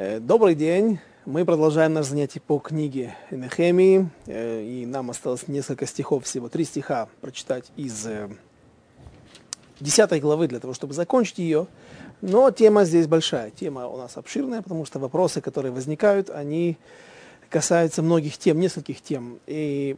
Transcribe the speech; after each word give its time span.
Э, 0.00 0.20
добрый 0.20 0.54
день. 0.54 1.00
Мы 1.26 1.44
продолжаем 1.44 1.92
наше 1.92 2.10
занятие 2.10 2.38
по 2.38 2.60
книге 2.60 3.16
Нехемии. 3.32 4.08
Э, 4.26 4.62
и 4.62 4.86
нам 4.86 5.10
осталось 5.10 5.48
несколько 5.48 5.86
стихов, 5.86 6.22
всего 6.24 6.48
три 6.48 6.62
стиха 6.62 7.08
прочитать 7.20 7.72
из 7.74 8.06
э, 8.06 8.28
десятой 9.80 10.20
главы 10.20 10.46
для 10.46 10.60
того, 10.60 10.72
чтобы 10.72 10.94
закончить 10.94 11.38
ее. 11.38 11.66
Но 12.20 12.52
тема 12.52 12.84
здесь 12.84 13.08
большая. 13.08 13.50
Тема 13.50 13.88
у 13.88 13.96
нас 13.96 14.16
обширная, 14.16 14.62
потому 14.62 14.84
что 14.84 15.00
вопросы, 15.00 15.40
которые 15.40 15.72
возникают, 15.72 16.30
они 16.30 16.78
касаются 17.50 18.00
многих 18.00 18.38
тем, 18.38 18.60
нескольких 18.60 19.00
тем. 19.00 19.40
И 19.48 19.96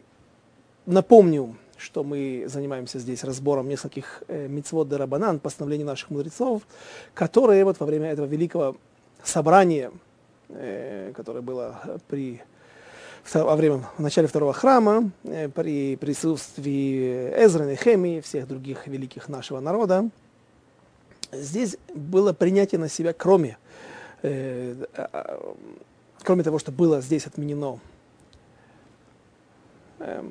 напомню, 0.87 1.57
что 1.77 2.05
мы 2.05 2.47
занимаемся 2.47 2.99
здесь 3.01 3.23
разбором 3.23 3.69
нескольких 3.69 4.23
э, 4.29 4.49
мицвод 4.49 4.89
де 4.89 4.97
рабанан, 4.97 5.41
постановлений 5.41 5.85
наших 5.85 6.09
мудрецов, 6.09 6.63
которые 7.13 7.65
вот 7.65 7.79
во 7.81 7.85
время 7.85 8.11
этого 8.11 8.25
великого 8.25 8.79
собрание, 9.25 9.91
э, 10.49 11.13
которое 11.15 11.41
было 11.41 12.01
при 12.09 12.43
во 13.33 13.55
время, 13.55 13.85
в 13.97 14.01
начале 14.01 14.27
второго 14.27 14.53
храма, 14.53 15.11
э, 15.25 15.49
при 15.49 15.97
присутствии 15.97 17.31
Эзры, 17.37 17.67
Нехемии 17.67 18.19
и 18.19 18.21
всех 18.21 18.49
других 18.49 18.87
великих 18.87 19.29
нашего 19.29 19.61
народа, 19.61 20.09
здесь 21.33 21.77
было 21.95 22.33
принятие 22.33 22.79
на 22.79 22.89
себя, 22.89 23.13
кроме, 23.13 23.59
э, 24.23 24.85
э, 24.95 25.39
кроме 26.23 26.43
того, 26.43 26.59
что 26.59 26.73
было 26.73 27.01
здесь 27.01 27.27
отменено, 27.27 27.79
э, 29.99 30.23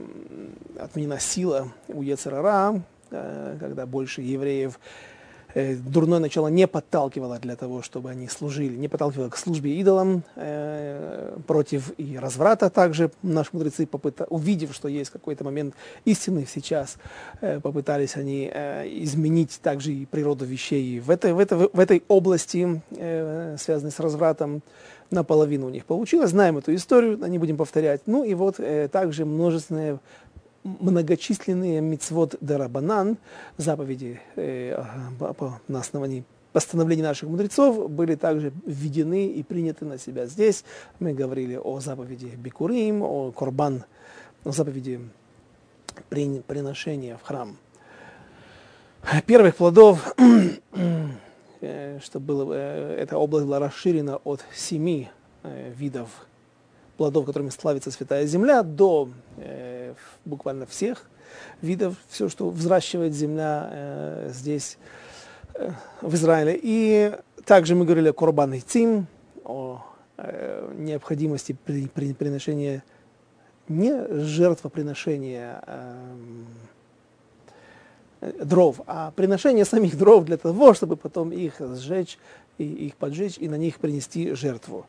отменена 0.79 1.20
сила 1.20 1.71
у 1.87 2.01
Ецерара, 2.01 2.81
когда 3.09 3.87
больше 3.87 4.21
евреев 4.21 4.79
дурное 5.55 6.20
начало 6.20 6.48
не 6.48 6.67
подталкивало 6.67 7.39
для 7.39 7.55
того, 7.55 7.81
чтобы 7.81 8.12
они 8.12 8.27
служили, 8.27 8.76
не 8.76 8.87
подталкивало 8.87 9.29
к 9.29 9.37
службе 9.37 9.79
идолам 9.79 10.24
э, 10.35 11.37
против 11.48 11.91
и 11.98 12.18
разврата 12.18 12.70
также. 12.70 13.12
Наши 13.24 13.49
мудрецы, 13.54 13.85
попыта, 13.85 14.26
увидев, 14.29 14.74
что 14.74 14.87
есть 14.87 15.09
какой-то 15.09 15.43
момент 15.43 15.74
истины 16.05 16.46
сейчас, 16.48 16.98
э, 17.41 17.59
попытались 17.59 18.15
они 18.15 18.49
э, 18.54 18.87
изменить 19.04 19.59
также 19.62 19.91
и 19.91 20.05
природу 20.05 20.46
вещей 20.46 20.99
в 20.99 21.09
этой, 21.09 21.34
в 21.34 21.40
этой, 21.40 21.57
в 21.57 21.79
этой 21.79 22.04
области, 22.07 22.81
э, 22.91 23.55
связанной 23.59 23.91
с 23.91 23.99
развратом. 23.99 24.62
Наполовину 25.12 25.65
у 25.65 25.70
них 25.70 25.85
получилось. 25.85 26.29
Знаем 26.29 26.59
эту 26.59 26.76
историю, 26.76 27.18
не 27.18 27.40
будем 27.40 27.57
повторять. 27.57 28.02
Ну 28.05 28.24
и 28.24 28.35
вот 28.35 28.59
э, 28.59 28.87
также 28.90 29.26
множественные 29.26 29.98
многочисленные 30.63 31.82
мицвод 31.82 32.35
дарабанан, 32.41 33.18
заповеди 33.57 34.21
э, 34.35 34.82
на 35.68 35.79
основании 35.79 36.24
постановлений 36.52 37.04
наших 37.04 37.29
мудрецов 37.29 37.90
были 37.90 38.15
также 38.15 38.52
введены 38.65 39.27
и 39.27 39.43
приняты 39.43 39.85
на 39.85 39.98
себя 39.98 40.26
здесь. 40.26 40.63
Мы 40.99 41.13
говорили 41.13 41.55
о 41.55 41.80
заповеди 41.80 42.34
Бикурим, 42.35 43.04
о 43.04 43.32
Корбан, 43.32 43.84
о 44.43 44.52
заповеди 44.52 44.99
при, 46.10 46.40
приношения 46.41 47.18
в 47.18 47.24
храм 47.24 47.57
первых 49.26 49.55
плодов, 49.55 50.13
э, 51.62 51.99
чтобы 52.02 52.26
было, 52.26 52.54
э, 52.54 52.98
эта 52.99 53.18
область 53.18 53.46
была 53.46 53.60
расширена 53.60 54.18
от 54.18 54.43
семи 54.54 55.10
э, 55.43 55.71
видов 55.76 56.10
плодов, 57.00 57.26
которыми 57.26 57.50
славится 57.50 57.92
Святая 57.92 58.26
Земля, 58.26 58.62
до 58.62 59.10
э, 59.38 59.94
буквально 60.26 60.66
всех 60.66 61.05
видов, 61.62 61.96
все, 62.10 62.28
что 62.28 62.50
взращивает 62.50 63.14
земля 63.14 63.70
э, 63.72 64.31
здесь, 64.34 64.78
э, 65.53 65.72
в 66.02 66.14
Израиле. 66.16 66.59
И 66.62 67.14
также 67.46 67.75
мы 67.75 67.86
говорили 67.86 68.09
о 68.09 68.14
Корбан 68.14 68.53
и 68.53 68.59
Цим, 68.59 69.08
о 69.46 69.81
э, 70.18 70.74
необходимости 70.78 71.56
при, 71.64 71.88
при, 71.88 72.14
приношения, 72.14 72.84
не 73.70 74.06
жертвоприношения 74.26 75.64
э, 78.20 78.34
дров, 78.44 78.82
а 78.88 79.12
приношение 79.12 79.64
самих 79.64 79.98
дров 79.98 80.26
для 80.26 80.36
того, 80.36 80.74
чтобы 80.74 80.98
потом 80.98 81.32
их 81.32 81.62
сжечь, 81.62 82.18
и 82.58 82.66
их 82.66 82.98
поджечь 82.98 83.38
и 83.38 83.48
на 83.48 83.56
них 83.56 83.80
принести 83.80 84.34
жертву. 84.34 84.86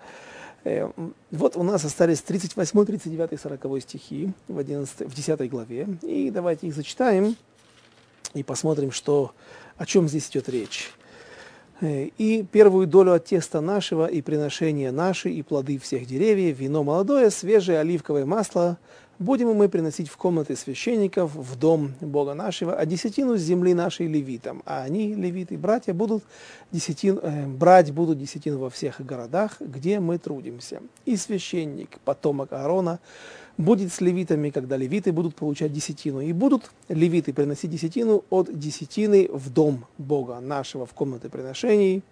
Э, 0.65 0.91
вот 1.31 1.57
у 1.57 1.63
нас 1.63 1.85
остались 1.85 2.21
38, 2.21 2.85
39, 2.85 3.41
40 3.41 3.83
стихи 3.83 4.33
в, 4.49 4.59
11, 4.59 5.01
в 5.01 5.15
10 5.15 5.51
главе. 5.51 5.89
И 6.03 6.31
давайте 6.31 6.67
их 6.67 6.75
зачитаем 6.75 7.37
и 8.35 8.43
посмотрим, 8.43 8.93
что, 8.93 9.33
о 9.77 9.87
чем 9.87 10.09
здесь 10.09 10.29
идет 10.29 10.49
речь. 10.49 10.91
Э, 11.81 12.09
«И 12.19 12.43
первую 12.43 12.87
долю 12.87 13.13
от 13.13 13.27
теста 13.27 13.61
нашего, 13.61 14.07
и 14.07 14.21
приношения 14.21 14.93
наши, 14.93 15.31
и 15.31 15.43
плоды 15.43 15.79
всех 15.79 16.07
деревьев, 16.07 16.59
вино 16.59 16.85
молодое, 16.85 17.31
свежее 17.31 17.79
оливковое 17.81 18.27
масло, 18.27 18.79
будем 19.21 19.53
мы 19.53 19.69
приносить 19.69 20.09
в 20.09 20.17
комнаты 20.17 20.57
священников, 20.57 21.35
в 21.35 21.57
дом 21.57 21.93
Бога 22.01 22.35
нашего, 22.35 22.75
а 22.75 22.87
десятину 22.87 23.37
с 23.37 23.41
земли 23.41 23.75
нашей 23.75 24.09
левитам. 24.09 24.63
А 24.67 24.83
они, 24.83 25.15
левиты, 25.15 25.57
братья, 25.57 25.93
будут 25.93 26.25
десятин, 26.73 27.21
э, 27.23 27.47
брать 27.47 27.93
будут 27.93 28.19
десятину 28.19 28.59
во 28.59 28.71
всех 28.71 29.05
городах, 29.05 29.61
где 29.61 30.01
мы 30.01 30.19
трудимся. 30.19 30.81
И 31.05 31.17
священник, 31.17 31.99
потомок 32.05 32.53
Аарона, 32.53 32.99
будет 33.59 33.93
с 33.93 34.01
левитами, 34.01 34.49
когда 34.49 34.79
левиты 34.79 35.13
будут 35.13 35.37
получать 35.37 35.73
десятину. 35.73 36.23
И 36.23 36.33
будут 36.33 36.71
левиты 36.89 37.35
приносить 37.35 37.71
десятину 37.71 38.25
от 38.31 38.59
десятины 38.59 39.29
в 39.31 39.51
дом 39.51 39.85
Бога 39.99 40.41
нашего, 40.41 40.87
в 40.87 40.95
комнаты 40.95 41.29
приношений, 41.29 42.03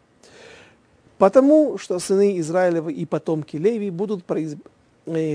потому 1.17 1.79
что 1.79 1.99
сыны 1.99 2.39
Израилевы 2.39 2.93
и 2.93 3.07
потомки 3.07 3.57
Леви 3.57 3.89
будут 3.89 4.25
Э, 4.27 4.47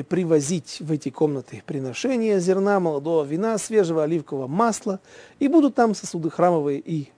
привозить 0.04 0.78
в 0.80 0.92
эти 0.92 1.10
комнаты 1.10 1.64
приношения 1.66 2.40
зерна, 2.40 2.80
молодого 2.80 3.24
вина, 3.24 3.58
свежего 3.58 4.04
оливкового 4.04 4.48
масла, 4.48 5.00
и 5.40 5.48
будут 5.48 5.76
там 5.76 5.96
сосуды 5.96 6.30
храмовые 6.30 6.80
и 6.80 7.10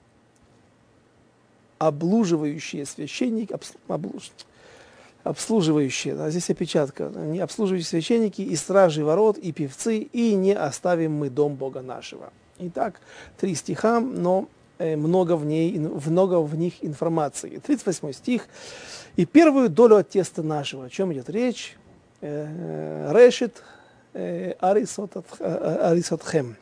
облуживающие 1.78 2.86
священники, 2.86 3.56
облуж, 3.88 4.32
обслуживающие, 5.24 6.20
а 6.20 6.30
здесь 6.30 6.50
опечатка, 6.50 7.12
не 7.16 7.40
обслуживающие 7.40 7.90
священники 7.90 8.42
и 8.42 8.56
стражи 8.56 9.04
ворот, 9.04 9.38
и 9.38 9.52
певцы, 9.52 10.00
и 10.00 10.36
не 10.36 10.54
оставим 10.54 11.14
мы 11.14 11.30
дом 11.30 11.56
Бога 11.56 11.82
нашего. 11.82 12.32
Итак, 12.60 13.02
три 13.38 13.56
стиха, 13.56 14.00
но 14.00 14.48
э, 14.78 14.96
много 14.96 15.36
в, 15.36 15.46
ней, 15.46 15.78
много 15.78 16.40
в 16.40 16.56
них 16.56 16.76
информации. 16.82 17.62
38 17.66 18.14
стих. 18.14 18.48
«И 19.18 19.26
первую 19.26 19.70
долю 19.70 19.98
от 19.98 20.10
теста 20.10 20.42
нашего». 20.44 20.86
О 20.86 20.90
чем 20.90 21.12
идет 21.12 21.30
речь? 21.30 21.76
Э, 22.28 23.12
решит 23.14 23.62
э, 24.14 24.54
арисотхем, 24.60 26.56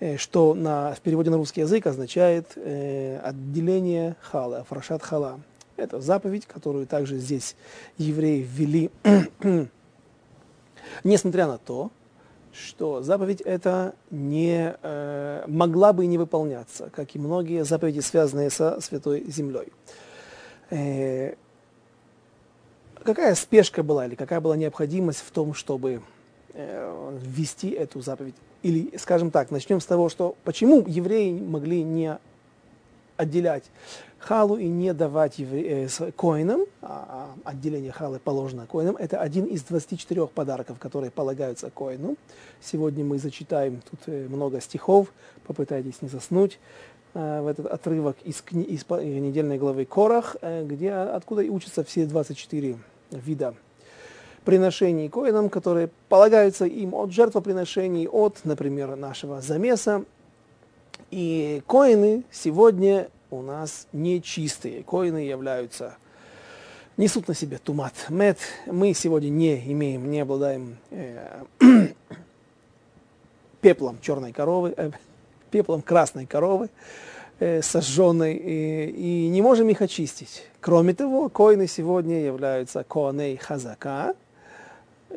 э, 0.00 0.16
что 0.16 0.54
на, 0.54 0.92
в 0.94 1.00
переводе 1.00 1.30
на 1.30 1.36
русский 1.36 1.60
язык 1.60 1.86
означает 1.86 2.56
отделение 2.56 4.16
хала, 4.20 4.64
фрашат 4.68 5.04
хала. 5.04 5.38
Это 5.76 6.00
заповедь, 6.00 6.46
которую 6.46 6.86
также 6.88 7.18
здесь 7.18 7.54
евреи 7.96 8.40
ввели, 8.42 8.90
несмотря 11.04 11.46
на 11.46 11.58
то, 11.58 11.92
что 12.52 13.00
заповедь 13.00 13.40
эта 13.42 13.94
не 14.10 14.76
э, 14.82 15.44
могла 15.46 15.92
бы 15.92 16.06
не 16.06 16.18
выполняться, 16.18 16.90
как 16.90 17.14
и 17.14 17.20
многие 17.20 17.64
заповеди, 17.64 18.00
связанные 18.00 18.50
со 18.50 18.80
Святой 18.80 19.24
Землей. 19.28 19.72
Э, 20.70 21.36
какая 23.04 23.34
спешка 23.34 23.82
была 23.82 24.06
или 24.06 24.14
какая 24.14 24.40
была 24.40 24.56
необходимость 24.56 25.20
в 25.20 25.30
том, 25.30 25.54
чтобы 25.54 26.02
э, 26.54 27.18
ввести 27.22 27.70
эту 27.70 28.00
заповедь? 28.00 28.34
Или, 28.62 28.96
скажем 28.98 29.30
так, 29.30 29.50
начнем 29.50 29.80
с 29.80 29.86
того, 29.86 30.08
что 30.08 30.36
почему 30.44 30.84
евреи 30.86 31.32
могли 31.38 31.82
не 31.82 32.18
отделять 33.16 33.64
халу 34.18 34.56
и 34.56 34.66
не 34.66 34.92
давать 34.92 35.38
евре... 35.38 35.86
э, 35.86 36.10
коинам, 36.12 36.62
а, 36.82 37.30
а 37.44 37.50
отделение 37.50 37.92
халы 37.92 38.18
положено 38.18 38.66
коинам, 38.66 38.96
это 38.96 39.20
один 39.20 39.44
из 39.44 39.62
24 39.62 40.26
подарков, 40.26 40.78
которые 40.78 41.10
полагаются 41.10 41.70
коину. 41.70 42.16
Сегодня 42.60 43.04
мы 43.04 43.18
зачитаем 43.18 43.80
тут 43.88 44.00
э, 44.06 44.26
много 44.28 44.60
стихов, 44.60 45.12
попытайтесь 45.46 46.02
не 46.02 46.08
заснуть 46.08 46.58
в 47.14 47.46
этот 47.46 47.66
отрывок 47.66 48.16
из, 48.24 48.42
кни... 48.42 48.62
из 48.64 48.84
недельной 48.88 49.58
главы 49.58 49.84
Корах, 49.84 50.36
э, 50.40 50.64
где 50.64 50.92
откуда 50.92 51.42
и 51.42 51.48
учатся 51.48 51.84
все 51.84 52.06
24 52.06 52.76
вида 53.10 53.54
приношений 54.48 55.10
коинам, 55.10 55.50
которые 55.50 55.90
полагаются 56.08 56.64
им 56.64 56.94
от 56.94 57.12
жертвоприношений, 57.12 58.08
от, 58.08 58.38
например, 58.44 58.96
нашего 58.96 59.42
замеса. 59.42 60.04
И 61.10 61.62
коины 61.66 62.24
сегодня 62.30 63.10
у 63.30 63.42
нас 63.42 63.86
нечистые. 63.92 64.82
Коины 64.84 65.18
являются, 65.18 65.96
несут 66.96 67.28
на 67.28 67.34
себе 67.34 67.58
тумат, 67.58 67.92
мед. 68.08 68.38
Мы 68.64 68.94
сегодня 68.94 69.28
не 69.28 69.72
имеем, 69.72 70.10
не 70.10 70.20
обладаем 70.20 70.78
э, 70.92 71.42
пеплом 73.60 73.98
черной 74.00 74.32
коровы, 74.32 74.72
э, 74.76 74.90
пеплом 75.48 75.82
красной 75.82 76.26
коровы. 76.26 76.68
э, 77.40 77.62
сожженной, 77.62 78.34
и, 78.34 78.90
и 78.90 79.28
не 79.28 79.42
можем 79.42 79.68
их 79.68 79.80
очистить. 79.82 80.44
Кроме 80.60 80.94
того, 80.94 81.28
коины 81.28 81.66
сегодня 81.66 82.24
являются 82.24 82.84
коаней 82.84 83.36
хазака, 83.36 84.14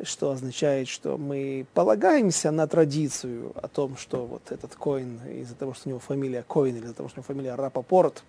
что 0.04 0.30
означает, 0.30 0.88
что 0.88 1.18
мы 1.18 1.66
полагаемся 1.74 2.50
на 2.50 2.66
традицию 2.66 3.52
о 3.60 3.68
том, 3.68 3.96
что 3.96 4.26
вот 4.26 4.42
этот 4.50 4.74
коин, 4.74 5.20
из-за 5.40 5.54
того, 5.54 5.74
что 5.74 5.88
у 5.88 5.90
него 5.90 5.98
фамилия 5.98 6.44
Коин, 6.48 6.76
или 6.76 6.84
из-за 6.84 6.94
того, 6.94 7.08
что 7.08 7.18
у 7.18 7.20
него 7.20 7.26
фамилия 7.26 7.54
Рапопорт, 7.54 8.22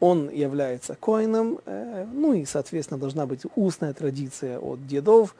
он 0.00 0.28
является 0.30 0.94
коином, 0.94 1.58
э, 1.66 2.06
ну 2.12 2.32
и, 2.32 2.44
соответственно, 2.44 2.98
должна 2.98 3.26
быть 3.26 3.42
устная 3.56 3.92
традиция 3.92 4.58
от 4.58 4.86
дедов, 4.86 5.34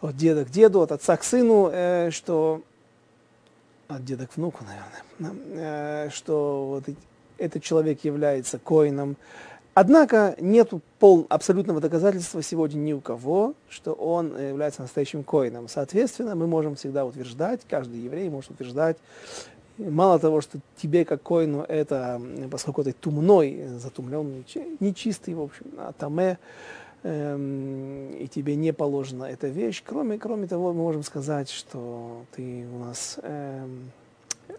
от 0.00 0.16
деда 0.16 0.44
к 0.44 0.50
деду, 0.50 0.80
от 0.80 0.92
отца 0.92 1.16
к 1.16 1.24
сыну, 1.24 1.70
э, 1.72 2.10
что 2.10 2.62
от 3.96 4.04
деда 4.04 4.26
к 4.26 4.36
внуку, 4.36 4.64
наверное, 4.64 6.06
э, 6.06 6.10
что 6.10 6.66
вот 6.66 6.84
этот 7.38 7.62
человек 7.62 8.04
является 8.04 8.58
коином. 8.58 9.16
Однако 9.74 10.34
нет 10.40 10.72
пол, 10.98 11.26
абсолютного 11.28 11.80
доказательства 11.80 12.42
сегодня 12.42 12.78
ни 12.78 12.92
у 12.92 13.00
кого, 13.00 13.54
что 13.68 13.92
он 13.92 14.36
является 14.36 14.82
настоящим 14.82 15.22
коином. 15.22 15.68
Соответственно, 15.68 16.34
мы 16.34 16.46
можем 16.46 16.74
всегда 16.74 17.04
утверждать, 17.04 17.60
каждый 17.68 18.00
еврей 18.00 18.28
может 18.28 18.50
утверждать, 18.50 18.96
мало 19.78 20.18
того, 20.18 20.40
что 20.40 20.58
тебе 20.76 21.04
как 21.04 21.22
коину 21.22 21.62
это, 21.62 22.20
поскольку 22.50 22.84
ты 22.84 22.92
тумной, 22.92 23.64
затумленный, 23.78 24.44
нечистый, 24.80 25.34
в 25.34 25.42
общем, 25.42 25.66
а 25.78 25.92
таме, 25.92 26.38
эм, 27.02 28.12
и 28.12 28.28
тебе 28.28 28.56
не 28.56 28.72
положена 28.72 29.24
эта 29.24 29.48
вещь. 29.48 29.82
Кроме, 29.84 30.18
кроме 30.18 30.46
того, 30.46 30.72
мы 30.72 30.82
можем 30.82 31.02
сказать, 31.02 31.50
что 31.50 32.24
ты 32.32 32.66
у 32.72 32.78
нас 32.78 33.18
эм, 33.22 33.90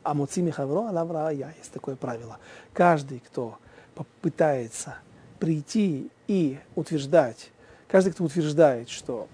амуцими 0.04 0.52
хавро 0.52 0.90
алавра 0.90 1.30
я. 1.30 1.52
Есть 1.58 1.72
такое 1.72 1.96
правило. 1.96 2.38
Каждый, 2.74 3.20
кто 3.20 3.58
попытается 3.96 4.96
прийти 5.40 6.10
и 6.28 6.58
утверждать, 6.76 7.52
каждый, 7.88 8.14
кто 8.14 8.24
утверждает, 8.24 8.90
что 8.90 9.28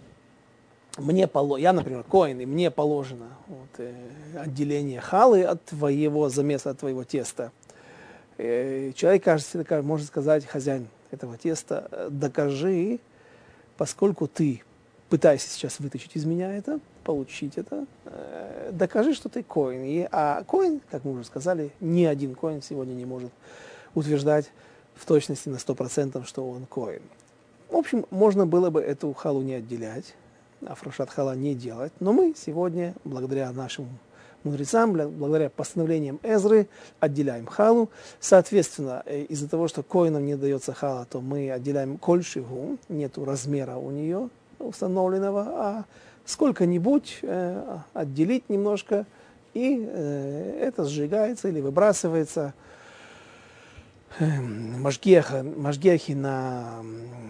мне 0.98 1.28
положено, 1.28 1.64
я, 1.64 1.74
например, 1.74 2.04
коин, 2.04 2.40
и 2.40 2.46
мне 2.46 2.72
положено 2.72 3.28
вот, 3.48 3.70
э, 3.78 3.94
отделение 4.36 5.00
халы 5.00 5.44
от 5.44 5.64
твоего 5.66 6.28
замеса, 6.30 6.72
от 6.72 6.80
твоего 6.80 7.04
теста. 7.04 7.52
Э, 8.38 8.92
человек, 8.96 9.24
кажется, 9.24 9.64
может 9.84 10.08
сказать, 10.08 10.46
хозяин 10.46 10.88
этого 11.12 11.38
теста, 11.38 11.88
э, 11.92 12.08
докажи, 12.12 13.00
поскольку 13.78 14.28
ты 14.28 14.64
пытаешься 15.10 15.50
сейчас 15.50 15.80
вытащить 15.80 16.16
из 16.16 16.26
меня 16.26 16.56
это, 16.56 16.80
получить 17.04 17.58
это, 17.58 17.86
э, 18.06 18.72
докажи, 18.74 19.14
что 19.14 19.30
ты 19.30 19.44
коин. 19.44 19.84
И, 19.84 20.08
а 20.12 20.44
коин, 20.44 20.82
как 20.92 21.06
мы 21.06 21.14
уже 21.14 21.24
сказали, 21.24 21.72
ни 21.80 22.04
один 22.04 22.36
коин 22.36 22.62
сегодня 22.62 22.94
не 22.94 23.06
может 23.06 23.32
утверждать 23.96 24.52
в 24.96 25.06
точности 25.06 25.50
на 25.50 25.58
100%, 25.58 26.26
что 26.26 26.50
он 26.50 26.66
коин. 26.66 27.02
В 27.70 27.76
общем, 27.76 28.06
можно 28.10 28.46
было 28.46 28.70
бы 28.70 28.82
эту 28.82 29.14
халу 29.14 29.42
не 29.42 29.54
отделять, 29.54 30.16
Афрошат 30.66 31.10
Хала 31.10 31.36
не 31.36 31.54
делать. 31.54 31.92
Но 32.00 32.14
мы 32.14 32.34
сегодня, 32.36 32.96
благодаря 33.04 33.52
нашим 33.52 33.88
мудрецам, 34.44 34.94
благодаря 34.94 35.50
постановлениям 35.50 36.20
Эзры, 36.24 36.68
отделяем 37.00 37.46
халу. 37.46 37.90
Соответственно, 38.20 39.04
э, 39.06 39.24
из-за 39.24 39.50
того, 39.50 39.68
что 39.68 39.84
коинам 39.84 40.26
не 40.26 40.36
дается 40.36 40.74
хала, 40.74 41.06
то 41.10 41.22
мы 41.22 41.52
отделяем 41.52 41.98
кольшигу, 41.98 42.78
нету 42.90 43.26
размера 43.26 43.76
у 43.76 43.92
нее 43.92 44.30
установленного, 44.60 45.42
а 45.42 45.86
сколько-нибудь 46.26 47.20
э, 47.22 47.78
отделить 47.94 48.50
немножко, 48.50 49.06
и 49.54 49.88
э, 49.90 50.60
это 50.62 50.86
сжигается 50.86 51.48
или 51.48 51.62
выбрасывается. 51.62 52.54
Э, 54.20 54.42
Машгехи 54.42 56.12
на 56.14 56.84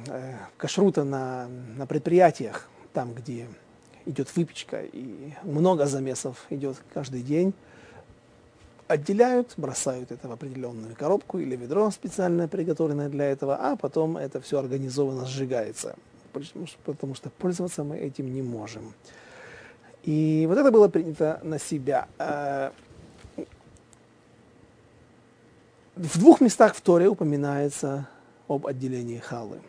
э, 0.08 0.34
кашрута 0.58 1.04
на, 1.04 1.48
на 1.78 1.86
предприятиях 1.86 2.70
там, 2.94 3.14
где 3.14 3.48
идет 4.08 4.36
выпечка 4.36 4.82
и 4.82 5.34
много 5.44 5.86
замесов 5.86 6.46
идет 6.50 6.78
каждый 6.94 7.22
день, 7.22 7.54
отделяют, 8.88 9.54
бросают 9.58 10.12
это 10.12 10.28
в 10.28 10.32
определенную 10.32 10.96
коробку 10.96 11.40
или 11.40 11.56
ведро 11.56 11.92
специально 11.92 12.48
приготовленное 12.48 13.10
для 13.10 13.26
этого, 13.26 13.56
а 13.56 13.76
потом 13.76 14.18
это 14.18 14.40
все 14.42 14.60
организованно 14.60 15.26
сжигается, 15.26 15.96
потому 16.86 17.16
что 17.16 17.30
пользоваться 17.30 17.84
мы 17.84 17.98
этим 17.98 18.34
не 18.34 18.42
можем. 18.42 18.94
И 20.04 20.46
вот 20.48 20.58
это 20.58 20.72
было 20.72 20.88
принято 20.88 21.40
на 21.44 21.60
себя. 21.60 22.08
А, 22.18 22.72
в 25.96 26.20
двух 26.20 26.40
местах 26.40 26.76
в 26.76 26.82
Торе 26.82 27.10
упоминается 27.10 28.08
об 28.48 28.68
отделении 28.68 29.18
халы. 29.18 29.60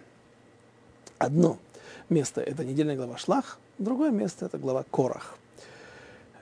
Одно 1.18 1.58
место– 2.08 2.40
это 2.42 2.64
недельная 2.64 2.94
глава 2.94 3.16
Шлах, 3.16 3.58
другое 3.78 4.10
место– 4.10 4.46
это 4.46 4.58
глава 4.58 4.84
Корах. 4.90 5.36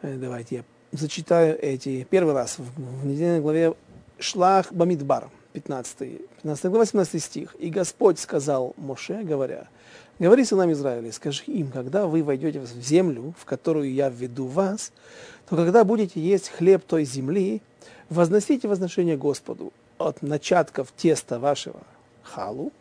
Э, 0.03 0.17
давайте 0.17 0.57
я 0.57 0.65
зачитаю 0.93 1.59
эти 1.61 2.05
первый 2.05 2.35
раз 2.35 2.59
в, 2.59 3.07
недельной 3.07 3.41
главе 3.41 3.75
Шлах 4.19 4.73
Бамидбар, 4.73 5.31
15, 5.53 5.99
15 6.43 6.65
глава, 6.67 6.87
17 6.87 7.23
стих. 7.23 7.55
«И 7.59 7.71
Господь 7.71 8.19
сказал 8.19 8.75
Моше, 8.77 9.23
говоря, 9.23 9.69
говори 10.19 10.45
сынам 10.45 10.73
Израиля, 10.73 11.13
скажи 11.13 11.45
им, 11.47 11.71
когда 11.71 12.07
вы 12.07 12.23
войдете 12.23 12.61
в 12.61 12.67
землю, 12.67 13.35
в 13.39 13.45
которую 13.45 13.93
я 13.93 14.09
введу 14.09 14.47
вас, 14.47 14.93
то 15.49 15.57
когда 15.57 15.85
будете 15.85 16.21
есть 16.21 16.49
хлеб 16.49 16.83
той 16.85 17.05
земли, 17.05 17.63
возносите 18.09 18.69
возношение 18.69 19.17
Господу 19.17 19.73
от 19.99 20.23
начатков 20.23 20.93
теста 20.93 21.39
вашего 21.39 21.81
халу, 22.23 22.73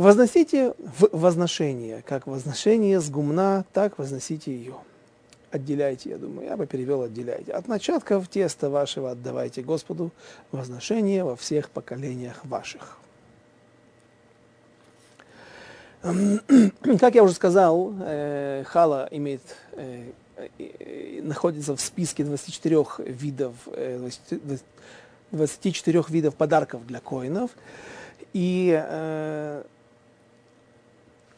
Возносите 0.00 0.72
в 0.78 1.10
возношение, 1.12 2.00
как 2.00 2.26
возношение 2.26 3.02
с 3.02 3.10
гумна, 3.10 3.66
так 3.74 3.98
возносите 3.98 4.50
ее. 4.50 4.76
Отделяйте, 5.50 6.08
я 6.08 6.16
думаю, 6.16 6.48
я 6.48 6.56
бы 6.56 6.66
перевел 6.66 7.02
отделяйте. 7.02 7.52
От 7.52 7.68
начатков 7.68 8.26
теста 8.26 8.70
вашего 8.70 9.10
отдавайте 9.10 9.60
Господу 9.60 10.10
возношение 10.52 11.22
во 11.22 11.36
всех 11.36 11.68
поколениях 11.68 12.42
ваших. 12.46 12.96
Как 16.00 17.14
я 17.14 17.22
уже 17.22 17.34
сказал, 17.34 17.92
э, 18.00 18.64
хала 18.66 19.06
имеет, 19.10 19.42
э, 19.72 20.12
находится 21.20 21.76
в 21.76 21.80
списке 21.82 22.24
24 22.24 22.86
видов, 23.00 23.54
24 25.30 25.98
э, 25.98 26.02
видов 26.08 26.36
подарков 26.36 26.86
для 26.86 27.00
коинов. 27.00 27.50
И 28.32 28.82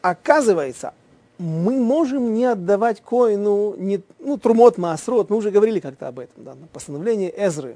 оказывается, 0.03 0.93
мы 1.39 1.79
можем 1.79 2.33
не 2.33 2.45
отдавать 2.45 3.01
коину, 3.01 3.75
не, 3.77 4.01
ну, 4.19 4.37
трумот, 4.37 4.77
маасрот, 4.77 5.29
мы 5.29 5.37
уже 5.37 5.49
говорили 5.49 5.79
как-то 5.79 6.09
об 6.09 6.19
этом, 6.19 6.43
да, 6.43 6.55
постановление 6.71 7.33
Эзры. 7.35 7.75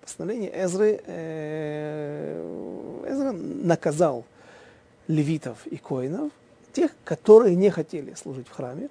Постановление 0.00 0.50
Эзры, 0.64 1.00
э, 1.06 3.04
Эзра 3.08 3.32
наказал 3.32 4.24
левитов 5.06 5.66
и 5.66 5.76
коинов, 5.76 6.32
тех, 6.72 6.90
которые 7.04 7.54
не 7.54 7.70
хотели 7.70 8.14
служить 8.14 8.48
в 8.48 8.52
храме, 8.52 8.88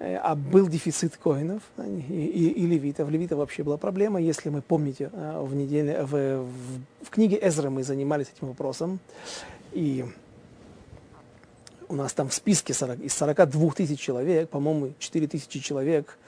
э, 0.00 0.16
а 0.16 0.34
был 0.34 0.66
дефицит 0.66 1.16
коинов 1.16 1.62
и, 1.78 1.82
и, 1.82 2.48
и 2.48 2.66
левитов. 2.66 3.08
Левитов 3.08 3.38
вообще 3.38 3.62
была 3.62 3.76
проблема, 3.76 4.20
если 4.20 4.48
мы 4.50 4.60
помните, 4.60 5.10
э, 5.12 5.40
в, 5.40 5.54
неделе, 5.54 6.02
в, 6.02 6.42
в, 6.42 7.06
в 7.06 7.10
книге 7.10 7.38
Эзры 7.40 7.70
мы 7.70 7.84
занимались 7.84 8.26
этим 8.36 8.48
вопросом, 8.48 8.98
и 9.72 10.04
у 11.88 11.94
нас 11.94 12.12
там 12.12 12.28
в 12.28 12.34
списке 12.34 12.74
40, 12.74 13.00
из 13.00 13.14
42 13.14 13.72
тысяч 13.72 14.00
человек, 14.00 14.48
по-моему, 14.48 14.92
4 14.98 15.26
тысячи 15.26 15.60
человек 15.60 16.18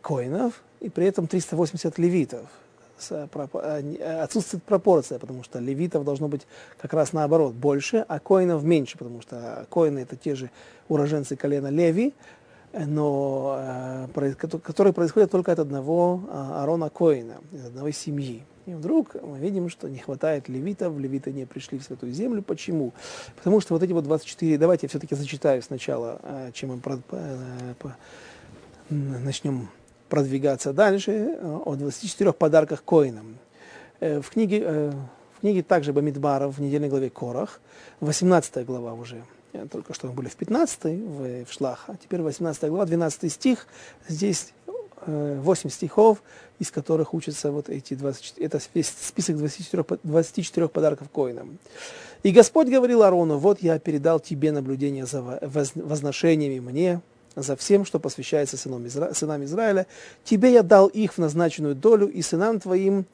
коинов, 0.00 0.62
и 0.80 0.88
при 0.88 1.06
этом 1.06 1.26
380 1.26 1.98
левитов. 1.98 2.48
Э, 3.10 3.26
э, 3.32 4.22
отсутствует 4.22 4.62
пропорция, 4.64 5.18
потому 5.18 5.42
что 5.42 5.58
левитов 5.58 6.04
должно 6.04 6.28
быть 6.28 6.46
как 6.78 6.92
раз 6.92 7.12
наоборот 7.12 7.54
больше, 7.54 8.04
а 8.08 8.18
коинов 8.20 8.62
меньше, 8.62 8.98
потому 8.98 9.20
что 9.22 9.66
коины 9.70 10.00
это 10.00 10.16
те 10.16 10.34
же 10.34 10.50
уроженцы 10.88 11.36
колена 11.36 11.68
Леви, 11.68 12.14
но 12.72 14.08
э, 14.14 14.34
которые 14.34 14.92
происходят 14.92 15.30
только 15.30 15.52
от 15.52 15.58
одного 15.58 16.22
Арона 16.30 16.90
Коина, 16.90 17.36
из 17.52 17.66
одной 17.66 17.92
семьи. 17.92 18.42
И 18.64 18.74
вдруг 18.74 19.14
мы 19.14 19.38
видим, 19.38 19.68
что 19.68 19.88
не 19.88 19.98
хватает 19.98 20.48
левитов, 20.48 20.96
левиты 20.98 21.32
не 21.32 21.46
пришли 21.46 21.78
в 21.78 21.82
Святую 21.82 22.12
Землю. 22.12 22.42
Почему? 22.42 22.92
Потому 23.36 23.60
что 23.60 23.74
вот 23.74 23.82
эти 23.82 23.92
вот 23.92 24.04
24, 24.04 24.56
давайте 24.56 24.86
я 24.86 24.88
все-таки 24.88 25.14
зачитаю 25.14 25.62
сначала, 25.62 26.20
э, 26.22 26.50
чем 26.54 26.70
мы 26.70 26.78
прод, 26.78 27.00
э, 27.10 27.74
начнем 28.88 29.68
продвигаться 30.08 30.72
дальше, 30.72 31.38
о 31.42 31.74
24 31.74 32.32
подарках 32.32 32.84
коинам. 32.84 33.38
В 34.00 34.24
книге, 34.24 34.92
в 35.36 35.40
книге 35.40 35.62
также 35.62 35.94
Бамидбаров 35.94 36.58
в 36.58 36.60
недельной 36.60 36.90
главе 36.90 37.08
Корах, 37.08 37.60
18 38.00 38.66
глава 38.66 38.92
уже, 38.92 39.24
только 39.70 39.94
что 39.94 40.08
мы 40.08 40.12
были 40.14 40.28
в 40.28 40.36
15 40.36 40.84
в, 40.84 41.44
в 41.44 41.52
Шлах, 41.52 41.84
а 41.88 41.96
теперь 41.96 42.22
18 42.22 42.64
глава, 42.68 42.86
12 42.86 43.32
стих, 43.32 43.66
здесь 44.08 44.52
8 45.06 45.70
стихов, 45.70 46.22
из 46.58 46.70
которых 46.70 47.12
учатся 47.14 47.50
вот 47.50 47.68
эти 47.68 47.94
20, 47.94 48.38
это 48.38 48.60
весь 48.74 48.88
список 48.88 49.36
24, 49.38 49.84
24 50.02 50.68
подарков 50.68 51.08
коинам. 51.10 51.58
И 52.22 52.30
Господь 52.30 52.68
говорил 52.68 53.02
Арону, 53.02 53.38
вот 53.38 53.62
я 53.62 53.78
передал 53.78 54.20
тебе 54.20 54.52
наблюдение 54.52 55.06
за 55.06 55.40
возношениями 55.40 56.60
мне, 56.60 57.00
за 57.34 57.56
всем, 57.56 57.84
что 57.84 57.98
посвящается 57.98 58.56
сынам, 58.56 58.86
Изра... 58.86 59.14
сынам 59.14 59.44
Израиля. 59.44 59.86
Тебе 60.22 60.52
я 60.52 60.62
дал 60.62 60.86
их 60.86 61.14
в 61.14 61.18
назначенную 61.18 61.74
долю 61.74 62.06
и 62.06 62.22
сынам 62.22 62.60
твоим 62.60 63.06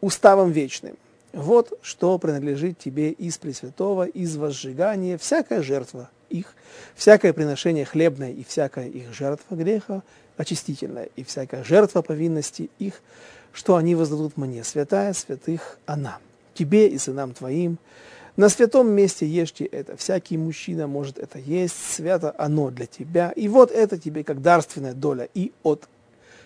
уставом 0.00 0.52
вечным. 0.52 0.96
Вот 1.36 1.78
что 1.82 2.16
принадлежит 2.18 2.78
тебе 2.78 3.10
из 3.10 3.36
Пресвятого, 3.36 4.06
из 4.06 4.38
возжигания, 4.38 5.18
всякая 5.18 5.60
жертва 5.60 6.08
их, 6.30 6.54
всякое 6.94 7.34
приношение 7.34 7.84
хлебное 7.84 8.32
и 8.32 8.42
всякая 8.42 8.88
их 8.88 9.12
жертва 9.12 9.54
греха 9.54 10.02
очистительная, 10.38 11.10
и 11.14 11.24
всякая 11.24 11.62
жертва 11.62 12.00
повинности 12.00 12.70
их, 12.78 13.02
что 13.52 13.76
они 13.76 13.94
воздадут 13.94 14.38
мне, 14.38 14.64
святая 14.64 15.12
святых 15.12 15.78
она, 15.84 16.20
тебе 16.54 16.88
и 16.88 16.96
сынам 16.96 17.34
твоим, 17.34 17.76
на 18.36 18.48
святом 18.48 18.88
месте 18.88 19.26
ешьте 19.26 19.66
это. 19.66 19.94
Всякий 19.98 20.38
мужчина 20.38 20.86
может 20.86 21.18
это 21.18 21.38
есть. 21.38 21.74
Свято 21.74 22.34
оно 22.36 22.70
для 22.70 22.84
тебя. 22.86 23.30
И 23.32 23.48
вот 23.48 23.70
это 23.70 23.98
тебе 23.98 24.24
как 24.24 24.42
дарственная 24.42 24.92
доля 24.92 25.28
и 25.32 25.52
от 25.62 25.88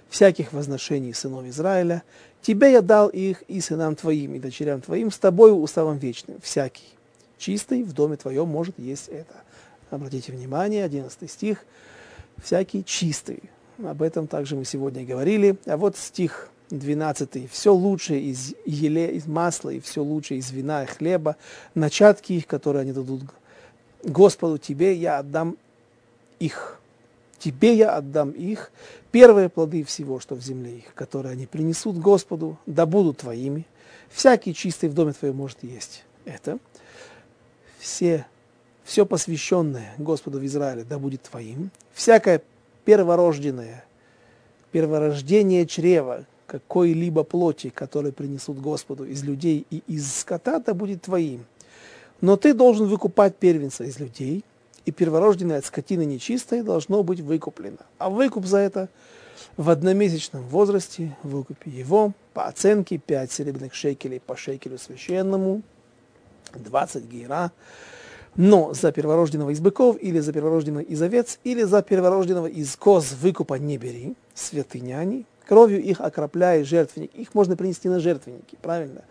всяких 0.08 0.52
возношений 0.52 1.14
сынов 1.14 1.46
Израиля. 1.46 2.02
Тебе 2.42 2.72
я 2.72 2.82
дал 2.82 3.08
их 3.08 3.42
и 3.42 3.60
сынам 3.60 3.96
твоим, 3.96 4.34
и 4.34 4.38
дочерям 4.38 4.80
твоим, 4.80 5.10
с 5.10 5.18
тобою 5.18 5.56
уставом 5.56 5.98
вечным. 5.98 6.38
Всякий 6.42 6.88
чистый 7.38 7.82
в 7.82 7.92
доме 7.92 8.16
твоем 8.16 8.48
может 8.48 8.78
есть 8.78 9.08
это. 9.08 9.34
Обратите 9.90 10.32
внимание, 10.32 10.84
11 10.84 11.30
стих. 11.30 11.64
Всякий 12.42 12.84
чистый. 12.84 13.42
Об 13.84 14.02
этом 14.02 14.26
также 14.26 14.56
мы 14.56 14.64
сегодня 14.64 15.04
говорили. 15.04 15.56
А 15.66 15.76
вот 15.76 15.96
стих 15.96 16.48
12. 16.70 17.50
Все 17.50 17.74
лучшее 17.74 18.22
из 18.22 18.54
еле, 18.64 19.10
из 19.12 19.26
масла 19.26 19.70
и 19.70 19.80
все 19.80 20.02
лучшее 20.02 20.38
из 20.38 20.50
вина 20.50 20.84
и 20.84 20.86
хлеба, 20.86 21.36
начатки 21.74 22.32
их, 22.32 22.46
которые 22.46 22.82
они 22.82 22.92
дадут 22.92 23.22
Господу, 24.02 24.58
тебе 24.58 24.94
я 24.94 25.18
отдам 25.18 25.56
их. 26.38 26.79
Тебе 27.40 27.74
я 27.74 27.96
отдам 27.96 28.32
их, 28.32 28.70
первые 29.10 29.48
плоды 29.48 29.82
всего, 29.82 30.20
что 30.20 30.34
в 30.34 30.42
земле 30.42 30.76
их, 30.76 30.94
которые 30.94 31.32
они 31.32 31.46
принесут 31.46 31.96
Господу, 31.96 32.58
да 32.66 32.84
будут 32.84 33.18
твоими. 33.18 33.66
Всякий 34.10 34.54
чистый 34.54 34.90
в 34.90 34.94
доме 34.94 35.14
твоем 35.14 35.36
может 35.36 35.62
есть 35.62 36.04
это. 36.26 36.58
Все, 37.78 38.26
все 38.84 39.06
посвященное 39.06 39.94
Господу 39.96 40.38
в 40.38 40.44
Израиле, 40.44 40.84
да 40.84 40.98
будет 40.98 41.22
твоим. 41.22 41.70
Всякое 41.94 42.42
перворожденное, 42.84 43.86
перворождение 44.70 45.66
чрева, 45.66 46.26
какой-либо 46.46 47.24
плоти, 47.24 47.70
который 47.70 48.12
принесут 48.12 48.58
Господу 48.58 49.06
из 49.06 49.24
людей 49.24 49.66
и 49.70 49.82
из 49.86 50.12
скота, 50.14 50.58
да 50.58 50.74
будет 50.74 51.02
твоим. 51.02 51.46
Но 52.20 52.36
ты 52.36 52.52
должен 52.52 52.86
выкупать 52.86 53.36
первенца 53.36 53.84
из 53.84 53.98
людей, 53.98 54.44
и 54.84 54.90
перворожденное 54.92 55.58
от 55.58 55.64
скотины 55.64 56.04
нечистой 56.04 56.62
должно 56.62 57.02
быть 57.02 57.20
выкуплено. 57.20 57.78
А 57.98 58.10
выкуп 58.10 58.46
за 58.46 58.58
это 58.58 58.88
в 59.56 59.70
одномесячном 59.70 60.42
возрасте, 60.44 61.16
выкупи 61.22 61.68
его, 61.68 62.12
по 62.32 62.46
оценке 62.46 62.98
5 62.98 63.32
серебряных 63.32 63.74
шекелей 63.74 64.20
по 64.20 64.36
шекелю 64.36 64.78
священному, 64.78 65.62
20 66.54 67.04
гейра, 67.04 67.52
но 68.36 68.72
за 68.74 68.92
перворожденного 68.92 69.50
из 69.50 69.60
быков, 69.60 69.96
или 70.00 70.20
за 70.20 70.32
перворожденного 70.32 70.84
из 70.84 71.02
овец, 71.02 71.38
или 71.44 71.62
за 71.62 71.82
перворожденного 71.82 72.46
из 72.46 72.76
коз 72.76 73.12
выкупа 73.20 73.54
не 73.54 73.76
бери, 73.76 74.14
святыняне, 74.34 75.24
кровью 75.46 75.82
их 75.82 76.00
окропляя 76.00 76.64
жертвенник. 76.64 77.14
Их 77.14 77.34
можно 77.34 77.56
принести 77.56 77.88
на 77.88 77.98
жертвенники, 77.98 78.56
правильно? 78.62 79.02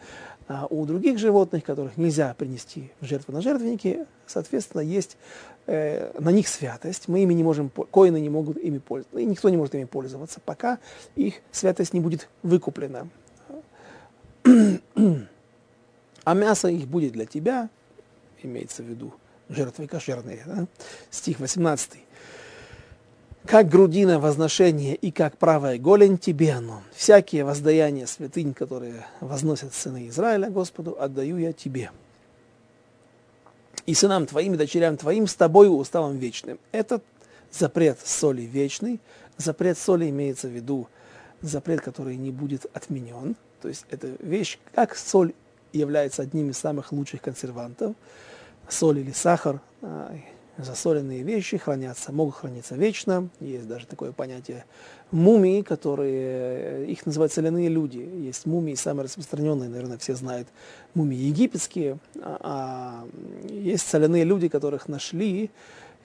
А 0.47 0.65
у 0.69 0.85
других 0.85 1.19
животных, 1.19 1.63
которых 1.63 1.97
нельзя 1.97 2.33
принести 2.35 2.91
в 3.01 3.05
жертву 3.05 3.33
на 3.33 3.41
жертвенники, 3.41 4.05
соответственно, 4.25 4.81
есть 4.81 5.17
э, 5.69 6.11
на 6.19 6.29
них 6.31 6.47
святость. 6.47 7.07
Мы 7.07 7.23
ими 7.23 7.33
не 7.33 7.43
можем, 7.43 7.69
коины 7.69 8.19
не 8.19 8.29
могут 8.29 8.57
ими 8.57 8.79
пользоваться, 8.79 9.19
и 9.19 9.25
никто 9.25 9.49
не 9.49 9.57
может 9.57 9.75
ими 9.75 9.85
пользоваться, 9.85 10.39
пока 10.43 10.79
их 11.15 11.35
святость 11.51 11.93
не 11.93 11.99
будет 11.99 12.27
выкуплена. 12.43 13.07
А 16.23 16.33
мясо 16.33 16.67
их 16.67 16.87
будет 16.87 17.13
для 17.13 17.25
тебя, 17.25 17.69
имеется 18.41 18.83
в 18.83 18.87
виду 18.87 19.13
жертвы 19.47 19.87
кошерные. 19.87 20.43
Да? 20.45 20.67
Стих 21.11 21.39
18 21.39 21.99
как 23.45 23.67
грудина 23.67 24.19
возношение 24.19 24.95
и 24.95 25.11
как 25.11 25.37
правая 25.37 25.79
голень 25.79 26.19
тебе 26.19 26.51
оно. 26.51 26.83
Всякие 26.93 27.43
воздаяния 27.43 28.05
святынь, 28.05 28.53
которые 28.53 29.07
возносят 29.21 29.73
сыны 29.73 30.07
Израиля 30.09 30.51
Господу, 30.51 30.97
отдаю 30.99 31.37
я 31.37 31.51
тебе. 31.51 31.89
И 33.85 33.93
сынам 33.93 34.25
твоим, 34.25 34.53
и 34.53 34.57
дочерям 34.57 34.97
твоим 34.97 35.27
с 35.27 35.35
тобою 35.35 35.73
уставом 35.73 36.17
вечным. 36.17 36.59
Этот 36.71 37.03
запрет 37.51 37.99
соли 38.03 38.43
вечный. 38.43 38.99
Запрет 39.37 39.77
соли 39.77 40.09
имеется 40.09 40.47
в 40.47 40.51
виду 40.51 40.87
запрет, 41.41 41.81
который 41.81 42.17
не 42.17 42.31
будет 42.31 42.65
отменен. 42.73 43.35
То 43.61 43.67
есть 43.67 43.85
это 43.89 44.07
вещь, 44.19 44.57
как 44.73 44.95
соль 44.95 45.33
является 45.73 46.21
одним 46.21 46.49
из 46.49 46.57
самых 46.57 46.91
лучших 46.91 47.21
консервантов. 47.21 47.95
Соль 48.67 48.99
или 48.99 49.11
сахар 49.11 49.61
засоленные 50.63 51.23
вещи 51.23 51.57
хранятся, 51.57 52.11
могут 52.11 52.35
храниться 52.35 52.75
вечно. 52.75 53.29
Есть 53.39 53.67
даже 53.67 53.87
такое 53.87 54.11
понятие 54.11 54.65
мумии, 55.11 55.61
которые, 55.61 56.85
их 56.91 57.05
называют 57.05 57.33
соляные 57.33 57.69
люди. 57.69 57.97
Есть 57.97 58.45
мумии, 58.45 58.75
самые 58.75 59.05
распространенные, 59.05 59.69
наверное, 59.69 59.97
все 59.97 60.15
знают, 60.15 60.47
мумии 60.93 61.17
египетские. 61.17 61.99
А, 62.21 62.37
а 62.41 63.07
есть 63.49 63.87
соляные 63.87 64.23
люди, 64.23 64.47
которых 64.47 64.87
нашли, 64.87 65.49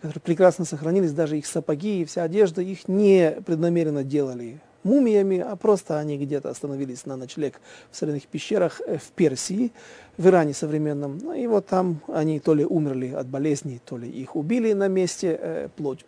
которые 0.01 0.21
прекрасно 0.21 0.65
сохранились, 0.65 1.13
даже 1.13 1.39
их 1.39 1.47
сапоги 1.47 2.03
и 2.03 2.05
вся 2.05 2.23
одежда, 2.23 2.63
их 2.63 2.89
не 2.89 3.37
преднамеренно 3.45 4.05
делали 4.05 4.61
мумиями, 4.85 5.39
а 5.39 5.57
просто 5.57 5.99
они 5.99 6.19
где-то 6.19 6.51
остановились 6.51 7.07
на 7.07 7.17
ночлег 7.17 7.61
в 7.91 7.97
соляных 7.97 8.27
пещерах 8.27 8.81
э, 8.87 8.99
в 8.99 9.11
Персии, 9.13 9.73
в 10.17 10.27
Иране 10.29 10.55
современном. 10.55 11.19
Ну, 11.19 11.33
и 11.33 11.47
вот 11.47 11.67
там 11.67 12.01
они 12.09 12.39
то 12.39 12.55
ли 12.55 12.65
умерли 12.65 13.13
от 13.13 13.27
болезней, 13.27 13.81
то 13.85 13.99
ли 13.99 14.09
их 14.09 14.37
убили 14.37 14.73
на 14.73 14.89
месте, 14.89 15.39
э, 15.41 15.69
плоть. 15.77 16.05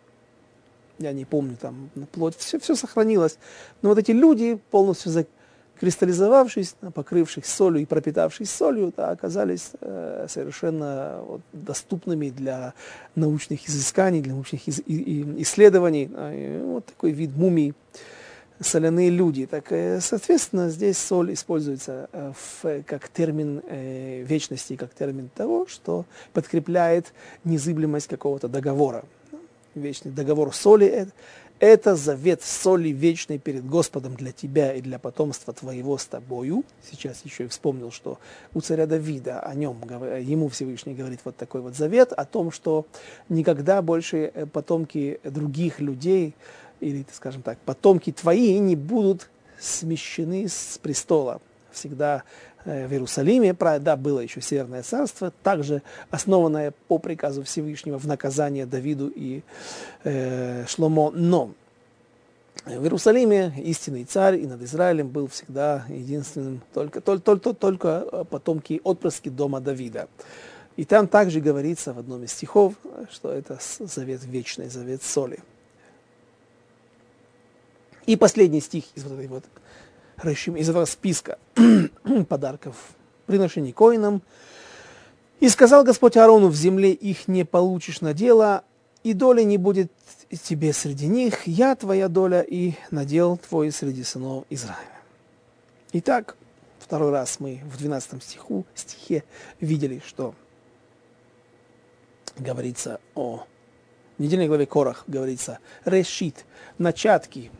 Я 0.99 1.11
не 1.11 1.25
помню, 1.25 1.57
там 1.59 1.89
плоть, 2.11 2.35
все, 2.37 2.59
все 2.59 2.75
сохранилось. 2.75 3.37
Но 3.81 3.89
вот 3.89 3.97
эти 3.97 4.11
люди, 4.11 4.59
полностью 4.71 5.11
закристаллизовавшись, 5.11 6.75
покрывшись 6.93 7.45
солью 7.45 7.81
и 7.81 7.85
пропитавшись 7.85 8.49
солью, 8.49 8.93
да, 8.95 9.11
оказались 9.11 9.71
э, 9.79 10.25
совершенно 10.27 11.19
вот, 11.23 11.41
доступными 11.53 12.29
для 12.29 12.73
научных 13.15 13.67
изысканий, 13.67 14.21
для 14.21 14.33
научных 14.33 14.67
из, 14.67 14.79
и, 14.79 14.95
и 14.95 15.41
исследований. 15.43 16.09
А, 16.13 16.63
вот 16.65 16.85
такой 16.85 17.11
вид 17.11 17.35
мумий 17.35 17.75
соляные 18.59 19.09
люди. 19.09 19.45
Так, 19.45 19.71
э, 19.71 19.99
соответственно, 20.01 20.69
здесь 20.69 20.97
соль 20.97 21.33
используется 21.33 22.09
э, 22.11 22.31
в, 22.35 22.83
как 22.83 23.09
термин 23.09 23.61
э, 23.67 24.23
вечности, 24.23 24.75
как 24.75 24.93
термин 24.93 25.29
того, 25.33 25.67
что 25.67 26.05
подкрепляет 26.33 27.13
незыблемость 27.43 28.07
какого-то 28.07 28.47
договора. 28.47 29.03
Вечный 29.75 30.11
договор 30.11 30.53
соли 30.55 31.07
это, 31.59 31.95
завет 31.95 32.43
соли 32.43 32.89
вечный 32.89 33.39
перед 33.39 33.65
Господом 33.65 34.15
для 34.15 34.31
тебя 34.31 34.73
и 34.73 34.81
для 34.81 34.99
потомства 34.99 35.53
твоего 35.53 35.97
с 35.97 36.05
тобою. 36.05 36.63
Сейчас 36.87 37.21
еще 37.25 37.45
и 37.45 37.47
вспомнил, 37.47 37.91
что 37.91 38.19
у 38.53 38.61
царя 38.61 38.85
Давида 38.85 39.39
о 39.39 39.55
нем, 39.55 39.77
ему 40.19 40.49
Всевышний 40.49 40.93
говорит 40.93 41.21
вот 41.23 41.35
такой 41.35 41.61
вот 41.61 41.75
завет 41.75 42.13
о 42.13 42.25
том, 42.25 42.51
что 42.51 42.85
никогда 43.27 43.81
больше 43.81 44.31
потомки 44.53 45.19
других 45.23 45.79
людей 45.79 46.35
или, 46.79 47.05
скажем 47.11 47.41
так, 47.41 47.57
потомки 47.59 48.11
твои 48.11 48.57
не 48.59 48.75
будут 48.75 49.29
смещены 49.59 50.47
с 50.47 50.79
престола. 50.81 51.41
Всегда 51.71 52.23
э, 52.65 52.87
в 52.87 52.91
Иерусалиме, 52.91 53.53
да, 53.53 53.95
было 53.95 54.19
еще 54.19 54.41
Северное 54.41 54.83
царство, 54.83 55.31
также 55.43 55.81
основанное 56.09 56.73
по 56.87 56.97
приказу 56.97 57.43
Всевышнего 57.43 57.97
в 57.97 58.07
наказание 58.07 58.65
Давиду 58.65 59.11
и 59.13 59.41
э, 60.03 60.65
Шломо. 60.67 61.11
Но 61.11 61.53
в 62.65 62.83
Иерусалиме 62.83 63.53
истинный 63.57 64.05
царь 64.05 64.37
и 64.37 64.47
над 64.47 64.61
Израилем 64.61 65.07
был 65.07 65.27
всегда 65.27 65.85
единственным, 65.89 66.61
только, 66.73 67.01
только, 67.01 67.23
только, 67.23 67.53
только 67.53 68.25
потомки, 68.25 68.81
отпрыски 68.83 69.29
дома 69.29 69.59
Давида. 69.59 70.07
И 70.75 70.85
там 70.85 71.07
также 71.07 71.39
говорится 71.41 71.93
в 71.93 71.99
одном 71.99 72.23
из 72.23 72.33
стихов, 72.33 72.75
что 73.11 73.31
это 73.31 73.57
завет 73.79 74.23
вечный, 74.25 74.69
завет 74.69 75.01
соли. 75.01 75.39
И 78.07 78.15
последний 78.15 78.61
стих 78.61 78.85
из 78.95 79.03
вот 79.03 79.13
этой 79.13 79.27
вот 79.27 79.43
из 80.57 80.69
этого 80.69 80.85
списка 80.85 81.37
подарков, 82.27 82.75
приношений 83.27 83.71
коинам. 83.71 84.23
«И 85.39 85.49
сказал 85.49 85.83
Господь 85.83 86.17
Аарону, 86.17 86.47
в 86.47 86.55
земле 86.55 86.91
их 86.91 87.27
не 87.27 87.45
получишь 87.45 88.01
на 88.01 88.15
дело, 88.15 88.63
и 89.03 89.13
доли 89.13 89.43
не 89.43 89.57
будет 89.57 89.91
тебе 90.43 90.73
среди 90.73 91.07
них, 91.07 91.45
я 91.47 91.75
твоя 91.75 92.07
доля 92.07 92.41
и 92.41 92.73
надел 92.91 93.37
твой 93.37 93.71
среди 93.71 94.03
сынов 94.03 94.45
Израиля. 94.49 94.81
Итак, 95.93 96.35
второй 96.79 97.11
раз 97.11 97.39
мы 97.39 97.61
в 97.65 97.77
12 97.77 98.23
стиху, 98.23 98.65
стихе 98.73 99.23
видели, 99.59 100.01
что 100.05 100.33
говорится 102.37 102.99
о 103.15 103.45
недельной 104.17 104.47
главе 104.47 104.65
Корах, 104.65 105.03
говорится 105.07 105.59
решит, 105.85 106.45
начатки, 106.77 107.51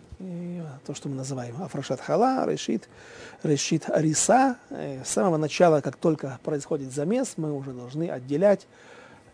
то, 0.86 0.96
что 0.96 1.10
мы 1.10 1.16
называем 1.16 1.62
Афрашат 1.62 2.02
Хала, 2.02 2.50
решит, 2.50 2.90
решит 3.44 3.90
Ариса. 3.90 4.58
Э, 4.70 5.04
с 5.04 5.10
самого 5.10 5.38
начала, 5.38 5.82
как 5.82 5.96
только 5.96 6.40
происходит 6.44 6.92
замес, 6.92 7.34
мы 7.38 7.54
уже 7.54 7.72
должны 7.72 8.10
отделять 8.10 8.68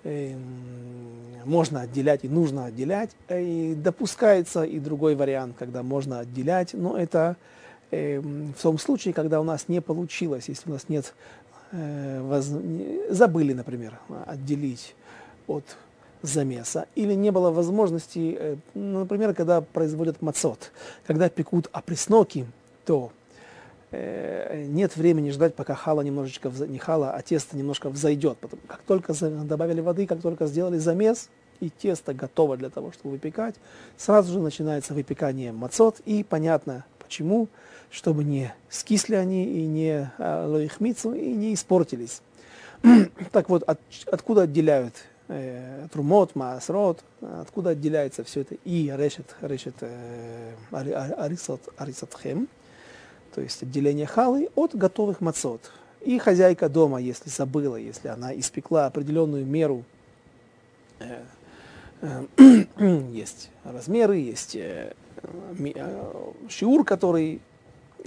Эм, 0.03 1.39
можно 1.45 1.81
отделять 1.81 2.23
и 2.23 2.29
нужно 2.29 2.65
отделять. 2.65 3.11
И 3.29 3.73
допускается 3.75 4.63
и 4.63 4.79
другой 4.79 5.15
вариант, 5.15 5.55
когда 5.57 5.81
можно 5.81 6.19
отделять, 6.19 6.73
но 6.73 6.97
это 6.97 7.37
эм, 7.91 8.53
в 8.57 8.61
том 8.61 8.77
случае, 8.77 9.13
когда 9.13 9.39
у 9.39 9.43
нас 9.43 9.69
не 9.69 9.81
получилось, 9.81 10.45
если 10.47 10.69
у 10.69 10.73
нас 10.73 10.89
нет, 10.89 11.13
э, 11.71 12.21
воз... 12.21 12.49
забыли, 13.09 13.53
например, 13.53 13.99
отделить 14.25 14.95
от 15.47 15.63
замеса, 16.23 16.87
или 16.95 17.13
не 17.13 17.31
было 17.31 17.51
возможности, 17.51 18.35
э, 18.39 18.55
например, 18.73 19.35
когда 19.35 19.61
производят 19.61 20.21
мацот, 20.21 20.71
когда 21.05 21.29
пекут 21.29 21.69
опресноки, 21.71 22.47
то 22.85 23.11
Э, 23.95 24.65
нет 24.67 24.95
времени 24.97 25.29
ждать, 25.29 25.53
пока 25.53 25.75
хала 25.75 26.01
немножечко, 26.01 26.51
не 26.67 26.79
хала, 26.79 27.11
а 27.11 27.21
тесто 27.21 27.55
немножко 27.55 27.91
взойдет. 27.91 28.39
Потом, 28.39 28.59
как 28.67 28.81
только 28.81 29.13
добавили 29.13 29.81
воды, 29.81 30.07
как 30.07 30.19
только 30.19 30.47
сделали 30.47 30.79
замес, 30.79 31.29
и 31.59 31.69
тесто 31.69 32.15
готово 32.15 32.57
для 32.57 32.71
того, 32.71 32.91
чтобы 32.91 33.11
выпекать, 33.11 33.53
сразу 33.95 34.33
же 34.33 34.39
начинается 34.39 34.95
выпекание 34.95 35.51
мацот, 35.51 35.99
и 36.05 36.23
понятно 36.23 36.85
почему, 36.97 37.47
чтобы 37.91 38.23
не 38.23 38.51
скисли 38.67 39.13
они 39.13 39.45
и 39.45 39.67
не 39.67 40.11
а, 40.17 40.47
лоихмицу, 40.47 41.13
и 41.13 41.31
не 41.31 41.53
испортились. 41.53 42.23
так 43.31 43.47
вот, 43.49 43.61
от, 43.61 43.79
откуда 44.11 44.41
отделяют 44.41 44.95
э, 45.27 45.87
трумот, 45.91 46.35
маасрот, 46.35 47.03
откуда 47.21 47.71
отделяется 47.71 48.23
все 48.23 48.41
это 48.41 48.55
и 48.63 48.91
решет, 48.95 49.35
решет 49.41 49.75
э, 49.81 50.53
арисот, 50.71 51.61
арисотхем, 51.77 52.47
то 53.33 53.41
есть 53.41 53.63
отделение 53.63 54.05
халы 54.05 54.49
от 54.55 54.75
готовых 54.75 55.21
мацот. 55.21 55.71
И 56.01 56.19
хозяйка 56.19 56.67
дома, 56.67 56.99
если 56.99 57.29
забыла, 57.29 57.77
если 57.77 58.09
она 58.09 58.37
испекла 58.37 58.87
определенную 58.87 59.45
меру, 59.45 59.83
э, 60.99 61.23
э, 62.01 62.25
есть 63.11 63.49
размеры, 63.63 64.17
есть 64.17 64.55
э, 64.55 64.93
э, 65.23 66.23
шиур, 66.49 66.83
который, 66.83 67.41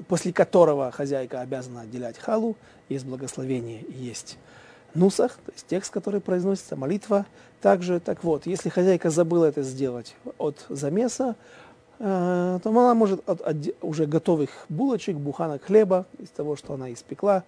после 0.08 0.32
которого 0.32 0.90
хозяйка 0.90 1.40
обязана 1.40 1.82
отделять 1.82 2.18
халу, 2.18 2.56
есть 2.90 3.06
благословение, 3.06 3.85
есть 3.88 4.37
нусах, 4.96 5.32
то 5.44 5.52
есть 5.52 5.66
текст, 5.66 5.92
который 5.92 6.20
произносится, 6.20 6.76
молитва. 6.76 7.26
Также, 7.60 8.00
так 8.00 8.22
вот, 8.22 8.46
если 8.46 8.68
хозяйка 8.68 9.10
забыла 9.10 9.46
это 9.46 9.62
сделать 9.62 10.14
от 10.38 10.66
замеса, 10.68 11.36
Э, 11.98 12.58
то 12.62 12.70
она 12.70 12.94
может 12.94 13.26
от, 13.28 13.40
от 13.40 13.56
уже 13.80 14.06
готовых 14.06 14.50
булочек, 14.68 15.16
буханок 15.16 15.64
хлеба, 15.64 16.06
из 16.18 16.28
того, 16.28 16.56
что 16.56 16.74
она 16.74 16.92
испекла, 16.92 17.44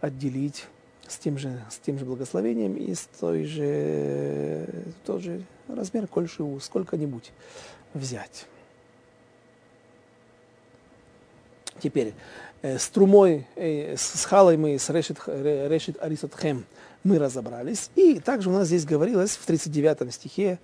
отделить 0.00 0.66
с 1.06 1.18
тем 1.18 1.38
же, 1.38 1.60
с 1.70 1.78
тем 1.78 1.98
же 1.98 2.04
благословением 2.04 2.74
и 2.74 2.94
с 2.94 3.08
той 3.20 3.44
же, 3.44 4.66
тот 5.04 5.22
же 5.22 5.42
размер 5.68 6.08
кольшиву, 6.08 6.58
сколько-нибудь 6.58 7.32
взять. 7.94 8.46
Теперь, 11.80 12.14
э, 12.62 12.78
с 12.78 12.88
трумой, 12.88 13.46
э, 13.56 13.96
с 13.96 14.24
халой 14.24 14.56
мы, 14.56 14.78
с 14.78 14.90
решит, 14.90 15.18
решит 15.26 15.96
арисотхем 16.00 16.64
мы 17.04 17.18
разобрались. 17.18 17.90
И 17.94 18.18
также 18.18 18.50
у 18.50 18.52
нас 18.52 18.66
здесь 18.66 18.84
говорилось 18.84 19.36
в 19.36 19.46
39 19.46 20.12
стихе, 20.12 20.58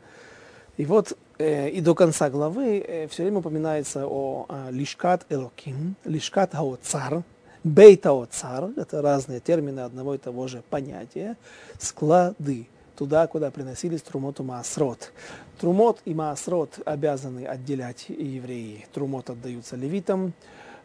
и 0.76 0.86
вот 0.86 1.16
э, 1.38 1.68
и 1.68 1.80
до 1.80 1.94
конца 1.94 2.30
главы 2.30 2.78
э, 2.78 3.06
все 3.08 3.22
время 3.22 3.38
упоминается 3.38 4.06
о 4.06 4.46
э, 4.48 4.68
лишкат 4.70 5.26
элоким, 5.28 5.96
лишкат 6.04 6.54
хаоцар, 6.54 7.22
бейта 7.62 8.10
оцар, 8.10 8.70
это 8.76 9.02
разные 9.02 9.40
термины 9.40 9.80
одного 9.80 10.14
и 10.14 10.18
того 10.18 10.48
же 10.48 10.62
понятия, 10.70 11.36
склады, 11.78 12.66
туда, 12.96 13.26
куда 13.26 13.50
приносились 13.50 14.00
трумот 14.02 14.40
и 14.40 14.42
маасрот. 14.42 15.12
Трумот 15.60 16.00
и 16.06 16.14
маасрот 16.14 16.78
обязаны 16.86 17.44
отделять 17.44 18.06
евреи. 18.08 18.86
Трумот 18.92 19.28
отдаются 19.28 19.76
левитам, 19.76 20.32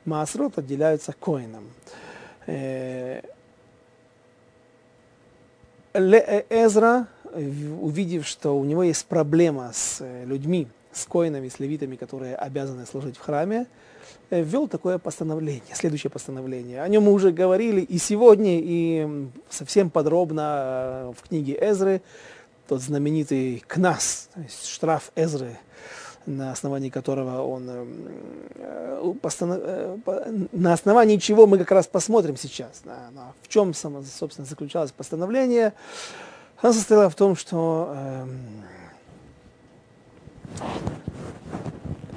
маасрот 0.08 0.58
отделяются 0.58 1.14
коинам. 1.14 1.66
Э, 2.48 3.22
э, 5.94 6.44
Эзра 6.50 7.08
увидев, 7.82 8.26
что 8.26 8.58
у 8.58 8.64
него 8.64 8.84
есть 8.84 9.06
проблема 9.06 9.72
с 9.74 9.98
э, 10.00 10.26
людьми, 10.26 10.68
с 10.92 11.06
коинами, 11.06 11.50
с 11.50 11.60
левитами, 11.60 11.96
которые 11.96 12.36
обязаны 12.36 12.86
служить 12.86 13.18
в 13.18 13.22
храме, 13.22 13.68
ввел 14.32 14.68
такое 14.68 14.98
постановление, 14.98 15.76
следующее 15.76 16.10
постановление. 16.10 16.82
О 16.82 16.88
нем 16.88 17.04
мы 17.04 17.12
уже 17.12 17.32
говорили 17.32 17.82
и 17.82 17.98
сегодня, 17.98 18.60
и 18.60 19.28
совсем 19.50 19.90
подробно 19.90 21.14
в 21.18 21.28
книге 21.28 21.58
Эзры, 21.62 22.02
тот 22.68 22.82
знаменитый 22.82 23.64
КНАС, 23.68 24.30
то 24.34 24.42
есть 24.42 24.68
штраф 24.68 25.12
Эзры, 25.16 25.58
на 26.28 26.52
основании 26.52 26.90
которого 26.90 27.42
он 27.42 29.16
постанов... 29.22 29.60
на 30.52 30.74
основании 30.74 31.18
чего 31.18 31.48
мы 31.48 31.58
как 31.58 31.72
раз 31.72 31.88
посмотрим 31.88 32.38
сейчас, 32.38 32.84
в 33.42 33.48
чем, 33.48 33.74
собственно, 33.74 34.46
заключалось 34.46 34.92
постановление. 34.92 35.74
Она 36.62 36.74
состояла 36.74 37.10
в 37.10 37.16
том, 37.16 37.36
что 37.36 37.94
э, 37.96 38.26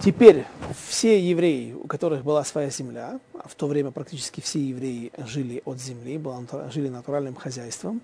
теперь 0.02 0.46
все 0.88 1.20
евреи, 1.20 1.74
у 1.74 1.86
которых 1.86 2.24
была 2.24 2.42
своя 2.44 2.70
земля, 2.70 3.20
а 3.34 3.48
в 3.48 3.54
то 3.54 3.66
время 3.66 3.90
практически 3.90 4.40
все 4.40 4.58
евреи 4.60 5.12
жили 5.26 5.62
от 5.64 5.78
земли, 5.78 6.20
жили 6.72 6.88
натуральным 6.88 7.34
хозяйством, 7.34 8.00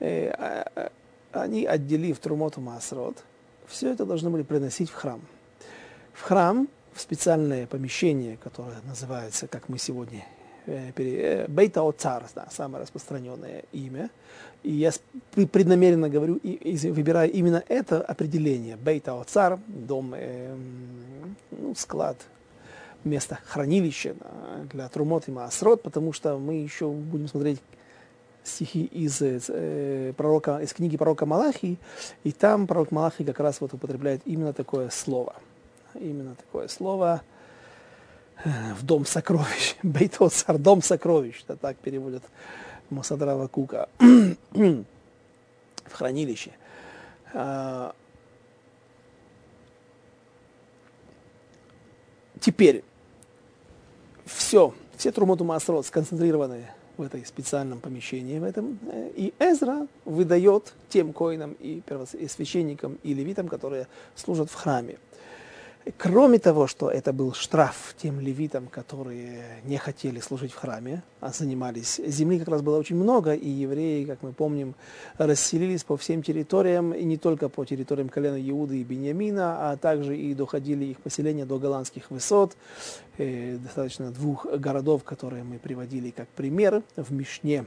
э, 0.00 0.32
э, 0.36 0.88
они, 1.32 1.64
отделив 1.64 2.18
Трумоту 2.18 2.60
Масрот, 2.60 3.22
все 3.66 3.92
это 3.92 4.04
должны 4.04 4.30
были 4.30 4.42
приносить 4.42 4.90
в 4.90 4.94
храм. 4.94 5.20
В 6.12 6.22
храм, 6.22 6.68
в 6.92 7.00
специальное 7.00 7.66
помещение, 7.66 8.36
которое 8.36 8.80
называется, 8.84 9.46
как 9.46 9.68
мы 9.68 9.78
сегодня 9.78 10.24
Э, 10.66 10.92
э, 10.96 11.46
Бейта 11.48 11.86
Оцар, 11.88 12.24
да, 12.34 12.46
самое 12.50 12.82
распространенное 12.82 13.64
имя. 13.72 14.10
И 14.62 14.70
я 14.70 14.92
преднамеренно 15.32 16.08
говорю, 16.08 16.36
и, 16.36 16.52
и 16.52 16.90
выбираю 16.90 17.30
именно 17.32 17.64
это 17.68 18.00
определение. 18.00 18.76
Бейта 18.76 19.20
Оцар, 19.20 19.58
дом, 19.66 20.14
э, 20.16 20.54
ну, 21.50 21.74
склад, 21.74 22.16
место 23.02 23.40
хранилища 23.44 24.14
для 24.72 24.88
Трумот 24.88 25.26
и 25.26 25.32
Маасрот, 25.32 25.82
потому 25.82 26.12
что 26.12 26.38
мы 26.38 26.54
еще 26.54 26.88
будем 26.88 27.26
смотреть 27.26 27.60
стихи 28.44 28.84
из, 28.84 29.20
э, 29.22 30.12
пророка, 30.16 30.58
из 30.58 30.72
книги 30.72 30.96
пророка 30.96 31.26
Малахи, 31.26 31.78
и 32.24 32.32
там 32.32 32.66
пророк 32.66 32.90
Малахи 32.90 33.24
как 33.24 33.40
раз 33.40 33.60
вот 33.60 33.74
употребляет 33.74 34.22
именно 34.24 34.52
такое 34.52 34.90
слово. 34.90 35.34
Именно 35.94 36.34
такое 36.34 36.68
слово– 36.68 37.22
в 38.44 38.84
дом 38.84 39.06
сокровищ. 39.06 39.76
Бейтоцар, 39.82 40.58
дом 40.58 40.82
сокровищ, 40.82 41.42
это 41.44 41.56
так 41.56 41.76
переводят 41.76 42.22
Мусадрава 42.90 43.48
Кука. 43.48 43.88
в 44.00 44.84
хранилище. 45.92 46.52
А, 47.34 47.94
теперь 52.40 52.84
все, 54.24 54.74
все 54.96 55.12
Трумоту 55.12 55.44
Масрот 55.44 55.86
сконцентрированы 55.86 56.70
в 56.96 57.02
этой 57.02 57.24
специальном 57.24 57.80
помещении, 57.80 58.38
в 58.38 58.44
этом, 58.44 58.78
э, 58.90 59.10
и 59.16 59.34
Эзра 59.38 59.86
выдает 60.04 60.74
тем 60.88 61.12
коинам 61.12 61.56
и, 61.60 61.82
и 62.18 62.28
священникам 62.28 62.98
и 63.02 63.14
левитам, 63.14 63.48
которые 63.48 63.86
служат 64.14 64.50
в 64.50 64.54
храме. 64.54 64.98
Кроме 65.98 66.38
того, 66.38 66.68
что 66.68 66.90
это 66.90 67.12
был 67.12 67.32
штраф 67.32 67.96
тем 67.98 68.20
левитам, 68.20 68.68
которые 68.68 69.60
не 69.64 69.78
хотели 69.78 70.20
служить 70.20 70.52
в 70.52 70.56
храме, 70.56 71.02
а 71.20 71.30
занимались, 71.30 72.00
земли 72.06 72.38
как 72.38 72.48
раз 72.48 72.62
было 72.62 72.78
очень 72.78 72.94
много, 72.94 73.34
и 73.34 73.48
евреи, 73.48 74.04
как 74.04 74.22
мы 74.22 74.32
помним, 74.32 74.76
расселились 75.18 75.82
по 75.82 75.96
всем 75.96 76.22
территориям, 76.22 76.92
и 76.92 77.02
не 77.02 77.16
только 77.16 77.48
по 77.48 77.64
территориям 77.64 78.08
колена 78.08 78.40
Иуды 78.50 78.80
и 78.80 78.84
Бениамина, 78.84 79.72
а 79.72 79.76
также 79.76 80.16
и 80.16 80.34
доходили 80.34 80.84
их 80.84 81.00
поселения 81.00 81.46
до 81.46 81.58
голландских 81.58 82.12
высот, 82.12 82.56
э, 83.18 83.56
достаточно 83.56 84.12
двух 84.12 84.46
городов, 84.46 85.02
которые 85.02 85.42
мы 85.42 85.58
приводили 85.58 86.10
как 86.10 86.28
пример 86.28 86.84
в 86.94 87.12
Мишне. 87.12 87.66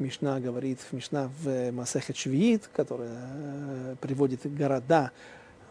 Мишна 0.00 0.40
говорит, 0.40 0.80
Мишна 0.90 1.30
в 1.42 1.70
Масехет 1.70 2.16
Швиит, 2.16 2.68
которая 2.74 3.10
э, 3.12 3.96
приводит 4.00 4.52
города, 4.52 5.12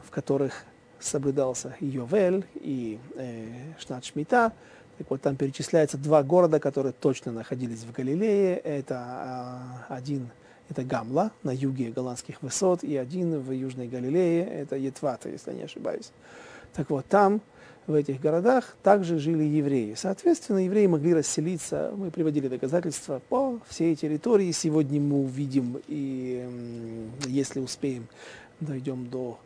в 0.04 0.10
которых 0.10 0.66
соблюдался 1.04 1.76
Йовель 1.80 2.46
и 2.56 3.00
э, 3.16 3.74
Шнат 3.80 4.06
Шмита. 4.06 4.54
Так 4.98 5.10
вот, 5.10 5.22
там 5.22 5.36
перечисляются 5.36 5.98
два 5.98 6.24
города, 6.24 6.60
которые 6.60 6.94
точно 6.94 7.32
находились 7.32 7.84
в 7.84 7.92
Галилее. 7.92 8.58
Это 8.58 9.84
э, 9.90 9.94
один 9.94 10.30
это 10.72 10.84
Гамла 10.84 11.32
на 11.44 11.52
юге 11.52 11.92
голландских 11.92 12.42
высот, 12.42 12.84
и 12.84 12.96
один 12.96 13.40
в 13.40 13.52
Южной 13.52 13.90
Галилее, 13.90 14.46
это 14.46 14.78
Етвата, 14.78 15.28
если 15.28 15.52
не 15.52 15.64
ошибаюсь. 15.64 16.12
Так 16.74 16.90
вот, 16.90 17.06
там, 17.08 17.42
в 17.88 17.94
этих 17.94 18.22
городах, 18.22 18.78
также 18.82 19.20
жили 19.20 19.44
евреи. 19.44 19.96
Соответственно, 19.96 20.60
евреи 20.60 20.88
могли 20.88 21.14
расселиться, 21.14 21.92
мы 21.98 22.10
приводили 22.10 22.48
доказательства 22.48 23.22
по 23.28 23.60
всей 23.68 23.98
территории. 23.98 24.52
Сегодня 24.52 25.02
мы 25.02 25.24
увидим, 25.24 25.82
и 25.88 26.48
если 27.26 27.60
успеем, 27.60 28.08
дойдем 28.62 29.10
до 29.10 29.40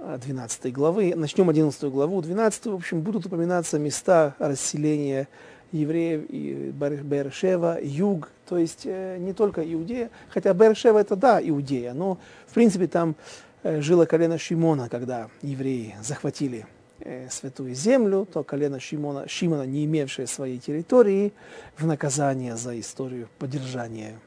12 0.00 0.72
главы. 0.72 1.14
Начнем 1.14 1.48
11 1.48 1.84
главу. 1.84 2.22
12, 2.22 2.66
в 2.66 2.74
общем, 2.74 3.00
будут 3.02 3.26
упоминаться 3.26 3.78
места 3.78 4.34
расселения 4.38 5.28
евреев 5.72 6.24
и 6.28 6.72
Бершева, 6.72 7.78
юг, 7.80 8.30
то 8.48 8.58
есть 8.58 8.82
э, 8.84 9.18
не 9.18 9.32
только 9.32 9.62
Иудея, 9.72 10.10
хотя 10.28 10.52
Бершева 10.52 10.98
это 10.98 11.14
да, 11.14 11.40
Иудея, 11.40 11.94
но 11.94 12.18
в 12.48 12.54
принципе 12.54 12.88
там 12.88 13.14
э, 13.62 13.80
жило 13.80 14.04
колено 14.04 14.36
Шимона, 14.36 14.88
когда 14.88 15.28
евреи 15.42 15.94
захватили 16.02 16.66
э, 16.98 17.28
святую 17.30 17.74
землю, 17.74 18.26
то 18.26 18.42
колено 18.42 18.80
Шимона, 18.80 19.28
Шимона, 19.28 19.62
не 19.62 19.84
имевшее 19.84 20.26
своей 20.26 20.58
территории, 20.58 21.32
в 21.76 21.86
наказание 21.86 22.56
за 22.56 22.78
историю 22.80 23.28
поддержания, 23.38 24.18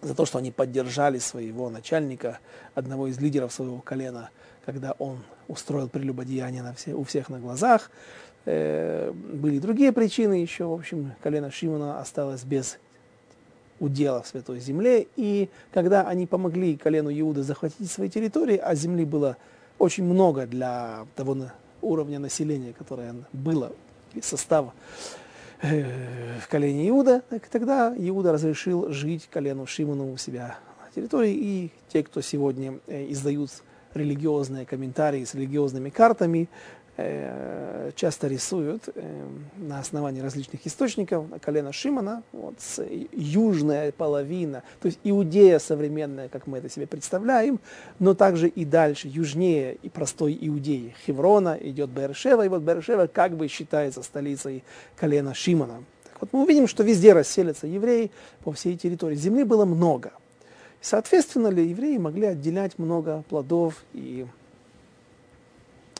за 0.00 0.14
то, 0.14 0.24
что 0.24 0.38
они 0.38 0.52
поддержали 0.52 1.18
своего 1.18 1.68
начальника, 1.68 2.38
одного 2.74 3.08
из 3.08 3.20
лидеров 3.20 3.52
своего 3.52 3.80
колена– 3.80 4.30
когда 4.66 4.92
он 4.98 5.18
устроил 5.48 5.88
прелюбодеяние 5.88 6.62
на 6.62 6.74
все, 6.74 6.92
у 6.92 7.04
всех 7.04 7.30
на 7.30 7.38
глазах. 7.38 7.90
Э, 8.44 9.12
были 9.12 9.58
другие 9.60 9.92
причины 9.92 10.34
еще. 10.34 10.64
В 10.66 10.72
общем, 10.72 11.12
колено 11.22 11.50
Шимона 11.50 12.00
осталось 12.00 12.44
без 12.44 12.78
удела 13.78 14.22
в 14.22 14.26
Святой 14.26 14.58
Земле. 14.58 15.06
И 15.16 15.48
когда 15.72 16.06
они 16.08 16.26
помогли 16.26 16.76
колену 16.76 17.10
Иуды 17.10 17.42
захватить 17.42 17.90
свои 17.90 18.08
территории, 18.08 18.56
а 18.56 18.74
земли 18.74 19.04
было 19.04 19.36
очень 19.78 20.04
много 20.04 20.46
для 20.46 21.06
того 21.14 21.36
уровня 21.82 22.18
населения, 22.18 22.72
которое 22.72 23.14
было 23.32 23.72
из 24.14 24.24
состава 24.24 24.72
э, 25.62 25.84
в 26.40 26.48
колене 26.48 26.88
Иуда, 26.88 27.22
так 27.28 27.46
тогда 27.48 27.94
Иуда 27.96 28.32
разрешил 28.32 28.90
жить 28.90 29.28
колену 29.30 29.66
Шимону 29.66 30.12
у 30.12 30.16
себя 30.16 30.58
на 30.84 30.90
территории. 30.94 31.34
И 31.34 31.70
те, 31.88 32.02
кто 32.02 32.20
сегодня 32.20 32.80
э, 32.86 33.10
издают 33.10 33.50
религиозные 33.96 34.66
комментарии 34.66 35.24
с 35.24 35.34
религиозными 35.34 35.90
картами, 35.90 36.48
э, 36.96 37.90
часто 37.94 38.28
рисуют 38.28 38.88
э, 38.94 39.26
на 39.56 39.80
основании 39.80 40.20
различных 40.20 40.66
источников 40.66 41.26
колено 41.40 41.72
Шимона, 41.72 42.22
вот, 42.32 42.54
с, 42.58 42.84
южная 43.12 43.92
половина, 43.92 44.62
то 44.80 44.86
есть 44.86 44.98
Иудея 45.04 45.58
современная, 45.58 46.28
как 46.28 46.46
мы 46.46 46.58
это 46.58 46.68
себе 46.68 46.86
представляем, 46.86 47.60
но 47.98 48.14
также 48.14 48.48
и 48.48 48.64
дальше, 48.64 49.08
южнее 49.08 49.76
и 49.82 49.88
простой 49.88 50.36
Иудеи, 50.40 50.94
Хеврона, 51.06 51.58
идет 51.60 51.90
Бершева, 51.90 52.44
и 52.44 52.48
вот 52.48 52.62
Бершева 52.62 53.06
как 53.06 53.36
бы 53.36 53.48
считается 53.48 54.02
столицей 54.02 54.64
колена 54.96 55.34
Шимона. 55.34 55.82
Так 56.04 56.22
вот 56.22 56.32
мы 56.32 56.42
увидим, 56.44 56.66
что 56.66 56.82
везде 56.82 57.12
расселятся 57.12 57.66
евреи 57.66 58.10
по 58.42 58.52
всей 58.52 58.76
территории. 58.76 59.16
Земли 59.16 59.44
было 59.44 59.64
много– 59.64 60.12
Соответственно 60.80 61.48
ли, 61.48 61.68
евреи 61.68 61.96
могли 61.96 62.26
отделять 62.26 62.78
много 62.78 63.24
плодов, 63.28 63.84
и 63.92 64.26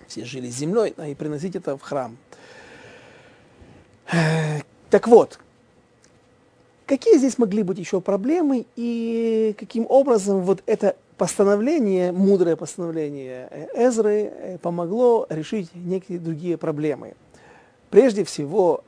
все 0.07 0.25
жили 0.25 0.49
землей, 0.49 0.95
а 0.97 1.09
и 1.09 1.15
приносить 1.15 1.57
это 1.57 1.77
в 1.77 1.83
храм. 1.83 2.17
Так 4.91 5.09
вот, 5.09 5.41
какие 6.87 7.19
здесь 7.19 7.39
могли 7.39 7.63
быть 7.63 7.79
еще 7.79 8.01
проблемы, 8.01 8.67
и 8.77 9.55
каким 9.59 9.87
образом 9.89 10.43
вот 10.43 10.63
это 10.67 10.97
постановление, 11.17 12.13
мудрое 12.13 12.57
постановление 12.57 13.71
Эзры 13.75 14.31
э, 14.33 14.59
помогло 14.59 15.27
решить 15.31 15.75
некие 15.75 16.19
другие 16.19 16.59
проблемы. 16.59 17.15
Прежде 17.91 18.25
всего, 18.25 18.85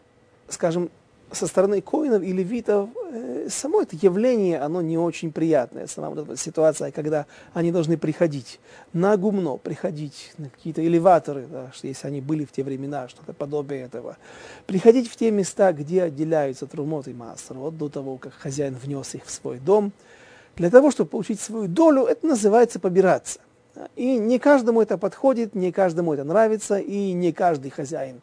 скажем, 0.48 0.90
со 1.32 1.46
стороны 1.46 1.80
коинов 1.80 2.22
и 2.22 2.32
левитов 2.32 2.90
э, 3.12 3.48
само 3.50 3.82
это 3.82 3.96
явление, 3.96 4.58
оно 4.60 4.80
не 4.80 4.96
очень 4.96 5.32
приятное. 5.32 5.86
Сама 5.86 6.10
вот 6.10 6.18
эта 6.20 6.36
ситуация, 6.36 6.90
когда 6.90 7.26
они 7.54 7.72
должны 7.72 7.98
приходить 7.98 8.60
на 8.92 9.16
гумно, 9.16 9.56
приходить 9.56 10.32
на 10.38 10.48
какие-то 10.50 10.84
элеваторы, 10.84 11.46
да, 11.50 11.70
что 11.72 11.86
если 11.86 12.06
они 12.06 12.20
были 12.20 12.44
в 12.44 12.52
те 12.52 12.62
времена, 12.62 13.08
что-то 13.08 13.32
подобие 13.32 13.82
этого. 13.82 14.16
Приходить 14.66 15.10
в 15.10 15.16
те 15.16 15.30
места, 15.30 15.72
где 15.72 16.04
отделяются 16.04 16.66
трумот 16.66 17.08
и 17.08 17.14
массер, 17.14 17.56
вот 17.56 17.76
до 17.76 17.88
того, 17.88 18.16
как 18.16 18.32
хозяин 18.32 18.74
внес 18.74 19.14
их 19.14 19.24
в 19.24 19.30
свой 19.30 19.58
дом. 19.58 19.92
Для 20.56 20.70
того, 20.70 20.90
чтобы 20.90 21.10
получить 21.10 21.40
свою 21.40 21.68
долю, 21.68 22.04
это 22.04 22.26
называется 22.26 22.80
побираться. 22.80 23.40
И 23.94 24.18
не 24.18 24.38
каждому 24.38 24.82
это 24.82 24.98
подходит, 24.98 25.54
не 25.54 25.70
каждому 25.70 26.14
это 26.14 26.24
нравится, 26.24 26.78
и 26.78 27.12
не 27.12 27.32
каждый 27.32 27.70
хозяин 27.70 28.20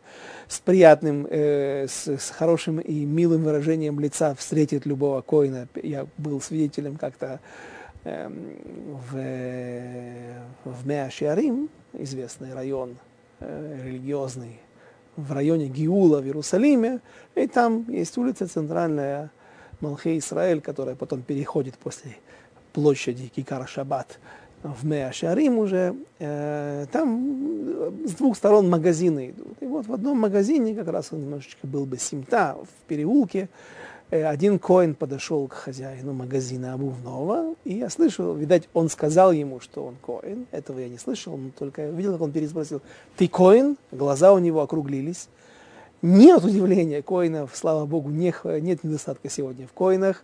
с 0.47 0.59
приятным, 0.59 1.27
э, 1.29 1.87
с, 1.87 2.07
с 2.07 2.29
хорошим 2.29 2.79
и 2.79 3.05
милым 3.05 3.43
выражением 3.43 3.99
лица 3.99 4.35
встретит 4.35 4.85
любого 4.85 5.21
коина. 5.21 5.67
Я 5.81 6.07
был 6.17 6.41
свидетелем 6.41 6.97
как-то 6.97 7.39
э, 8.03 8.29
в, 8.29 10.69
в 10.69 10.87
Меашиарим, 10.87 11.69
известный 11.93 12.53
район 12.53 12.97
э, 13.39 13.81
религиозный, 13.85 14.59
в 15.15 15.31
районе 15.31 15.67
Гиула 15.67 16.19
в 16.19 16.25
Иерусалиме, 16.25 16.99
и 17.35 17.47
там 17.47 17.89
есть 17.89 18.17
улица 18.17 18.47
центральная 18.47 19.31
Малхе 19.79 20.17
Исраэль, 20.17 20.59
которая 20.59 20.95
потом 20.95 21.21
переходит 21.21 21.75
после 21.75 22.17
площади 22.73 23.27
Кикара 23.27 23.65
Шаббат 23.65 24.19
в 24.65 24.85
Меашарим 24.85 25.59
уже, 25.59 25.95
э, 26.19 26.85
там 26.91 28.05
с 28.05 28.13
двух 28.13 28.35
сторон 28.35 28.69
магазины 28.69 29.29
идут. 29.29 29.57
И 29.61 29.65
вот 29.65 29.85
в 29.87 29.93
одном 29.93 30.19
магазине, 30.19 30.73
как 30.73 30.87
раз 30.87 31.09
он 31.11 31.21
немножечко 31.21 31.67
был 31.67 31.85
бы 31.85 31.97
симта, 31.97 32.57
в 32.61 32.87
переулке, 32.87 33.49
э, 34.09 34.25
один 34.25 34.57
коин 34.57 34.95
подошел 34.95 35.47
к 35.47 35.53
хозяину 35.53 36.13
магазина 36.13 36.73
обувного, 36.73 37.55
и 37.63 37.75
я 37.75 37.89
слышал, 37.89 38.33
видать, 38.33 38.67
он 38.73 38.89
сказал 38.89 39.31
ему, 39.31 39.59
что 39.59 39.85
он 39.85 39.95
коин, 40.01 40.47
этого 40.51 40.79
я 40.79 40.89
не 40.89 40.97
слышал, 40.97 41.37
но 41.37 41.51
только 41.57 41.83
я 41.83 41.91
видел, 41.91 42.13
как 42.13 42.21
он 42.21 42.31
переспросил, 42.31 42.81
ты 43.17 43.27
коин? 43.27 43.77
Глаза 43.91 44.33
у 44.33 44.39
него 44.39 44.61
округлились. 44.61 45.29
Нет 46.01 46.43
удивления 46.43 47.01
коинов, 47.01 47.51
слава 47.53 47.85
богу, 47.85 48.09
не, 48.09 48.33
нет 48.61 48.83
недостатка 48.83 49.29
сегодня 49.29 49.65
в 49.65 49.73
коинах 49.73 50.23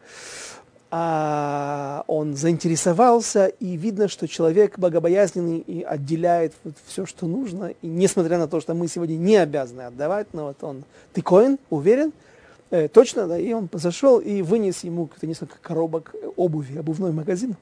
а 0.94 2.04
он 2.08 2.36
заинтересовался, 2.36 3.48
и 3.48 3.78
видно, 3.78 4.10
что 4.10 4.28
человек 4.28 4.78
богобоязненный 4.78 5.60
и 5.60 5.84
отделяет 5.84 6.54
вот 6.66 6.74
все, 6.86 7.06
что 7.06 7.28
нужно, 7.28 7.74
и 7.82 7.88
несмотря 7.88 8.38
на 8.38 8.50
то, 8.50 8.60
что 8.60 8.74
мы 8.74 8.90
сегодня 8.90 9.16
не 9.16 9.38
обязаны 9.38 9.84
отдавать, 9.84 10.28
но 10.34 10.48
вот 10.48 10.62
он, 10.64 10.84
ты 11.14 11.22
коин, 11.22 11.58
уверен? 11.70 12.12
Э, 12.72 12.90
точно, 12.90 13.28
да, 13.28 13.38
и 13.38 13.54
он 13.54 13.70
зашел 13.72 14.20
и 14.20 14.42
вынес 14.42 14.84
ему 14.84 15.10
несколько 15.22 15.58
коробок 15.62 16.14
обуви, 16.36 16.78
обувной 16.78 17.14
магазин. 17.14 17.56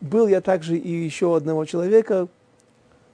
Был 0.00 0.26
я 0.26 0.40
также 0.40 0.78
и 0.78 0.90
еще 0.90 1.36
одного 1.36 1.66
человека 1.66 2.28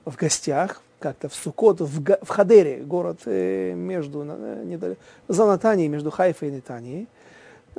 в 0.04 0.14
гостях, 0.16 0.80
как-то 1.00 1.28
в 1.28 1.34
Сукот, 1.34 1.80
в, 1.80 2.00
в 2.22 2.28
Хадере, 2.28 2.82
город 2.82 3.20
э, 3.26 3.74
между, 3.74 4.24
э, 4.26 4.94
за 5.26 5.46
Натанией, 5.46 5.88
между 5.88 6.10
Хайфой 6.10 6.48
и 6.48 6.52
Нетанией. 6.52 7.08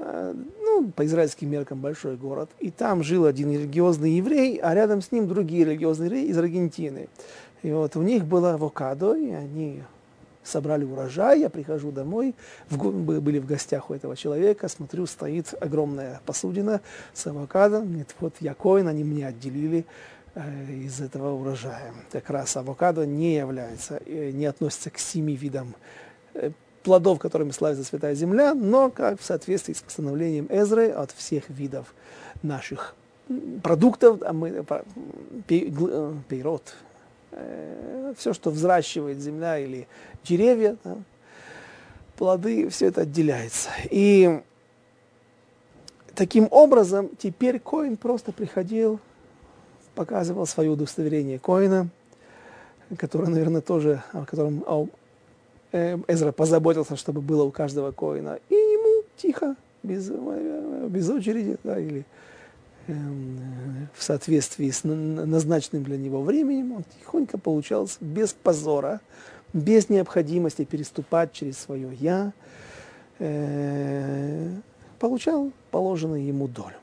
Э, 0.01 0.33
ну, 0.61 0.91
по 0.95 1.05
израильским 1.05 1.49
меркам 1.49 1.81
большой 1.81 2.15
город, 2.15 2.49
и 2.59 2.71
там 2.71 3.03
жил 3.03 3.25
один 3.25 3.51
религиозный 3.51 4.11
еврей, 4.11 4.57
а 4.57 4.73
рядом 4.73 5.01
с 5.01 5.11
ним 5.11 5.27
другие 5.27 5.65
религиозные 5.65 6.07
евреи 6.07 6.27
из 6.27 6.37
Аргентины. 6.37 7.09
И 7.63 7.71
вот 7.71 7.97
у 7.97 8.01
них 8.01 8.25
было 8.25 8.53
авокадо, 8.53 9.15
и 9.15 9.31
они 9.31 9.83
собрали 10.43 10.85
урожай, 10.85 11.41
я 11.41 11.49
прихожу 11.49 11.91
домой, 11.91 12.33
в, 12.69 12.91
были 13.19 13.39
в 13.39 13.45
гостях 13.45 13.89
у 13.89 13.93
этого 13.93 14.15
человека, 14.15 14.69
смотрю, 14.69 15.05
стоит 15.05 15.53
огромная 15.59 16.21
посудина 16.25 16.79
с 17.13 17.27
авокадо, 17.27 17.81
нет, 17.81 18.15
вот 18.21 18.35
я 18.39 18.53
коин, 18.53 18.87
они 18.87 19.03
мне 19.03 19.27
отделили 19.27 19.85
э, 20.33 20.71
из 20.71 21.01
этого 21.01 21.33
урожая. 21.33 21.93
Как 22.11 22.29
раз 22.29 22.55
авокадо 22.55 23.05
не 23.05 23.35
является, 23.35 24.01
э, 24.05 24.31
не 24.31 24.45
относится 24.45 24.91
к 24.91 24.97
семи 24.97 25.35
видам 25.35 25.75
э, 26.35 26.51
плодов, 26.89 27.19
которыми 27.19 27.51
славится 27.51 27.83
Святая 27.83 28.15
Земля, 28.15 28.55
но 28.55 28.89
как 28.89 29.21
в 29.21 29.23
соответствии 29.23 29.73
с 29.73 29.81
постановлением 29.81 30.47
Эзры 30.49 30.89
от 30.89 31.11
всех 31.11 31.47
видов 31.47 31.93
наших 32.41 32.95
продуктов, 33.61 34.23
а 34.23 34.33
мы, 34.33 34.65
пейрот, 35.45 36.73
все, 38.17 38.33
что 38.33 38.49
взращивает 38.49 39.19
земля 39.19 39.59
или 39.59 39.87
деревья, 40.23 40.77
да, 40.83 40.97
плоды, 42.17 42.69
все 42.69 42.87
это 42.87 43.01
отделяется. 43.01 43.69
И 43.91 44.41
таким 46.15 46.47
образом 46.49 47.11
теперь 47.19 47.59
Коин 47.59 47.97
просто 47.97 48.31
приходил, 48.31 48.99
показывал 49.93 50.47
свое 50.47 50.71
удостоверение 50.71 51.37
Коина, 51.37 51.87
которое, 52.97 53.27
наверное, 53.27 53.61
тоже, 53.61 54.01
о 54.11 54.25
котором 54.25 54.63
Э, 54.65 54.87
Эзра 55.71 56.31
позаботился, 56.31 56.95
чтобы 56.95 57.21
было 57.21 57.43
у 57.43 57.51
каждого 57.51 57.91
коина. 57.91 58.39
И 58.49 58.55
ему 58.55 59.03
тихо, 59.17 59.55
без, 59.83 60.09
без 60.09 61.09
очереди, 61.09 61.57
да, 61.63 61.79
или 61.79 62.05
э, 62.87 62.93
в 63.93 64.03
соответствии 64.03 64.69
с 64.69 64.83
назначенным 64.83 65.83
для 65.83 65.97
него 65.97 66.21
временем, 66.21 66.73
он 66.73 66.83
тихонько 66.99 67.37
получался 67.37 67.97
без 68.01 68.33
позора, 68.33 69.01
без 69.53 69.89
необходимости 69.89 70.63
переступать 70.65 71.33
через 71.33 71.57
свое 71.57 71.93
«я», 71.95 72.33
э, 73.19 74.49
получал 74.99 75.51
положенную 75.71 76.25
ему 76.25 76.47
долю. 76.47 76.75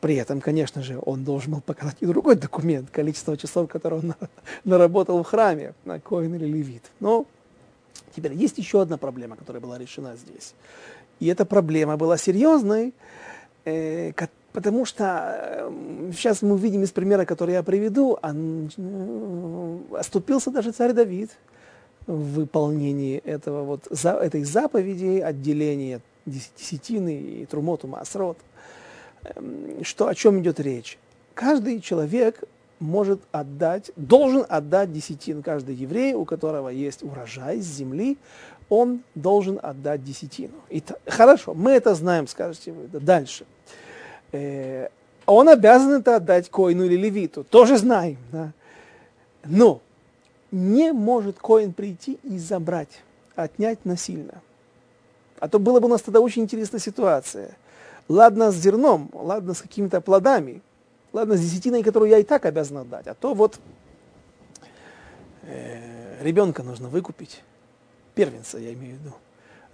При 0.00 0.16
этом, 0.16 0.40
конечно 0.40 0.82
же, 0.82 1.00
он 1.04 1.24
должен 1.24 1.54
был 1.54 1.60
показать 1.60 1.96
и 2.00 2.06
другой 2.06 2.36
документ, 2.36 2.90
количество 2.90 3.36
часов, 3.36 3.68
которые 3.68 4.00
он 4.00 4.14
наработал 4.64 5.22
в 5.22 5.26
храме, 5.26 5.74
на 5.84 6.00
коин 6.00 6.34
или 6.34 6.46
левит. 6.46 6.82
Но 7.00 7.26
Теперь 8.14 8.34
есть 8.34 8.58
еще 8.58 8.82
одна 8.82 8.96
проблема, 8.96 9.36
которая 9.36 9.60
была 9.60 9.78
решена 9.78 10.16
здесь. 10.16 10.54
И 11.20 11.26
эта 11.26 11.44
проблема 11.44 11.96
была 11.96 12.16
серьезной, 12.16 12.92
э, 13.64 14.12
потому 14.52 14.84
что 14.84 15.34
э, 15.38 16.12
сейчас 16.14 16.42
мы 16.42 16.54
увидим 16.54 16.82
из 16.82 16.90
примера, 16.90 17.24
который 17.24 17.54
я 17.54 17.62
приведу, 17.62 18.18
он, 18.22 18.70
э, 18.76 19.96
оступился 19.98 20.50
даже 20.50 20.72
царь 20.72 20.92
Давид 20.92 21.30
в 22.06 22.34
выполнении 22.34 23.18
этого 23.18 23.64
вот, 23.64 23.86
за, 23.90 24.12
этой 24.12 24.44
заповеди 24.44 25.20
отделения 25.20 26.00
десятины 26.26 27.18
и 27.18 27.46
трумоту 27.46 27.86
масрот. 27.86 28.38
Эм, 29.24 29.82
что, 29.82 30.08
о 30.08 30.14
чем 30.14 30.40
идет 30.40 30.60
речь? 30.60 30.98
Каждый 31.34 31.80
человек 31.80 32.42
может 32.78 33.20
отдать, 33.32 33.90
должен 33.96 34.44
отдать 34.48 34.92
десятин. 34.92 35.42
Каждый 35.42 35.74
еврей, 35.74 36.14
у 36.14 36.24
которого 36.24 36.68
есть 36.68 37.02
урожай 37.02 37.60
с 37.60 37.66
земли, 37.66 38.18
он 38.68 39.02
должен 39.14 39.58
отдать 39.62 40.04
десятину. 40.04 40.54
И 40.68 40.82
хорошо, 41.06 41.54
мы 41.54 41.72
это 41.72 41.94
знаем, 41.94 42.26
скажете 42.26 42.72
вы, 42.72 42.88
да, 42.88 42.98
дальше. 42.98 43.46
Э, 44.32 44.88
он 45.24 45.48
обязан 45.48 46.00
это 46.00 46.16
отдать 46.16 46.50
коину 46.50 46.84
или 46.84 46.96
левиту, 46.96 47.44
тоже 47.44 47.78
знаем. 47.78 48.18
Да? 48.32 48.52
Но 49.44 49.80
не 50.50 50.92
может 50.92 51.38
коин 51.38 51.72
прийти 51.72 52.18
и 52.22 52.38
забрать, 52.38 53.02
отнять 53.34 53.84
насильно. 53.84 54.42
А 55.38 55.48
то 55.48 55.58
было 55.58 55.80
бы 55.80 55.86
у 55.86 55.90
нас 55.90 56.02
тогда 56.02 56.20
очень 56.20 56.42
интересная 56.42 56.80
ситуация. 56.80 57.56
Ладно 58.08 58.52
с 58.52 58.56
зерном, 58.56 59.10
ладно 59.12 59.52
с 59.54 59.60
какими-то 59.60 60.00
плодами, 60.00 60.62
Ладно, 61.16 61.34
с 61.38 61.40
десятиной, 61.40 61.82
которую 61.82 62.10
я 62.10 62.18
и 62.18 62.24
так 62.24 62.44
обязан 62.44 62.76
отдать. 62.76 63.06
А 63.06 63.14
то 63.14 63.32
вот 63.32 63.58
э, 65.44 66.22
ребенка 66.22 66.62
нужно 66.62 66.90
выкупить. 66.90 67.42
Первенца, 68.14 68.58
я 68.58 68.74
имею 68.74 68.96
в 68.96 69.00
виду. 69.00 69.14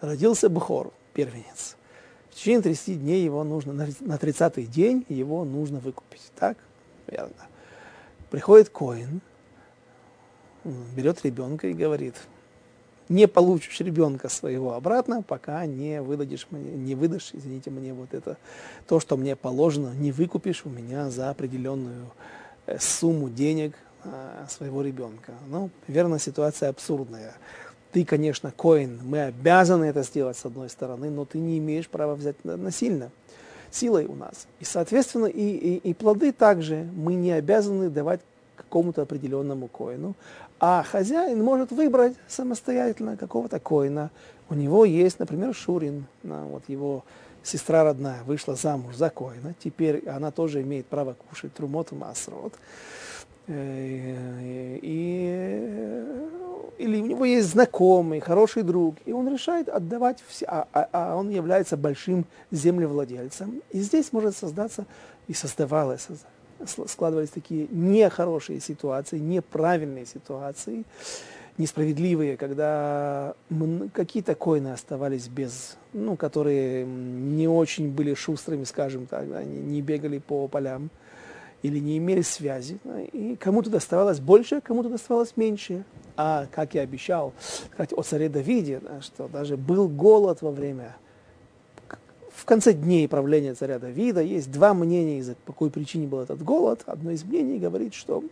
Родился 0.01 0.49
Бухор, 0.49 0.93
первенец. 1.15 1.77
В 2.31 2.37
течение 2.37 2.63
30 2.63 3.01
дней 3.01 3.25
его 3.25 3.43
нужно, 3.43 3.73
на 3.73 4.15
30-й 4.15 4.67
день 4.67 5.05
его 5.09 5.45
нужно 5.45 5.81
выкупить. 5.81 6.31
Так? 6.37 6.57
Верно. 7.09 7.35
Приходит 8.31 8.69
Коин, 8.69 9.21
берет 10.95 11.25
ребенка 11.25 11.67
и 11.67 11.73
говорит, 11.73 12.15
не 13.13 13.29
получишь 13.29 13.79
ребенка 13.81 14.29
своего 14.29 14.75
обратно, 14.75 15.23
пока 15.23 15.65
не 15.67 16.01
выдадишь 16.01 16.47
не 16.51 16.95
выдашь, 16.95 17.31
извините 17.33 17.71
мне, 17.71 17.93
вот 17.93 18.15
это, 18.15 18.39
то, 18.87 19.01
что 19.01 19.17
мне 19.17 19.37
положено, 19.37 19.93
не 19.95 20.13
выкупишь 20.13 20.63
у 20.65 20.71
меня 20.71 21.11
за 21.11 21.31
определенную 21.31 22.11
э, 22.67 22.79
сумму 22.81 23.29
денег 23.29 23.75
а, 24.05 24.47
своего 24.49 24.83
ребенка. 24.83 25.33
Ну, 25.49 25.71
верно, 25.87 26.19
ситуация 26.19 26.71
абсурдная. 26.71 27.35
Ты, 27.93 28.05
конечно, 28.05 28.51
коин, 28.51 29.01
мы 29.05 29.25
обязаны 29.25 29.85
это 29.85 30.03
сделать 30.03 30.37
с 30.39 30.47
одной 30.47 30.71
стороны, 30.71 31.11
но 31.11 31.25
ты 31.25 31.39
не 31.39 31.59
имеешь 31.59 31.89
права 31.89 32.15
взять 32.15 32.37
насильно, 32.45 33.11
силой 33.71 34.07
у 34.07 34.15
нас. 34.15 34.47
И, 34.61 34.65
соответственно, 34.65 35.27
и, 35.27 35.41
и, 35.41 35.77
и 35.77 35.95
плоды 35.95 36.33
также 36.33 36.89
мы 36.95 37.15
не 37.15 37.33
обязаны 37.33 37.91
давать 37.91 38.21
какому-то 38.57 39.03
определенному 39.03 39.69
коину, 39.69 40.15
а 40.65 40.85
хозяин 40.85 41.43
может 41.43 41.73
выбрать 41.73 42.15
самостоятельно 42.29 43.17
какого-то 43.17 43.59
коина. 43.59 44.13
У 44.49 44.55
него 44.55 44.85
есть, 44.85 45.19
например, 45.19 45.53
Шурин, 45.53 46.07
вот 46.23 46.63
его 46.69 47.03
сестра 47.43 47.83
родная 47.83 48.23
вышла 48.23 48.55
замуж 48.55 48.95
за 48.95 49.11
коина, 49.11 49.55
теперь 49.59 50.09
она 50.09 50.31
тоже 50.31 50.63
имеет 50.63 50.87
право 50.87 51.17
кушать 51.29 51.53
трумот 51.53 51.91
и 51.91 51.97
масрот. 51.97 52.55
Э, 53.49 54.79
и, 54.81 56.05
или 56.79 57.01
у 57.01 57.07
него 57.07 57.25
есть 57.25 57.49
знакомый, 57.49 58.21
хороший 58.21 58.63
друг, 58.63 58.95
и 59.05 59.13
он 59.13 59.29
решает 59.33 59.69
отдавать 59.69 60.23
все, 60.29 60.47
а, 60.47 60.69
а, 60.73 60.89
а 60.93 61.17
он 61.17 61.29
является 61.31 61.77
большим 61.77 62.25
землевладельцем. 62.53 63.63
И 63.73 63.81
здесь 63.81 64.13
может 64.13 64.37
создаться, 64.37 64.87
и 65.27 65.35
создавалось, 65.35 66.07
складывались 66.67 67.31
такие 67.31 67.67
нехорошие 67.71 68.61
ситуации, 68.61 69.19
неправильные 69.19 70.07
ситуации, 70.07 70.85
несправедливые, 71.59 72.37
когда 72.37 73.35
какие-то 73.93 74.35
коины 74.35 74.69
оставались 74.69 75.29
без, 75.29 75.77
ну, 75.93 76.17
которые 76.17 76.85
не 76.85 77.49
очень 77.49 77.91
были 77.91 78.15
шустрыми, 78.15 78.65
скажем 78.65 79.07
так, 79.07 79.31
они 79.35 79.59
не 79.59 79.83
бегали 79.83 80.19
по 80.19 80.49
полям 80.49 80.91
или 81.63 81.79
не 81.79 81.99
имели 81.99 82.23
связи. 82.23 82.79
И 83.13 83.37
кому-то 83.37 83.71
доставалось 83.71 84.21
больше, 84.21 84.61
кому-то 84.61 84.89
доставалось 84.89 85.37
меньше. 85.37 85.85
А, 86.17 86.47
как 86.51 86.75
я 86.75 86.83
обещал, 86.83 87.33
сказать 87.73 87.93
о 87.93 88.03
царе 88.03 88.29
Давиде, 88.29 88.83
что 89.01 89.29
даже 89.29 89.57
был 89.57 89.89
голод 89.89 90.43
во 90.43 90.51
время 90.51 90.97
в 92.43 92.45
конце 92.45 92.73
дней 92.73 93.07
правления 93.07 93.55
царя 93.55 93.79
Давида 93.79 94.21
есть 94.21 94.51
два 94.51 94.75
мнения, 94.75 95.19
из-за 95.21 95.37
какой 95.47 95.71
причине 95.71 96.09
был 96.09 96.19
этот 96.19 96.43
голод. 96.43 96.83
Одно 96.87 97.13
из 97.13 97.23
мнений 97.23 97.61
говорит, 97.61 97.95
что 97.95 98.25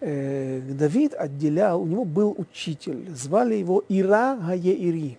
э, 0.00 0.60
Давид 0.60 1.14
отделял, 1.14 1.80
у 1.80 1.86
него 1.86 2.04
был 2.04 2.34
учитель, 2.36 3.08
звали 3.14 3.54
его 3.54 3.84
Ира 3.88 4.34
Гаеири. 4.34 5.16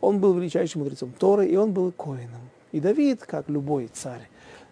Он 0.00 0.20
был 0.20 0.34
величайшим 0.34 0.82
мудрецом 0.82 1.12
Торы, 1.18 1.48
и 1.48 1.56
он 1.56 1.72
был 1.72 1.90
коином. 1.90 2.48
И 2.70 2.78
Давид, 2.78 3.24
как 3.26 3.48
любой 3.48 3.88
царь, 3.92 4.28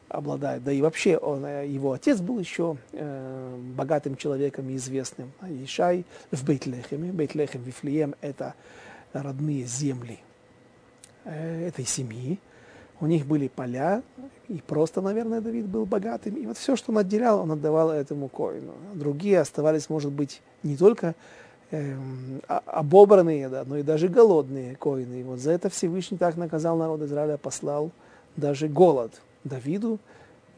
обладает, 0.08 0.62
да 0.62 0.70
и 0.70 0.80
вообще 0.80 1.16
он, 1.16 1.44
э, 1.44 1.66
его 1.66 1.94
отец 1.94 2.20
был 2.20 2.38
еще 2.38 2.76
э, 2.92 3.58
богатым 3.74 4.14
человеком 4.14 4.70
и 4.70 4.76
известным. 4.76 5.32
Ишай 5.64 6.04
в 6.30 6.44
Бейтлехеме. 6.44 7.10
Бейтлехем, 7.10 7.64
Вифлеем– 7.64 8.14
это 8.20 8.54
родные 9.12 9.64
земли 9.64 10.20
этой 11.24 11.84
семьи. 11.84 12.38
У 13.00 13.06
них 13.06 13.26
были 13.26 13.48
поля, 13.48 14.02
и 14.48 14.60
просто, 14.66 15.00
наверное, 15.00 15.40
Давид 15.40 15.66
был 15.66 15.86
богатым. 15.86 16.34
И 16.34 16.46
вот 16.46 16.58
все, 16.58 16.76
что 16.76 16.92
он 16.92 16.98
отделял, 16.98 17.40
он 17.40 17.52
отдавал 17.52 17.90
этому 17.90 18.28
коину. 18.28 18.74
Другие 18.94 19.40
оставались, 19.40 19.88
может 19.88 20.12
быть, 20.12 20.42
не 20.62 20.76
только 20.76 21.14
э, 21.70 21.96
обобранные, 22.46 23.48
да, 23.48 23.64
но 23.64 23.78
и 23.78 23.82
даже 23.82 24.08
голодные 24.08 24.76
коины. 24.76 25.20
И 25.20 25.22
вот 25.22 25.38
за 25.38 25.52
это 25.52 25.70
Всевышний 25.70 26.18
так 26.18 26.36
наказал 26.36 26.76
народ 26.76 27.00
Израиля, 27.02 27.38
послал 27.38 27.90
даже 28.36 28.68
голод 28.68 29.22
Давиду, 29.44 29.98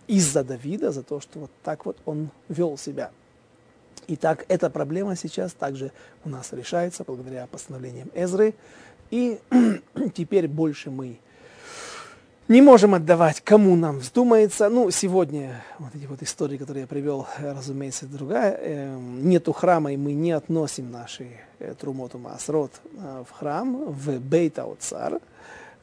из-за 0.08 0.42
Давида, 0.42 0.90
за 0.90 1.02
то, 1.02 1.20
что 1.20 1.38
вот 1.38 1.50
так 1.62 1.86
вот 1.86 1.96
он 2.04 2.30
вел 2.48 2.76
себя. 2.76 3.10
Итак, 4.08 4.44
эта 4.48 4.68
проблема 4.68 5.14
сейчас 5.16 5.52
также 5.52 5.92
у 6.24 6.28
нас 6.28 6.52
решается 6.52 7.04
благодаря 7.04 7.46
постановлениям 7.46 8.10
Эзры. 8.14 8.54
И 9.12 9.38
теперь 10.14 10.48
больше 10.48 10.90
мы 10.90 11.18
не 12.48 12.62
можем 12.62 12.94
отдавать, 12.94 13.42
кому 13.42 13.76
нам 13.76 13.98
вздумается. 13.98 14.70
Ну, 14.70 14.90
сегодня 14.90 15.62
вот 15.78 15.94
эти 15.94 16.06
вот 16.06 16.22
истории, 16.22 16.56
которые 16.56 16.82
я 16.82 16.86
привел, 16.86 17.26
разумеется, 17.38 18.06
другая. 18.06 18.58
Э, 18.58 18.98
нету 18.98 19.52
храма, 19.52 19.92
и 19.92 19.98
мы 19.98 20.14
не 20.14 20.32
относим 20.32 20.90
наши 20.90 21.28
э, 21.58 21.74
трумоту 21.78 22.18
масрот 22.18 22.72
э, 22.84 23.24
в 23.28 23.30
храм, 23.32 23.84
в 23.84 24.18
бейта 24.18 24.66
цар. 24.78 25.20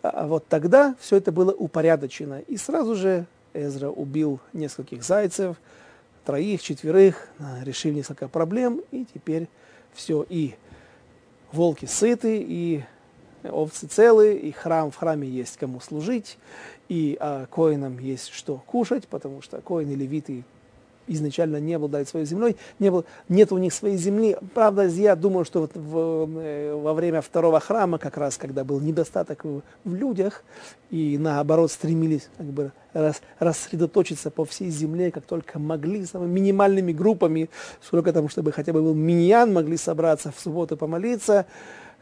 А 0.02 0.26
вот 0.26 0.48
тогда 0.48 0.96
все 1.00 1.18
это 1.18 1.32
было 1.32 1.52
упорядочено. 1.52 2.40
И 2.48 2.58
сразу 2.58 2.96
же 2.96 3.28
Эзра 3.54 3.90
убил 3.90 4.40
нескольких 4.54 5.04
зайцев, 5.04 5.56
троих, 6.26 6.64
четверых, 6.64 7.28
решив 7.62 7.94
несколько 7.94 8.28
проблем, 8.28 8.82
и 8.90 9.06
теперь 9.14 9.48
все, 9.94 10.26
и 10.28 10.56
волки 11.52 11.86
сыты, 11.86 12.40
и 12.42 12.84
овцы 13.44 13.88
целы, 13.88 14.36
и 14.36 14.52
храм, 14.52 14.92
в 14.92 14.96
храме 14.96 15.28
есть 15.28 15.58
кому 15.58 15.80
служить, 15.80 16.38
и 16.88 17.18
а, 17.20 17.46
коинам 17.48 18.00
есть 18.00 18.30
что 18.34 18.62
кушать, 18.66 19.08
потому 19.08 19.42
что 19.42 19.62
коины, 19.62 19.94
левиты 19.94 20.44
изначально 21.10 21.58
не 21.58 21.74
обладают 21.74 22.08
своей 22.08 22.26
землей, 22.26 22.56
не 22.78 22.92
было, 22.92 23.04
нет 23.28 23.52
у 23.52 23.58
них 23.58 23.74
своей 23.74 23.98
земли. 23.98 24.38
Правда, 24.54 24.86
я 24.86 25.16
думаю, 25.16 25.44
что 25.44 25.62
вот 25.62 25.72
в, 25.74 26.30
э, 26.40 26.74
во 26.74 26.94
время 26.94 27.22
второго 27.22 27.60
храма, 27.60 27.98
как 27.98 28.18
раз 28.18 28.38
когда 28.38 28.64
был 28.64 28.80
недостаток 28.80 29.44
в, 29.44 29.62
в 29.84 29.96
людях, 29.96 30.44
и 30.92 31.18
наоборот 31.18 31.72
стремились 31.72 32.30
как 32.38 32.48
бы 32.48 32.72
рас, 32.94 33.22
рассредоточиться 33.40 34.30
по 34.30 34.46
всей 34.46 34.70
земле, 34.70 35.12
как 35.12 35.26
только 35.26 35.60
могли, 35.60 36.06
самыми 36.06 36.32
минимальными 36.32 36.94
группами, 36.94 37.50
сколько 37.82 38.14
там, 38.14 38.30
чтобы 38.30 38.52
хотя 38.52 38.72
бы 38.72 38.82
был 38.82 38.94
миньян, 38.94 39.52
могли 39.52 39.78
собраться 39.78 40.32
в 40.32 40.40
субботу 40.40 40.78
помолиться, 40.78 41.46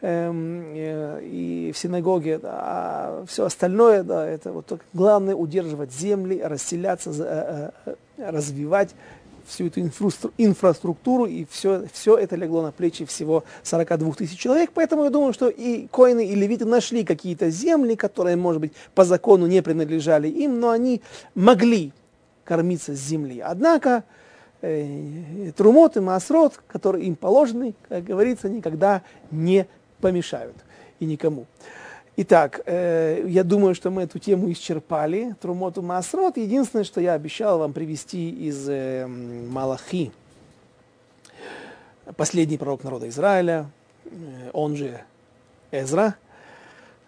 и 0.02 1.72
в 1.74 1.78
синагоге, 1.78 2.40
а 2.44 3.26
все 3.28 3.46
остальное, 3.46 4.04
да, 4.04 4.28
это 4.28 4.52
вот 4.52 4.80
главное 4.94 5.34
удерживать 5.34 5.92
земли, 5.92 6.40
расселяться, 6.44 7.12
э, 7.18 7.72
э, 7.86 7.96
развивать 8.18 8.94
всю 9.48 9.68
эту 9.68 9.82
инфраструктуру, 10.38 11.26
и 11.26 11.46
все, 11.50 11.86
все 11.92 12.18
это 12.18 12.36
легло 12.36 12.62
на 12.62 12.72
плечи 12.72 13.06
всего 13.06 13.44
42 13.64 14.14
тысяч 14.14 14.38
человек. 14.38 14.72
Поэтому 14.74 15.06
я 15.06 15.10
думаю, 15.10 15.34
что 15.34 15.48
и 15.48 15.88
коины, 15.88 16.28
и 16.28 16.36
левиты 16.36 16.66
нашли 16.66 17.04
какие-то 17.04 17.50
земли, 17.50 17.96
которые, 17.96 18.36
может 18.36 18.62
быть, 18.62 18.74
по 18.94 19.06
закону 19.06 19.48
не 19.48 19.62
принадлежали 19.62 20.28
им, 20.28 20.60
но 20.60 20.70
они 20.70 21.02
могли 21.34 21.94
кормиться 22.44 22.94
с 22.94 23.00
земли. 23.00 23.40
Однако 23.40 24.04
э, 24.62 25.52
трумот 25.56 25.98
и 25.98 26.02
масрот, 26.02 26.60
которые 26.68 27.06
им 27.06 27.16
положены, 27.16 27.74
как 27.88 28.04
говорится, 28.04 28.50
никогда 28.50 29.02
не 29.32 29.68
помешают 30.00 30.56
и 31.00 31.06
никому. 31.06 31.46
Итак, 32.20 32.62
э, 32.66 33.26
я 33.28 33.44
думаю, 33.44 33.76
что 33.76 33.92
мы 33.92 34.02
эту 34.02 34.18
тему 34.18 34.52
исчерпали. 34.52 35.36
Трумоту 35.40 35.84
Масрот. 35.84 36.38
Единственное, 36.38 36.84
что 36.84 37.00
я 37.00 37.14
обещал 37.14 37.60
вам 37.60 37.74
привести 37.74 38.32
из 38.32 38.68
э, 38.68 39.06
Малахи, 39.06 40.12
последний 42.16 42.58
пророк 42.58 42.84
народа 42.84 43.08
Израиля, 43.08 43.70
э, 44.06 44.50
он 44.54 44.76
же 44.76 45.00
Эзра. 45.72 46.16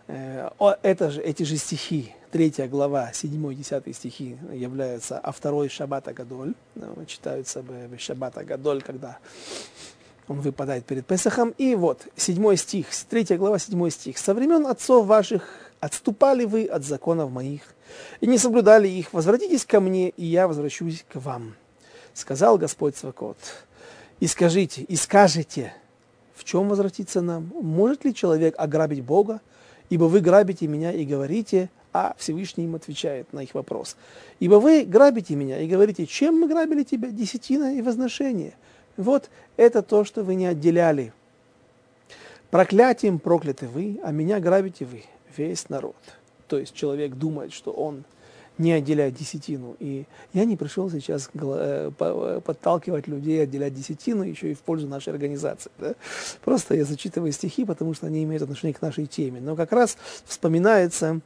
Э, 0.08 0.50
это 0.84 1.10
же, 1.10 1.22
эти 1.22 1.42
же 1.42 1.58
стихи, 1.58 2.14
третья 2.32 2.68
глава, 2.68 3.10
7-10 3.12 3.94
стихи 3.94 4.38
являются, 4.54 5.18
а 5.18 5.32
второй 5.32 5.70
Шаббата 5.70 6.14
Гадоль, 6.14 6.54
читаются 7.08 7.64
бы 7.64 7.90
Шаббата 7.98 8.44
Гадоль, 8.44 8.84
когда 8.84 9.18
он 10.30 10.42
выпадает 10.42 10.86
перед 10.86 11.06
Песахом. 11.06 11.54
И 11.58 11.76
вот, 11.76 12.08
седьмой 12.16 12.56
стих, 12.56 12.88
третья 13.10 13.38
глава, 13.38 13.58
седьмой 13.60 13.92
стих. 13.92 14.18
«Со 14.18 14.34
времен 14.34 14.68
отцов 14.68 15.08
ваших 15.08 15.44
отступали 15.80 16.46
вы 16.46 16.66
от 16.66 16.86
законов 16.86 17.32
моих, 17.32 17.62
и 18.22 18.28
не 18.28 18.38
соблюдали 18.38 18.88
их. 18.88 19.12
Возвратитесь 19.12 19.66
ко 19.66 19.80
мне, 19.80 20.10
и 20.10 20.26
я 20.26 20.48
возвращусь 20.48 21.04
к 21.12 21.16
вам». 21.16 21.56
Сказал 22.14 22.58
Господь 22.58 22.96
Свакот. 22.96 23.38
«И 24.20 24.28
скажите, 24.28 24.84
и 24.84 24.96
скажете, 24.96 25.74
в 26.36 26.44
чем 26.44 26.70
возвратиться 26.70 27.22
нам? 27.22 27.52
Может 27.60 28.06
ли 28.06 28.14
человек 28.14 28.54
ограбить 28.58 29.04
Бога? 29.04 29.42
Ибо 29.90 30.04
вы 30.04 30.20
грабите 30.20 30.68
меня 30.68 30.92
и 30.92 31.06
говорите, 31.06 31.70
а 31.92 32.14
Всевышний 32.20 32.66
им 32.66 32.76
отвечает 32.76 33.34
на 33.34 33.42
их 33.42 33.56
вопрос. 33.56 33.96
Ибо 34.40 34.56
вы 34.56 34.84
грабите 34.84 35.34
меня 35.36 35.60
и 35.60 35.68
говорите, 35.68 36.06
чем 36.06 36.40
мы 36.40 36.48
грабили 36.48 36.84
тебя? 36.84 37.10
Десятина 37.10 37.76
и 37.76 37.82
возношение. 37.82 38.54
Вот 39.00 39.30
это 39.56 39.82
то, 39.82 40.04
что 40.04 40.24
вы 40.24 40.36
не 40.36 40.46
отделяли. 40.46 41.14
Проклятием 42.52 43.18
прокляты 43.18 43.66
вы, 43.68 43.98
а 44.04 44.12
меня 44.12 44.42
грабите 44.42 44.84
вы, 44.84 45.04
весь 45.38 45.70
народ. 45.70 45.96
То 46.50 46.58
есть 46.60 46.74
человек 46.74 47.14
думает, 47.14 47.54
что 47.54 47.72
он 47.72 48.04
не 48.58 48.74
отделяет 48.74 49.14
десятину. 49.14 49.78
И 49.80 50.04
я 50.34 50.44
не 50.44 50.58
пришел 50.58 50.90
сейчас 50.90 51.30
э, 51.34 51.92
подталкивать 52.44 53.08
людей 53.08 53.42
отделять 53.42 53.74
десятину 53.74 54.24
еще 54.24 54.52
и 54.52 54.54
в 54.54 54.60
пользу 54.60 54.86
нашей 54.86 55.14
организации. 55.14 55.72
Да? 55.78 55.96
Просто 56.44 56.76
я 56.76 56.84
зачитываю 56.84 57.32
стихи, 57.32 57.64
потому 57.64 57.94
что 57.94 58.08
они 58.08 58.26
имеют 58.26 58.44
отношение 58.44 58.74
к 58.74 58.82
нашей 58.82 59.06
теме. 59.06 59.40
Но 59.40 59.56
как 59.56 59.72
раз 59.72 59.96
вспоминается 60.26 61.22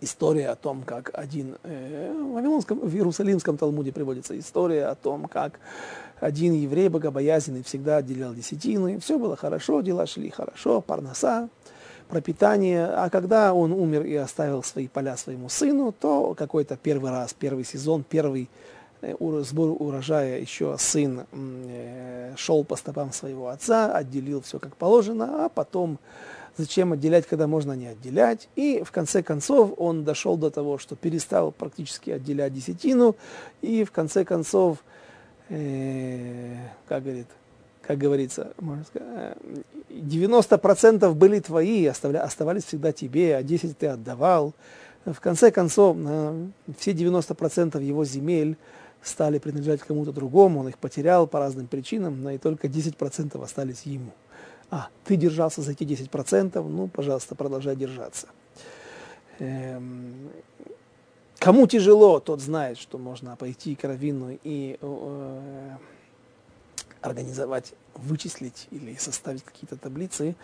история 0.00 0.48
о 0.48 0.56
том, 0.56 0.82
как 0.82 1.10
один 1.12 1.56
э, 1.62 2.12
в, 2.12 2.32
Вавилонском, 2.34 2.78
в 2.80 2.94
Иерусалимском 2.94 3.56
Талмуде 3.56 3.92
приводится 3.92 4.38
история 4.38 4.86
о 4.86 4.94
том, 4.94 5.26
как 5.26 5.60
один 6.20 6.54
еврей 6.54 6.88
богобоязненный 6.88 7.62
всегда 7.62 7.98
отделял 7.98 8.34
десятину, 8.34 8.88
и 8.88 8.98
все 8.98 9.18
было 9.18 9.36
хорошо, 9.36 9.80
дела 9.80 10.06
шли 10.06 10.30
хорошо, 10.30 10.80
парноса, 10.80 11.48
пропитание. 12.08 12.86
А 12.86 13.08
когда 13.10 13.54
он 13.54 13.72
умер 13.72 14.04
и 14.04 14.14
оставил 14.14 14.62
свои 14.62 14.88
поля 14.88 15.16
своему 15.16 15.48
сыну, 15.48 15.92
то 15.98 16.34
какой-то 16.34 16.76
первый 16.76 17.10
раз, 17.10 17.34
первый 17.34 17.64
сезон, 17.64 18.04
первый 18.08 18.48
э, 19.02 19.14
сбор 19.42 19.76
урожая 19.78 20.40
еще 20.40 20.76
сын 20.78 21.26
э, 21.32 22.34
шел 22.36 22.64
по 22.64 22.76
стопам 22.76 23.12
своего 23.12 23.48
отца, 23.48 23.94
отделил 23.94 24.40
все 24.42 24.58
как 24.58 24.76
положено, 24.76 25.46
а 25.46 25.48
потом 25.48 25.98
зачем 26.56 26.92
отделять, 26.92 27.26
когда 27.26 27.46
можно 27.46 27.72
не 27.72 27.86
отделять. 27.86 28.48
И 28.56 28.82
в 28.84 28.90
конце 28.90 29.22
концов 29.22 29.72
он 29.76 30.04
дошел 30.04 30.36
до 30.36 30.50
того, 30.50 30.78
что 30.78 30.96
перестал 30.96 31.52
практически 31.52 32.10
отделять 32.10 32.54
десятину, 32.54 33.16
и 33.62 33.84
в 33.84 33.90
конце 33.92 34.24
концов 34.24 34.78
э, 35.48 36.56
как, 36.88 37.02
говорит, 37.02 37.26
как 37.82 37.98
говорится, 37.98 38.52
можно 38.58 38.84
сказать, 38.84 39.36
90% 39.90 41.04
э, 41.04 41.12
были 41.12 41.40
твои, 41.40 41.86
оставались 41.86 42.64
всегда 42.64 42.92
тебе, 42.92 43.36
а 43.36 43.42
10% 43.42 43.74
ты 43.78 43.86
отдавал. 43.88 44.54
В 45.06 45.18
конце 45.20 45.50
концов, 45.50 45.96
все 46.78 46.92
90% 46.92 47.82
его 47.82 48.04
земель 48.04 48.58
стали 49.02 49.38
принадлежать 49.38 49.80
кому-то 49.80 50.12
другому, 50.12 50.60
он 50.60 50.68
их 50.68 50.78
потерял 50.78 51.26
по 51.26 51.38
разным 51.38 51.66
причинам, 51.66 52.22
но 52.22 52.32
и 52.32 52.38
только 52.38 52.66
10% 52.66 53.42
остались 53.42 53.82
ему. 53.82 54.12
А, 54.70 54.88
ты 55.04 55.16
держался 55.16 55.62
за 55.62 55.72
эти 55.72 55.84
10%, 55.84 56.62
ну, 56.62 56.88
пожалуйста, 56.88 57.34
продолжай 57.34 57.76
держаться. 57.76 58.28
Эм, 59.38 60.30
Кому 61.40 61.66
тяжело, 61.66 62.20
тот 62.20 62.42
знает, 62.42 62.76
что 62.76 62.98
можно 62.98 63.34
пойти 63.34 63.74
к 63.74 63.84
раввину 63.84 64.38
и 64.44 64.76
э, 64.78 65.76
организовать, 67.00 67.72
вычислить 67.94 68.68
или 68.70 68.94
составить 68.96 69.42
какие-то 69.42 69.78
таблицы, 69.78 70.36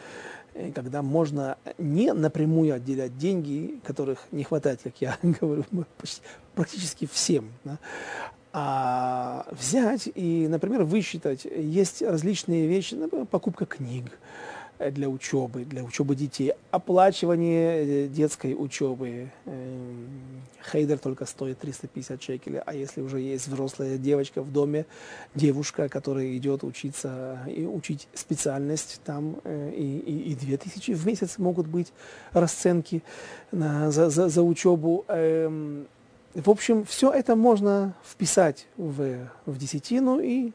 э, 0.55 0.73
когда 0.73 1.03
можно 1.03 1.59
не 1.77 2.15
напрямую 2.15 2.75
отделять 2.75 3.19
деньги, 3.19 3.79
которых 3.85 4.21
не 4.33 4.43
хватает, 4.43 4.81
как 4.83 4.95
я 5.03 5.19
говорю, 5.23 5.65
практически 6.55 7.07
всем, 7.07 7.53
да, 7.65 7.79
а 8.59 9.47
взять 9.51 10.09
и, 10.15 10.47
например, 10.49 10.85
высчитать, 10.85 11.45
есть 11.45 12.01
различные 12.01 12.67
вещи, 12.67 12.95
например, 12.95 13.27
покупка 13.27 13.67
книг, 13.67 14.19
Э, 14.79 14.91
для 14.91 15.09
учебы, 15.09 15.65
для 15.65 15.83
учебы 15.83 16.15
детей, 16.15 16.53
оплачивание 16.71 18.05
э, 18.05 18.09
детской 18.09 18.55
учебы. 18.55 19.31
Эм, 19.47 20.43
хейдер 20.71 20.99
только 20.99 21.25
стоит 21.25 21.59
350 21.61 22.23
шекелей, 22.23 22.61
а 22.65 22.75
если 22.75 23.01
уже 23.01 23.21
есть 23.21 23.49
взрослая 23.49 23.97
девочка 23.97 24.43
в 24.43 24.53
доме, 24.53 24.85
девушка, 25.35 25.89
которая 25.89 26.37
идет 26.37 26.63
учиться 26.63 27.39
и 27.47 27.65
учить 27.65 28.09
специальность, 28.13 29.01
там 29.05 29.37
э, 29.45 29.73
и, 29.75 29.99
и, 29.99 30.33
и 30.33 30.35
2000 30.35 30.93
в 30.93 31.07
месяц 31.07 31.39
могут 31.39 31.67
быть 31.67 31.93
расценки 32.33 33.03
на, 33.53 33.91
за, 33.91 34.11
за, 34.11 34.29
за 34.29 34.43
учебу. 34.43 35.07
Эм, 35.09 35.87
в 36.37 36.51
общем, 36.51 36.85
все 36.85 37.11
это 37.11 37.35
можно 37.35 37.95
вписать 38.05 38.67
в, 38.77 39.29
в 39.47 39.59
десятину 39.59 40.21
и 40.21 40.53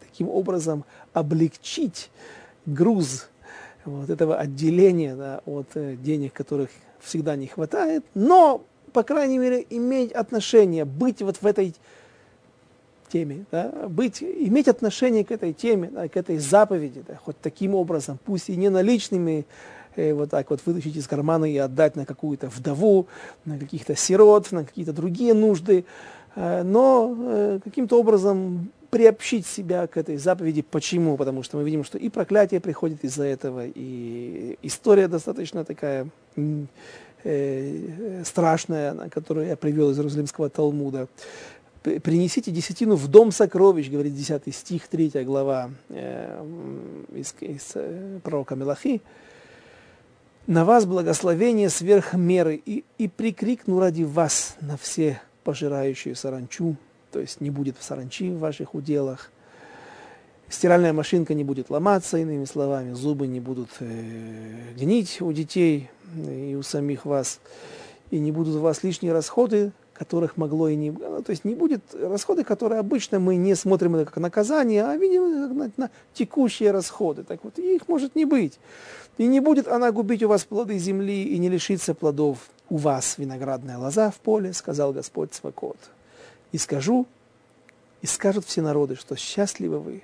таким 0.00 0.28
образом 0.28 0.84
облегчить 1.12 2.10
груз 2.66 3.28
вот 3.84 4.10
этого 4.10 4.36
отделения 4.36 5.14
да, 5.14 5.40
от 5.46 5.68
э, 5.74 5.96
денег, 5.96 6.32
которых 6.32 6.70
всегда 7.00 7.36
не 7.36 7.46
хватает, 7.46 8.04
но, 8.14 8.64
по 8.92 9.02
крайней 9.02 9.38
мере, 9.38 9.64
иметь 9.70 10.12
отношение, 10.12 10.84
быть 10.84 11.22
вот 11.22 11.36
в 11.40 11.46
этой 11.46 11.74
теме, 13.12 13.44
да, 13.50 13.68
быть, 13.88 14.22
иметь 14.22 14.68
отношение 14.68 15.24
к 15.24 15.30
этой 15.30 15.52
теме, 15.52 15.88
да, 15.88 16.08
к 16.08 16.16
этой 16.16 16.38
заповеди, 16.38 17.04
да, 17.06 17.16
хоть 17.16 17.38
таким 17.40 17.74
образом, 17.74 18.18
пусть 18.24 18.48
и 18.48 18.56
не 18.56 18.70
наличными, 18.70 19.46
э, 19.96 20.12
вот 20.12 20.30
так 20.30 20.50
вот 20.50 20.60
вытащить 20.64 20.96
из 20.96 21.06
кармана 21.06 21.44
и 21.44 21.56
отдать 21.56 21.96
на 21.96 22.06
какую-то 22.06 22.48
вдову, 22.48 23.06
на 23.44 23.58
каких-то 23.58 23.94
сирот, 23.96 24.52
на 24.52 24.64
какие-то 24.64 24.92
другие 24.92 25.34
нужды, 25.34 25.84
э, 26.34 26.62
но 26.62 27.14
э, 27.18 27.60
каким-то 27.62 27.98
образом 27.98 28.70
приобщить 28.90 29.46
себя 29.46 29.86
к 29.86 29.96
этой 29.96 30.18
заповеди. 30.18 30.62
Почему? 30.62 31.16
Потому 31.16 31.42
что 31.42 31.56
мы 31.56 31.64
видим, 31.64 31.82
что 31.82 31.96
и 31.98 32.08
проклятие 32.10 32.60
приходит 32.60 33.04
из-за 33.04 33.24
этого, 33.24 33.64
и 33.66 34.58
история 34.62 35.08
достаточно 35.08 35.64
такая 35.64 36.08
э, 37.24 38.22
страшная, 38.24 39.08
которую 39.08 39.46
я 39.46 39.56
привел 39.56 39.90
из 39.90 39.98
Иерусалимского 39.98 40.50
Талмуда. 40.50 41.08
принесите 41.82 42.50
десятину 42.50 42.96
в 42.96 43.08
дом 43.08 43.32
сокровищ, 43.32 43.90
говорит 43.90 44.14
10 44.14 44.54
стих, 44.54 44.88
3 44.88 45.24
глава 45.24 45.70
из, 45.88 47.34
из 47.40 47.74
пророка 48.22 48.56
Мелахи. 48.56 49.00
На 50.48 50.64
вас 50.64 50.86
благословение 50.86 51.70
сверх 51.70 52.14
меры, 52.14 52.60
и, 52.66 52.84
и 52.98 53.06
прикрикну 53.06 53.78
ради 53.78 54.02
вас 54.02 54.56
на 54.60 54.76
все 54.76 55.20
пожирающие 55.44 56.16
саранчу, 56.16 56.74
то 57.12 57.20
есть 57.20 57.40
не 57.40 57.50
будет 57.50 57.76
саранчи 57.80 58.28
в 58.28 58.40
ваших 58.40 58.74
уделах, 58.74 59.30
стиральная 60.48 60.92
машинка 60.92 61.34
не 61.34 61.44
будет 61.44 61.70
ломаться, 61.70 62.18
иными 62.18 62.44
словами, 62.44 62.92
зубы 62.92 63.28
не 63.28 63.38
будут 63.38 63.70
э, 63.78 64.72
гнить 64.76 65.20
у 65.20 65.32
детей 65.32 65.90
и 66.16 66.56
у 66.58 66.62
самих 66.64 67.04
вас, 67.04 67.38
и 68.10 68.18
не 68.18 68.32
будут 68.32 68.56
у 68.56 68.60
вас 68.60 68.82
лишние 68.82 69.12
расходы, 69.12 69.70
которых 70.02 70.36
могло 70.36 70.68
и 70.68 70.74
не... 70.74 70.90
Ну, 70.90 71.22
то 71.22 71.30
есть 71.30 71.44
не 71.44 71.54
будет 71.54 71.82
расходы, 71.94 72.42
которые 72.42 72.80
обычно 72.80 73.20
мы 73.20 73.36
не 73.36 73.54
смотрим 73.54 73.94
это 73.94 74.06
как 74.06 74.16
наказание, 74.16 74.84
а 74.84 74.96
видим 74.96 75.56
на, 75.56 75.70
на 75.76 75.90
текущие 76.12 76.72
расходы. 76.72 77.22
Так 77.22 77.44
вот, 77.44 77.56
их 77.58 77.86
может 77.86 78.16
не 78.16 78.24
быть. 78.24 78.58
И 79.16 79.26
не 79.26 79.38
будет 79.38 79.68
она 79.68 79.92
губить 79.92 80.24
у 80.24 80.28
вас 80.28 80.44
плоды 80.44 80.76
земли, 80.78 81.22
и 81.22 81.38
не 81.38 81.48
лишится 81.48 81.94
плодов 81.94 82.38
у 82.68 82.78
вас 82.78 83.16
виноградная 83.16 83.78
лоза 83.78 84.10
в 84.10 84.16
поле, 84.16 84.52
сказал 84.52 84.92
Господь 84.92 85.32
Свакот. 85.34 85.78
И 86.50 86.58
скажу, 86.58 87.06
и 88.00 88.06
скажут 88.06 88.44
все 88.44 88.60
народы, 88.60 88.96
что 88.96 89.14
счастливы 89.14 89.78
вы, 89.78 90.02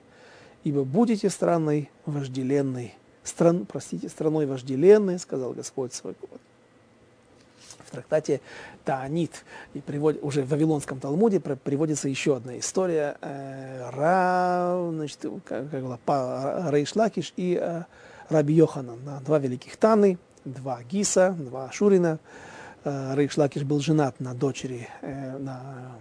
ибо 0.63 0.85
будете 0.85 1.29
страной 1.29 1.91
вожделенной. 2.07 2.95
Стран, 3.25 3.67
простите, 3.67 4.09
страной 4.09 4.47
вожделенной, 4.47 5.19
сказал 5.19 5.55
Господь 5.55 5.93
Свакот 5.93 6.41
в 7.89 7.91
трактате 7.91 8.41
Таанит, 8.85 9.45
и 9.75 9.81
приводит, 9.81 10.23
уже 10.23 10.43
в 10.43 10.51
Вавилонском 10.51 11.01
Талмуде 11.01 11.41
приводится 11.41 12.09
еще 12.09 12.37
одна 12.37 12.59
история. 12.59 13.17
Э, 13.21 13.91
Ра, 13.91 14.91
значит, 14.93 15.25
как, 15.45 15.71
как 15.71 15.83
было, 15.83 15.99
Рейшлакиш 16.71 17.33
и 17.37 17.59
э, 17.61 17.83
Раби 18.29 18.55
Йоханан, 18.55 18.99
два 19.25 19.39
великих 19.39 19.77
Таны, 19.77 20.19
два 20.45 20.83
Гиса, 20.83 21.35
два 21.39 21.71
Шурина. 21.73 22.19
Э, 22.85 23.15
Рейшлакиш 23.15 23.65
был 23.65 23.81
женат 23.81 24.21
на 24.21 24.35
дочери, 24.35 24.89
э, 25.03 25.39
на 25.39 25.97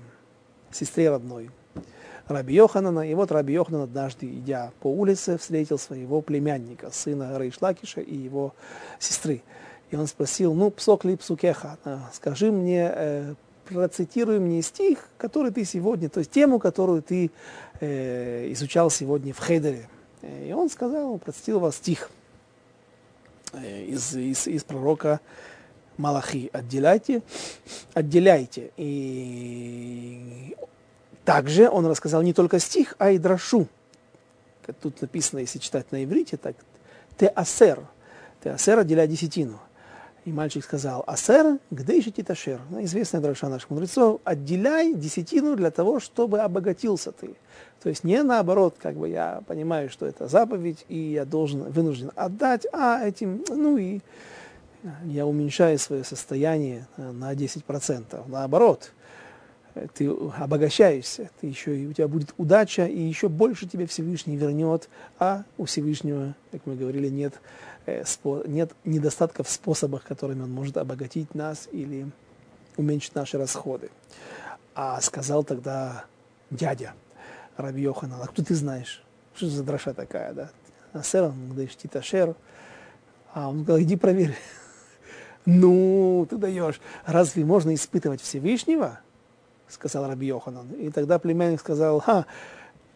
сестре 0.72 1.10
родной 1.10 1.50
Раби 2.28 2.56
Йоханана. 2.56 3.10
И 3.10 3.14
вот 3.14 3.32
Раби 3.32 3.54
Йоханан 3.54 3.84
однажды, 3.84 4.28
идя 4.28 4.72
по 4.82 4.88
улице, 4.88 5.38
встретил 5.38 5.78
своего 5.78 6.22
племянника, 6.22 6.92
сына 6.92 7.38
Рейшлакиша 7.38 8.02
и 8.02 8.16
его 8.16 8.54
сестры. 9.00 9.42
И 9.90 9.96
он 9.96 10.08
спросил, 10.08 10.54
ну, 10.54 10.70
псок 10.70 11.06
ли 11.06 11.16
псукеха, 11.16 11.78
скажи 12.14 12.52
мне, 12.52 12.92
э, 12.94 13.34
процитируй 13.70 14.40
мне 14.40 14.62
стих, 14.62 15.08
который 15.18 15.52
ты 15.52 15.64
сегодня, 15.66 16.10
то 16.10 16.20
есть 16.20 16.32
тему, 16.32 16.60
которую 16.60 17.02
ты 17.02 17.32
э, 17.80 18.52
изучал 18.52 18.90
сегодня 18.90 19.34
в 19.34 19.40
Хейдере. 19.46 19.88
И 20.22 20.52
он 20.52 20.70
сказал, 20.70 21.18
процитировал 21.20 21.72
стих 21.72 22.10
э, 23.54 23.86
из, 23.86 24.16
из, 24.16 24.48
из 24.48 24.64
пророка 24.64 25.22
Малахи. 25.98 26.50
Отделяйте, 26.52 27.22
отделяйте. 27.94 28.72
И 28.78 30.56
также 31.24 31.70
он 31.70 31.86
рассказал 31.86 32.22
не 32.22 32.34
только 32.34 32.60
стих, 32.60 32.96
а 32.98 33.12
и 33.12 33.18
драшу. 33.18 33.68
Тут 34.82 35.02
написано, 35.02 35.40
если 35.40 35.60
читать 35.60 35.92
на 35.92 36.04
иврите, 36.04 36.36
так, 36.36 36.56
теасер. 37.18 37.88
Теасер 38.44 38.80
отделяй 38.80 39.08
десятину. 39.08 39.60
И 40.28 40.32
мальчик 40.34 40.62
сказал, 40.62 41.06
асер, 41.08 41.58
где 41.72 42.00
ищите 42.00 42.22
ташер? 42.22 42.60
Ну, 42.70 42.84
известная 42.84 43.22
дроша 43.22 43.48
наших 43.48 43.70
мудрецов, 43.70 44.20
отделяй 44.26 44.94
десятину 44.94 45.56
для 45.56 45.72
того, 45.72 46.02
чтобы 46.02 46.40
обогатился 46.40 47.14
ты. 47.14 47.36
То 47.82 47.88
есть 47.88 48.04
не 48.04 48.22
наоборот, 48.24 48.76
как 48.78 48.96
бы 48.98 49.08
я 49.08 49.42
понимаю, 49.48 49.90
что 49.90 50.06
это 50.06 50.28
заповедь, 50.28 50.84
и 50.90 50.98
я 50.98 51.24
должен, 51.24 51.72
вынужден 51.72 52.12
отдать, 52.18 52.68
а 52.74 53.08
этим, 53.08 53.42
ну 53.48 53.78
и 53.78 54.02
я 55.06 55.26
уменьшаю 55.26 55.80
свое 55.80 56.04
состояние 56.04 56.88
на 56.98 57.34
10%. 57.34 58.22
Наоборот, 58.28 58.92
ты 59.94 60.10
обогащаешься, 60.38 61.30
ты 61.40 61.48
еще, 61.48 61.80
и 61.80 61.88
у 61.88 61.94
тебя 61.94 62.10
будет 62.10 62.34
удача, 62.36 62.86
и 62.86 63.00
еще 63.00 63.30
больше 63.30 63.66
тебе 63.66 63.86
Всевышний 63.86 64.36
вернет, 64.36 64.90
а 65.20 65.44
у 65.58 65.64
Всевышнего, 65.64 66.36
как 66.52 66.66
мы 66.66 66.76
говорили, 66.76 67.08
нет 67.08 67.36
Э, 67.36 67.77
нет 68.46 68.72
недостатка 68.84 69.44
в 69.44 69.50
способах, 69.50 70.04
которыми 70.04 70.44
он 70.44 70.52
может 70.52 70.78
обогатить 70.78 71.34
нас 71.34 71.68
или 71.72 72.08
уменьшить 72.76 73.16
наши 73.16 73.38
расходы. 73.38 73.90
А 74.76 75.02
сказал 75.02 75.44
тогда 75.44 76.06
дядя 76.50 76.94
Раби 77.56 77.82
Йоханан, 77.82 78.22
а 78.22 78.28
кто 78.28 78.44
ты 78.44 78.54
знаешь? 78.54 79.04
Что 79.36 79.48
за 79.48 79.64
дроша 79.64 79.94
такая, 79.94 80.34
да? 80.34 80.50
Асер, 80.94 81.24
он 81.24 81.50
говорит, 81.50 81.76
титашер. 81.76 82.36
А 83.34 83.50
он 83.50 83.64
сказал, 83.64 83.82
иди 83.82 83.96
проверь. 83.96 84.36
ну, 85.46 86.28
ты 86.30 86.38
даешь. 86.38 86.80
Разве 87.06 87.46
можно 87.46 87.74
испытывать 87.74 88.22
Всевышнего? 88.22 89.00
Сказал 89.68 90.08
Раби 90.08 90.28
Йоханан. 90.28 90.70
И 90.74 90.90
тогда 90.92 91.20
племянник 91.20 91.60
сказал, 91.60 92.00
ха, 92.00 92.26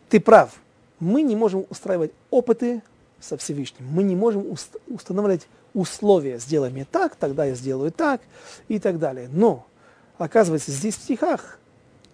ты 0.09 0.19
прав. 0.19 0.51
Мы 0.99 1.23
не 1.23 1.35
можем 1.35 1.65
устраивать 1.69 2.11
опыты 2.29 2.83
со 3.21 3.37
Всевышним. 3.37 3.87
Мы 3.87 4.03
не 4.03 4.15
можем 4.15 4.49
уст 4.51 4.75
устанавливать 4.87 5.47
условия. 5.73 6.37
Сделай 6.39 6.69
мне 6.69 6.85
так, 6.85 7.15
тогда 7.15 7.45
я 7.45 7.55
сделаю 7.55 7.91
так 7.91 8.21
и 8.67 8.79
так 8.79 8.99
далее. 8.99 9.29
Но, 9.31 9.65
оказывается, 10.17 10.71
здесь 10.71 10.97
в 10.97 11.03
стихах 11.03 11.59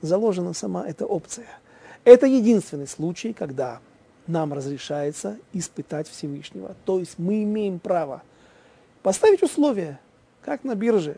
заложена 0.02 0.54
сама 0.54 0.88
эта 0.88 1.06
опция. 1.06 1.48
Это 2.04 2.26
единственный 2.28 2.88
случай, 2.88 3.34
когда 3.34 3.80
нам 4.28 4.54
разрешается 4.54 5.38
испытать 5.54 6.08
Всевышнего. 6.08 6.76
То 6.86 7.00
есть 7.00 7.18
мы 7.18 7.44
имеем 7.44 7.80
право 7.80 8.22
поставить 9.02 9.42
условия, 9.42 10.00
как 10.42 10.64
на 10.64 10.76
бирже. 10.76 11.18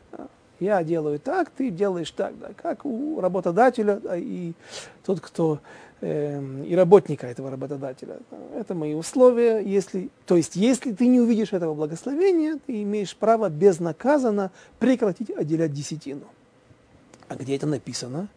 Я 0.60 0.84
делаю 0.84 1.20
так, 1.20 1.50
ты 1.50 1.70
делаешь 1.70 2.12
так, 2.12 2.38
да, 2.38 2.50
как 2.54 2.86
у 2.86 3.22
работодателя 3.22 3.96
да, 3.96 4.18
и 4.18 4.54
тот, 5.06 5.22
кто 5.22 5.60
и 6.02 6.74
работника 6.76 7.28
этого 7.28 7.52
работодателя. 7.52 8.20
Это 8.56 8.74
мои 8.74 8.94
условия. 8.94 9.60
Если, 9.60 10.10
то 10.26 10.38
есть, 10.38 10.56
если 10.56 10.94
ты 10.94 11.08
не 11.08 11.20
увидишь 11.20 11.52
этого 11.52 11.74
благословения, 11.74 12.58
ты 12.66 12.84
имеешь 12.84 13.16
право 13.16 13.50
безнаказанно 13.50 14.52
прекратить 14.80 15.30
отделять 15.30 15.74
десятину. 15.74 16.26
А 17.28 17.36
где 17.36 17.56
это 17.56 17.68
написано? 17.68 18.30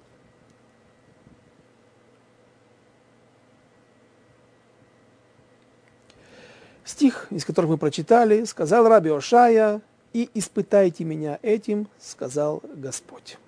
Стих, 6.84 7.28
из 7.30 7.44
которых 7.44 7.70
мы 7.70 7.78
прочитали, 7.78 8.44
сказал 8.44 8.88
Раби 8.88 9.10
Ошая, 9.10 9.80
и 10.12 10.28
испытайте 10.34 11.04
меня 11.04 11.38
этим, 11.42 11.88
сказал 11.98 12.62
Господь. 12.74 13.38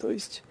То 0.00 0.10
есть 0.10 0.42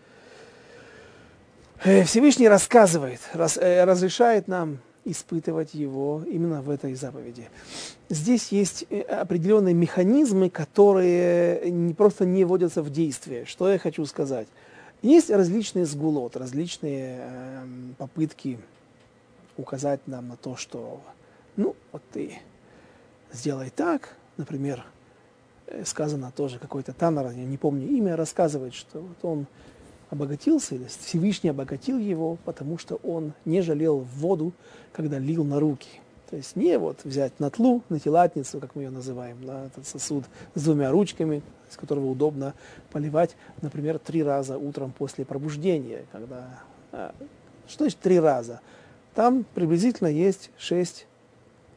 Всевышний 1.83 2.47
рассказывает, 2.47 3.19
раз, 3.33 3.57
э, 3.57 3.83
разрешает 3.83 4.47
нам 4.47 4.79
испытывать 5.03 5.73
его 5.73 6.23
именно 6.25 6.61
в 6.61 6.69
этой 6.69 6.95
заповеди. 6.95 7.49
Здесь 8.09 8.51
есть 8.51 8.85
э, 8.89 9.01
определенные 9.01 9.73
механизмы, 9.73 10.49
которые 10.49 11.69
не 11.69 11.93
просто 11.93 12.25
не 12.25 12.43
вводятся 12.43 12.81
в 12.81 12.89
действие. 12.89 13.45
Что 13.45 13.71
я 13.71 13.77
хочу 13.77 14.05
сказать? 14.05 14.47
Есть 15.01 15.29
различные 15.29 15.85
сгулот, 15.85 16.37
различные 16.37 17.17
э, 17.19 17.65
попытки 17.97 18.57
указать 19.57 19.99
нам 20.07 20.29
на 20.29 20.37
то, 20.37 20.55
что, 20.55 21.01
ну, 21.55 21.75
вот 21.91 22.01
ты 22.11 22.39
сделай 23.31 23.69
так, 23.69 24.15
например, 24.37 24.83
сказано 25.83 26.31
тоже 26.35 26.57
какой-то 26.57 26.93
Таннер, 26.93 27.31
я 27.31 27.45
не 27.45 27.57
помню 27.57 27.87
имя, 27.87 28.15
рассказывает, 28.15 28.73
что 28.73 29.01
вот 29.01 29.17
он 29.23 29.45
обогатился, 30.09 30.75
или 30.75 30.85
Всевышний 30.85 31.49
обогатил 31.49 31.97
его, 31.97 32.37
потому 32.45 32.77
что 32.77 32.95
он 33.03 33.33
не 33.45 33.61
жалел 33.61 33.99
воду, 33.99 34.53
когда 34.93 35.19
лил 35.19 35.43
на 35.43 35.59
руки. 35.59 36.01
То 36.29 36.37
есть 36.37 36.55
не 36.55 36.77
вот 36.79 37.03
взять 37.03 37.39
натлу, 37.39 37.83
натилатницу, 37.89 38.59
как 38.59 38.75
мы 38.75 38.83
ее 38.83 38.89
называем, 38.89 39.41
на 39.41 39.65
этот 39.65 39.87
сосуд 39.87 40.25
с 40.55 40.63
двумя 40.63 40.91
ручками, 40.91 41.43
из 41.69 41.77
которого 41.77 42.07
удобно 42.07 42.53
поливать, 42.91 43.35
например, 43.61 43.99
три 43.99 44.23
раза 44.23 44.57
утром 44.57 44.91
после 44.91 45.23
пробуждения. 45.23 46.05
Когда, 46.11 46.59
а, 46.91 47.13
что 47.67 47.83
значит 47.83 47.99
три 47.99 48.19
раза? 48.19 48.61
Там 49.13 49.45
приблизительно 49.53 50.07
есть 50.07 50.49
шесть 50.57 51.07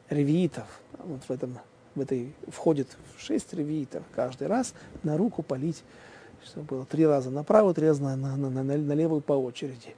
ревиитов. 0.08 0.80
Вот 1.04 1.22
в, 1.24 1.30
этом, 1.30 1.58
в 1.94 2.00
этой 2.00 2.32
входит 2.48 2.88
шесть 3.18 3.52
ревиитов 3.52 4.02
каждый 4.14 4.48
раз 4.48 4.74
на 5.02 5.16
руку 5.16 5.42
полить 5.42 5.84
что 6.44 6.60
было 6.60 6.84
три 6.84 7.06
раза 7.06 7.30
направо, 7.30 7.74
три 7.74 7.88
раза 7.88 8.02
на, 8.02 8.16
на, 8.16 8.36
на, 8.36 8.50
на, 8.50 8.62
на 8.62 8.92
левую 8.92 9.20
по 9.20 9.32
очереди. 9.32 9.94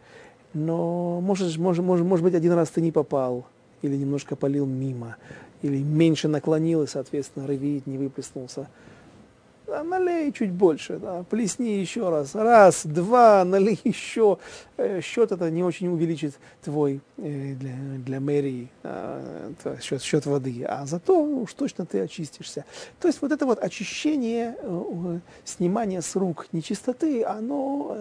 Но 0.53 1.21
может, 1.21 1.57
может, 1.59 1.85
может, 1.85 2.07
может 2.07 2.25
быть, 2.25 2.35
один 2.35 2.53
раз 2.53 2.71
ты 2.71 2.81
не 2.81 2.93
попал, 2.93 3.47
или 3.83 3.97
немножко 3.97 4.37
полил 4.37 4.67
мимо, 4.67 5.17
или 5.63 5.83
меньше 5.83 6.29
наклонил, 6.29 6.83
и, 6.83 6.87
соответственно, 6.87 7.47
ревит 7.47 7.87
не 7.87 7.99
выплеснулся. 7.99 8.69
Да, 9.71 9.85
налей 9.85 10.33
чуть 10.33 10.51
больше, 10.51 10.99
да, 10.99 11.23
плесни 11.31 11.79
еще 11.81 12.11
раз, 12.11 12.35
раз, 12.35 12.85
два, 12.85 13.45
налей 13.45 13.79
еще. 13.85 14.39
Э, 14.77 15.01
счет 15.01 15.31
это 15.31 15.49
не 15.49 15.63
очень 15.63 15.87
увеличит 15.87 16.35
твой 16.63 17.01
э, 17.19 17.55
для, 17.55 17.75
для 18.05 18.21
мэрии 18.21 18.69
э, 18.83 19.53
счет, 19.81 20.03
счет 20.03 20.27
воды, 20.27 20.65
а 20.65 20.87
зато 20.87 21.23
уж 21.23 21.55
точно 21.55 21.87
ты 21.87 22.01
очистишься. 22.01 22.65
То 22.99 23.07
есть 23.07 23.23
вот 23.23 23.31
это 23.31 23.47
вот 23.47 23.61
очищение, 23.61 24.57
снимание 25.45 26.03
с 26.03 26.17
рук 26.17 26.49
нечистоты, 26.53 27.25
оно 27.25 27.97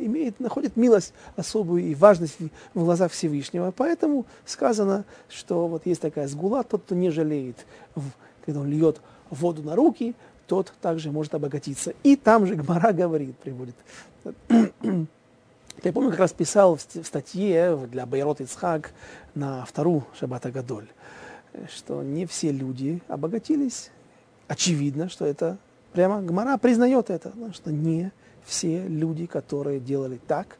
имеет, 0.00 0.38
находит 0.38 0.76
милость 0.76 1.12
особую 1.34 1.82
и 1.82 1.94
важность 1.96 2.36
в 2.74 2.84
глазах 2.84 3.10
Всевышнего. 3.10 3.72
Поэтому 3.76 4.24
сказано, 4.46 5.04
что 5.28 5.66
вот 5.66 5.84
есть 5.86 6.00
такая 6.00 6.28
сгула, 6.28 6.62
тот, 6.62 6.82
кто 6.82 6.94
не 6.94 7.10
жалеет, 7.10 7.66
когда 8.44 8.60
он 8.60 8.68
льет 8.68 9.00
воду 9.30 9.62
на 9.62 9.74
руки, 9.74 10.14
тот 10.48 10.72
также 10.80 11.12
может 11.12 11.34
обогатиться. 11.34 11.94
И 12.02 12.16
там 12.16 12.46
же 12.46 12.56
Гмара 12.56 12.92
говорит, 12.92 13.36
приводит. 13.38 13.76
Я 14.50 15.92
помню, 15.92 16.10
как 16.10 16.18
раз 16.18 16.32
писал 16.32 16.76
в 16.76 16.80
статье 16.80 17.76
для 17.86 18.04
Байрот 18.04 18.40
Ицхак 18.40 18.92
на 19.36 19.64
вторую 19.64 20.04
Шаббата 20.18 20.50
Гадоль, 20.50 20.88
что 21.72 22.02
не 22.02 22.26
все 22.26 22.50
люди 22.50 23.00
обогатились. 23.06 23.90
Очевидно, 24.48 25.08
что 25.08 25.24
это 25.24 25.58
прямо 25.92 26.20
Гмара 26.20 26.56
признает 26.58 27.10
это, 27.10 27.32
что 27.52 27.70
не 27.70 28.10
все 28.44 28.88
люди, 28.88 29.26
которые 29.26 29.78
делали 29.78 30.18
так, 30.26 30.58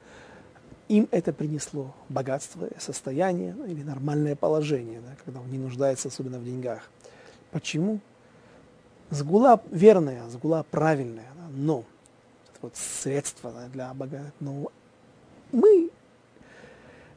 им 0.89 1.09
это 1.11 1.33
принесло 1.33 1.95
богатство, 2.09 2.69
состояние 2.79 3.57
или 3.67 3.83
нормальное 3.83 4.37
положение, 4.37 5.01
да, 5.01 5.17
когда 5.25 5.41
он 5.41 5.51
не 5.51 5.59
нуждается 5.59 6.09
особенно 6.09 6.39
в 6.39 6.45
деньгах. 6.45 6.91
Почему? 7.51 8.01
Сгула 9.11 9.61
верная, 9.71 10.29
сгула 10.29 10.65
правильная, 10.71 11.29
да, 11.35 11.49
но 11.51 11.85
это 12.51 12.59
вот 12.63 12.77
средство 12.77 13.51
да, 13.51 13.69
для 13.69 13.95
богатства. 13.95 14.33
Но 14.41 14.71
мы, 15.51 15.91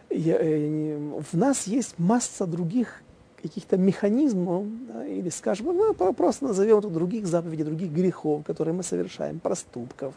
я, 0.09 0.37
э, 0.39 0.97
в 1.19 1.33
нас 1.33 1.67
есть 1.67 1.99
масса 1.99 2.45
других 2.45 3.01
каких-то 3.41 3.75
механизмов, 3.75 4.65
да, 4.87 5.05
или, 5.05 5.29
скажем, 5.29 5.67
ну, 5.67 5.93
просто 5.93 6.45
назовем 6.45 6.77
это 6.77 6.89
других 6.89 7.25
заповедей, 7.27 7.65
других 7.65 7.91
грехов, 7.91 8.45
которые 8.45 8.73
мы 8.73 8.83
совершаем, 8.83 9.39
проступков. 9.39 10.13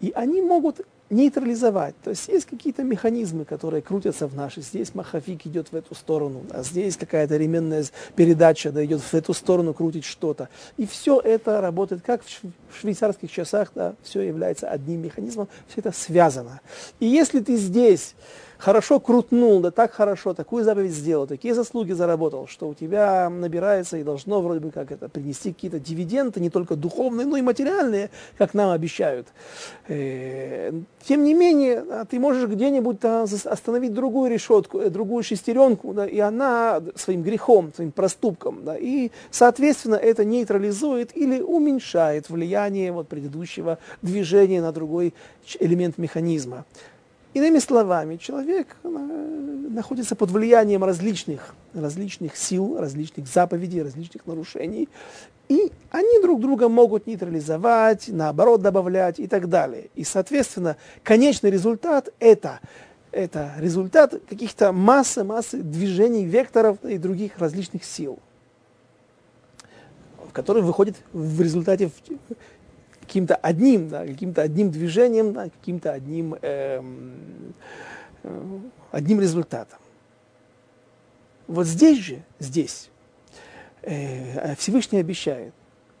И 0.00 0.12
они 0.14 0.42
могут 0.42 0.86
нейтрализовать. 1.10 1.94
То 2.02 2.10
есть 2.10 2.28
есть 2.28 2.46
какие-то 2.46 2.82
механизмы, 2.82 3.44
которые 3.44 3.82
крутятся 3.82 4.26
в 4.26 4.34
нашей. 4.34 4.62
Здесь 4.62 4.94
маховик 4.94 5.46
идет 5.46 5.72
в 5.72 5.76
эту 5.76 5.94
сторону, 5.94 6.42
а 6.50 6.62
здесь 6.62 6.96
какая-то 6.96 7.36
ременная 7.36 7.84
передача 8.14 8.70
да, 8.70 8.84
идет 8.84 9.00
в 9.00 9.14
эту 9.14 9.34
сторону, 9.34 9.74
крутит 9.74 10.04
что-то. 10.04 10.48
И 10.76 10.86
все 10.86 11.20
это 11.20 11.60
работает 11.60 12.02
как 12.02 12.22
в 12.24 12.80
швейцарских 12.80 13.30
часах, 13.30 13.72
да, 13.74 13.94
все 14.02 14.22
является 14.22 14.68
одним 14.68 15.02
механизмом, 15.02 15.48
все 15.68 15.80
это 15.80 15.92
связано. 15.92 16.60
И 17.00 17.06
если 17.06 17.40
ты 17.40 17.56
здесь 17.56 18.14
хорошо 18.60 19.00
крутнул, 19.00 19.60
да 19.60 19.70
так 19.70 19.92
хорошо, 19.92 20.34
такую 20.34 20.64
заповедь 20.64 20.92
сделал, 20.92 21.26
такие 21.26 21.54
заслуги 21.54 21.92
заработал, 21.92 22.46
что 22.46 22.68
у 22.68 22.74
тебя 22.74 23.28
набирается 23.30 23.96
и 23.96 24.02
должно 24.02 24.40
вроде 24.42 24.60
бы 24.60 24.70
как 24.70 24.92
это 24.92 25.08
принести 25.08 25.52
какие-то 25.52 25.80
дивиденды, 25.80 26.40
не 26.40 26.50
только 26.50 26.76
духовные, 26.76 27.26
но 27.26 27.36
и 27.36 27.42
материальные, 27.42 28.10
как 28.38 28.54
нам 28.54 28.70
обещают. 28.70 29.28
Э, 29.88 30.72
тем 31.02 31.24
не 31.24 31.34
менее, 31.34 31.84
ты 32.10 32.20
можешь 32.20 32.48
где-нибудь 32.48 32.98
остановить 33.04 33.94
другую 33.94 34.30
решетку, 34.30 34.80
э, 34.80 34.90
другую 34.90 35.24
шестеренку, 35.24 35.94
да, 35.94 36.06
и 36.06 36.18
она 36.18 36.82
своим 36.94 37.22
грехом, 37.22 37.72
своим 37.74 37.92
проступком, 37.92 38.64
да, 38.64 38.76
и, 38.76 39.10
соответственно, 39.30 39.96
это 39.96 40.24
нейтрализует 40.24 41.16
или 41.16 41.40
уменьшает 41.40 42.28
влияние 42.28 42.92
вот 42.92 43.08
предыдущего 43.08 43.78
движения 44.02 44.60
на 44.60 44.72
другой 44.72 45.14
элемент 45.58 45.96
механизма. 45.96 46.66
Иными 47.32 47.58
словами, 47.58 48.16
человек 48.16 48.76
э, 48.82 48.88
находится 48.88 50.16
под 50.16 50.30
влиянием 50.30 50.82
различных, 50.82 51.54
различных 51.74 52.36
сил, 52.36 52.76
различных 52.78 53.28
заповедей, 53.28 53.82
различных 53.82 54.26
нарушений, 54.26 54.88
и 55.48 55.72
они 55.90 56.20
друг 56.22 56.40
друга 56.40 56.68
могут 56.68 57.06
нейтрализовать, 57.06 58.08
наоборот 58.08 58.62
добавлять 58.62 59.20
и 59.20 59.28
так 59.28 59.48
далее. 59.48 59.90
И, 59.94 60.04
соответственно, 60.04 60.76
конечный 61.04 61.50
результат 61.50 62.12
это, 62.18 62.60
это 63.12 63.52
результат 63.58 64.14
каких-то 64.28 64.72
массы, 64.72 65.22
массы 65.22 65.58
движений, 65.58 66.24
векторов 66.24 66.78
и 66.84 66.98
других 66.98 67.38
различных 67.38 67.84
сил, 67.84 68.18
которые 70.32 70.64
выходят 70.64 70.96
в 71.12 71.40
результате 71.40 71.90
каким-то 73.10 73.34
одним, 73.34 73.88
да, 73.88 74.06
каким-то 74.06 74.42
одним 74.42 74.70
движением, 74.70 75.32
да, 75.32 75.48
каким-то 75.48 75.92
одним, 75.92 76.36
эм, 76.42 77.54
э, 78.22 78.58
одним 78.92 79.20
результатом. 79.20 79.80
Вот 81.48 81.66
здесь 81.66 81.98
же, 81.98 82.22
здесь, 82.38 82.88
э, 83.82 84.54
Всевышний 84.54 85.00
обещает, 85.00 85.52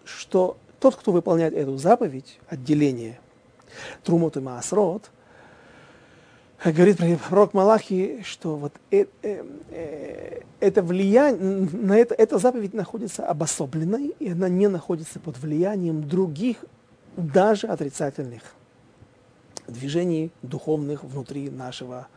что 0.04 0.56
тот, 0.78 0.94
кто 0.94 1.10
выполняет 1.10 1.52
эту 1.52 1.76
заповедь, 1.78 2.38
отделение 2.48 3.18
Трумот 4.04 4.36
и 4.36 4.40
Маасрот, 4.40 5.10
говорит 6.64 6.98
пророк 7.28 7.54
Малахи, 7.54 8.22
что 8.24 8.54
вот 8.54 8.72
э, 8.92 9.06
э, 9.22 9.44
э, 9.70 10.40
это 10.60 10.82
влияние, 10.84 11.68
на 11.72 11.98
это, 11.98 12.14
эта 12.14 12.38
заповедь 12.38 12.72
находится 12.72 13.26
обособленной, 13.26 14.14
и 14.20 14.30
она 14.30 14.48
не 14.48 14.68
находится 14.68 15.18
под 15.18 15.38
влиянием 15.38 16.06
других 16.06 16.64
даже 17.16 17.66
отрицательных 17.66 18.42
движений 19.66 20.30
духовных 20.42 21.04
внутри 21.04 21.50
нашего, 21.50 22.08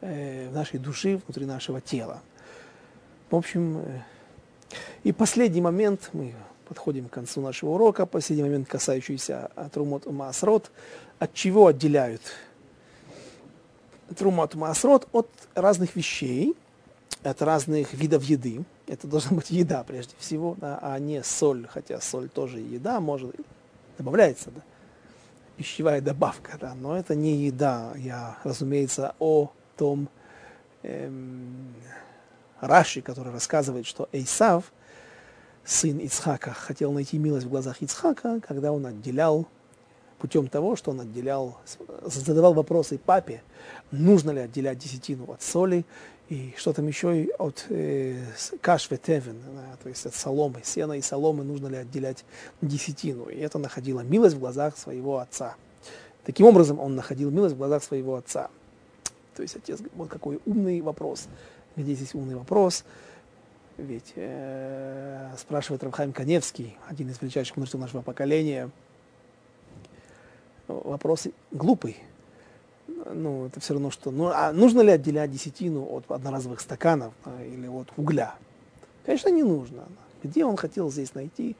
э, 0.00 0.50
нашей 0.50 0.78
души, 0.78 1.20
внутри 1.24 1.46
нашего 1.46 1.80
тела. 1.80 2.20
В 3.30 3.36
общем, 3.36 3.78
э, 3.78 4.02
и 5.04 5.12
последний 5.12 5.60
момент, 5.60 6.10
мы 6.12 6.34
подходим 6.68 7.08
к 7.08 7.12
концу 7.12 7.40
нашего 7.40 7.70
урока, 7.70 8.06
последний 8.06 8.44
момент, 8.44 8.68
касающийся 8.68 9.50
Трумот 9.72 10.06
Маасрот, 10.06 10.70
от 11.18 11.34
чего 11.34 11.66
отделяют 11.66 12.22
Трумот 14.16 14.54
Маасрот 14.54 15.08
от 15.12 15.28
разных 15.54 15.96
вещей, 15.96 16.54
от 17.22 17.42
разных 17.42 17.92
видов 17.92 18.22
еды. 18.24 18.64
Это 18.86 19.06
должна 19.06 19.36
быть 19.36 19.50
еда 19.50 19.84
прежде 19.84 20.14
всего, 20.18 20.56
да, 20.60 20.78
а 20.80 20.98
не 20.98 21.22
соль, 21.22 21.66
хотя 21.66 22.00
соль 22.00 22.28
тоже 22.28 22.60
еда, 22.60 23.00
может 23.00 23.34
добавляется, 24.00 24.50
да, 24.50 24.62
пищевая 25.58 26.00
добавка, 26.00 26.56
да, 26.58 26.74
но 26.74 26.96
это 26.96 27.14
не 27.14 27.36
еда. 27.36 27.92
Я, 27.96 28.38
разумеется, 28.44 29.14
о 29.18 29.52
том 29.76 30.08
эм, 30.82 31.74
Раши, 32.60 33.02
который 33.02 33.30
рассказывает, 33.30 33.86
что 33.86 34.08
Эйсав, 34.12 34.72
сын 35.64 35.98
Ицхака, 35.98 36.52
хотел 36.52 36.92
найти 36.92 37.18
милость 37.18 37.44
в 37.44 37.50
глазах 37.50 37.82
Ицхака, 37.82 38.40
когда 38.40 38.72
он 38.72 38.86
отделял 38.86 39.46
путем 40.18 40.48
того, 40.48 40.76
что 40.76 40.92
он 40.92 41.00
отделял, 41.02 41.58
задавал 42.06 42.54
вопросы 42.54 42.96
папе, 42.96 43.42
нужно 43.90 44.30
ли 44.30 44.40
отделять 44.40 44.78
десятину 44.78 45.30
от 45.30 45.42
соли, 45.42 45.84
и 46.30 46.54
что 46.56 46.72
там 46.72 46.86
еще 46.86 47.28
от 47.38 47.66
э, 47.70 48.24
кашве 48.60 48.96
тевен, 48.98 49.36
да, 49.52 49.76
то 49.82 49.88
есть 49.88 50.06
от 50.06 50.14
соломы, 50.14 50.60
сена 50.62 50.92
и 50.92 51.02
соломы 51.02 51.42
нужно 51.42 51.66
ли 51.66 51.76
отделять 51.76 52.24
десятину. 52.62 53.24
И 53.24 53.36
это 53.38 53.58
находило 53.58 54.00
милость 54.02 54.36
в 54.36 54.38
глазах 54.38 54.78
своего 54.78 55.18
отца. 55.18 55.56
Таким 56.24 56.46
образом, 56.46 56.78
он 56.78 56.94
находил 56.94 57.32
милость 57.32 57.56
в 57.56 57.58
глазах 57.58 57.82
своего 57.82 58.14
отца. 58.14 58.48
То 59.34 59.42
есть 59.42 59.56
отец, 59.56 59.80
вот 59.94 60.08
какой 60.08 60.40
умный 60.46 60.80
вопрос. 60.82 61.26
Где 61.74 61.94
здесь 61.94 62.14
умный 62.14 62.36
вопрос? 62.36 62.84
Ведь 63.76 64.12
э, 64.14 65.34
спрашивает 65.36 65.82
Равхайм 65.82 66.12
Каневский, 66.12 66.78
один 66.86 67.10
из 67.10 67.20
величайших 67.20 67.56
мудрецов 67.56 67.80
нашего 67.80 68.02
поколения, 68.02 68.70
вопрос 70.68 71.26
глупый 71.50 71.96
ну, 73.12 73.46
это 73.46 73.60
все 73.60 73.74
равно, 73.74 73.90
что... 73.90 74.10
Ну, 74.10 74.26
а 74.26 74.52
нужно 74.52 74.80
ли 74.80 74.90
отделять 74.90 75.30
десятину 75.30 75.84
от 75.84 76.10
одноразовых 76.10 76.60
стаканов 76.60 77.12
а, 77.24 77.42
или 77.44 77.66
от 77.66 77.88
угля? 77.96 78.34
Конечно, 79.04 79.28
не 79.28 79.42
нужно. 79.42 79.84
Где 80.22 80.44
он 80.44 80.56
хотел 80.56 80.90
здесь 80.90 81.14
найти? 81.14 81.56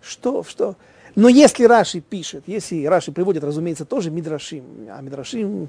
Что, 0.00 0.42
что? 0.42 0.76
Но 1.14 1.28
если 1.28 1.64
Раши 1.64 2.00
пишет, 2.00 2.44
если 2.46 2.84
Раши 2.86 3.12
приводит, 3.12 3.44
разумеется, 3.44 3.84
тоже 3.84 4.10
Мидрашим, 4.10 4.64
а 4.90 5.00
Мидрашим 5.00 5.68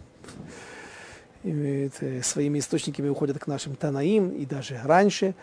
э, 1.44 1.90
своими 2.24 2.60
источниками 2.60 3.10
уходят 3.10 3.38
к 3.38 3.48
нашим 3.48 3.76
Танаим 3.76 4.30
и 4.32 4.46
даже 4.46 4.80
раньше, 4.84 5.36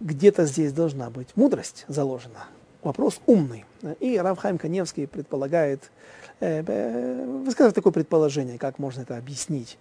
где-то 0.00 0.46
здесь 0.46 0.72
должна 0.72 1.10
быть 1.10 1.28
мудрость 1.36 1.84
заложена. 1.88 2.46
Вопрос 2.86 3.20
умный. 3.26 3.64
И 4.00 4.16
Равхайм 4.16 4.58
Каневский 4.58 5.06
предполагает, 5.06 5.90
Э, 6.38 7.24
высказать 7.44 7.74
такое 7.74 7.92
предположение, 7.92 8.58
как 8.58 8.78
можно 8.78 9.00
это 9.02 9.16
объяснить. 9.16 9.78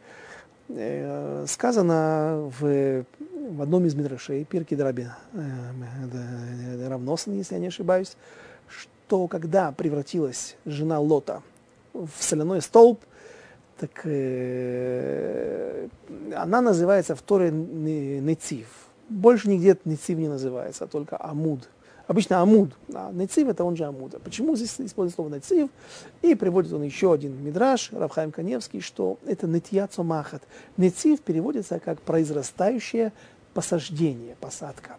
Э, 0.69 1.45
сказано 1.47 2.49
в, 2.59 3.03
в 3.49 3.61
одном 3.61 3.85
из 3.85 3.95
мидрашей, 3.95 4.45
Пирки 4.45 4.73
Драби 4.73 5.09
э, 5.33 6.87
Равносан, 6.87 7.33
если 7.33 7.55
я 7.55 7.59
не 7.59 7.67
ошибаюсь, 7.67 8.15
что 8.69 9.27
когда 9.27 9.73
превратилась 9.73 10.55
жена 10.65 10.99
Лота 10.99 11.43
в 11.93 12.09
соляной 12.19 12.61
столб, 12.61 13.01
так 13.77 13.91
э, 14.05 15.89
она 16.33 16.61
называется 16.61 17.15
в 17.15 17.21
Торе 17.21 17.51
Нецив. 17.51 18.67
Больше 19.09 19.49
нигде 19.49 19.77
Нецив 19.83 20.17
не 20.17 20.29
называется, 20.29 20.85
а 20.85 20.87
только 20.87 21.21
Амуд. 21.21 21.67
Обычно 22.07 22.41
Амуд, 22.41 22.71
а 22.93 23.11
Нецив 23.11 23.47
это 23.47 23.63
он 23.63 23.75
же 23.75 23.85
Амуда. 23.85 24.19
Почему 24.19 24.55
здесь 24.55 24.73
используется 24.79 25.15
слово 25.15 25.29
Нецив? 25.29 25.69
И 26.21 26.35
приводит 26.35 26.71
он 26.73 26.83
еще 26.83 27.11
один 27.11 27.43
мидраж, 27.43 27.89
Равхайм 27.91 28.31
Каневский, 28.31 28.81
что 28.81 29.17
это 29.25 29.47
Нетья 29.47 29.87
Цомахат. 29.87 30.43
Нецив 30.77 31.21
переводится 31.21 31.79
как 31.79 32.01
произрастающее 32.01 33.11
посаждение, 33.53 34.35
посадка. 34.39 34.97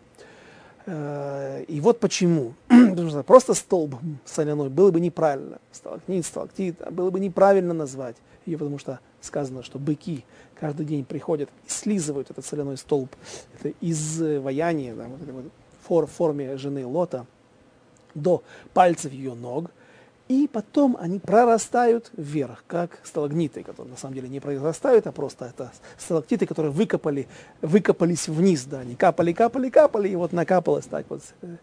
Э, 0.87 1.65
и 1.69 1.81
вот 1.81 2.01
почему. 2.01 2.55
Потому 2.69 3.11
что 3.11 3.23
просто 3.23 3.55
столб 3.55 3.97
соляной 4.25 4.69
было 4.69 4.91
бы 4.91 5.01
неправильно. 5.01 5.59
Сталактит, 5.71 6.27
сталактит, 6.27 6.83
а 6.83 6.91
было 6.91 7.11
бы 7.11 7.21
неправильно 7.21 7.75
назвать 7.75 8.17
ее, 8.47 8.59
потому 8.59 8.79
что 8.79 9.01
сказано, 9.21 9.63
что 9.63 9.79
быки 9.79 10.25
каждый 10.59 10.87
день 10.87 11.05
приходят 11.05 11.51
и 11.67 11.71
слизывают 11.71 12.31
этот 12.31 12.45
соляной 12.45 12.77
столб. 12.77 13.11
Это 13.59 13.75
изваяние, 13.81 14.95
да, 14.95 15.07
вот, 15.09 15.21
вот, 15.21 15.45
фор, 15.87 16.07
форме 16.07 16.57
жены 16.57 16.87
Лота 16.87 17.26
до 18.14 18.43
пальцев 18.72 19.12
ее 19.12 19.34
ног, 19.34 19.70
и 20.28 20.49
потом 20.53 20.97
они 20.99 21.20
прорастают 21.20 22.11
вверх, 22.16 22.64
как 22.66 22.99
сталагниты, 23.05 23.62
которые 23.62 23.93
на 23.93 23.97
самом 23.97 24.14
деле 24.14 24.28
не 24.28 24.41
произрастают, 24.41 25.07
а 25.07 25.12
просто 25.12 25.47
это 25.47 25.70
сталактиты, 25.99 26.47
которые 26.47 26.72
выкопали, 26.72 27.28
выкопались 27.62 28.26
вниз, 28.26 28.64
да, 28.64 28.80
они 28.80 28.97
капали, 28.97 29.32
капали, 29.32 29.68
капали, 29.68 30.09
и 30.09 30.16
вот 30.16 30.32
накапалось 30.32 30.87
так 30.87 31.07
вот 31.09 31.22
э, 31.43 31.57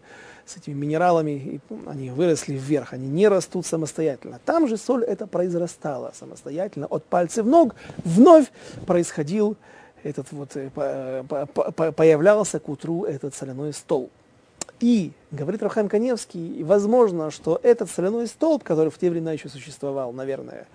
с 0.46 0.56
этими 0.56 0.72
минералами, 0.74 1.32
и 1.32 1.60
они 1.86 2.10
выросли 2.10 2.54
вверх, 2.54 2.94
они 2.94 3.08
не 3.08 3.28
растут 3.28 3.66
самостоятельно. 3.66 4.40
Там 4.46 4.66
же 4.66 4.78
соль 4.78 5.04
это 5.04 5.26
произрастала 5.26 6.12
самостоятельно, 6.18 6.86
от 6.86 7.04
пальцев 7.04 7.44
ног 7.44 7.74
вновь 7.98 8.46
происходил 8.86 9.58
этот 10.04 10.30
вот, 10.32 10.50
э, 10.54 10.70
появлялся 11.96 12.60
к 12.60 12.68
утру 12.68 13.04
этот 13.04 13.34
соляной 13.34 13.72
столб. 13.72 14.10
И, 14.80 15.12
говорит 15.30 15.62
Рахам 15.62 15.88
Каневский, 15.88 16.62
возможно, 16.62 17.30
что 17.30 17.58
этот 17.62 17.90
соляной 17.90 18.26
столб, 18.26 18.62
который 18.62 18.90
в 18.90 18.98
те 18.98 19.10
времена 19.10 19.32
еще 19.32 19.48
существовал, 19.48 20.12
наверное, 20.12 20.66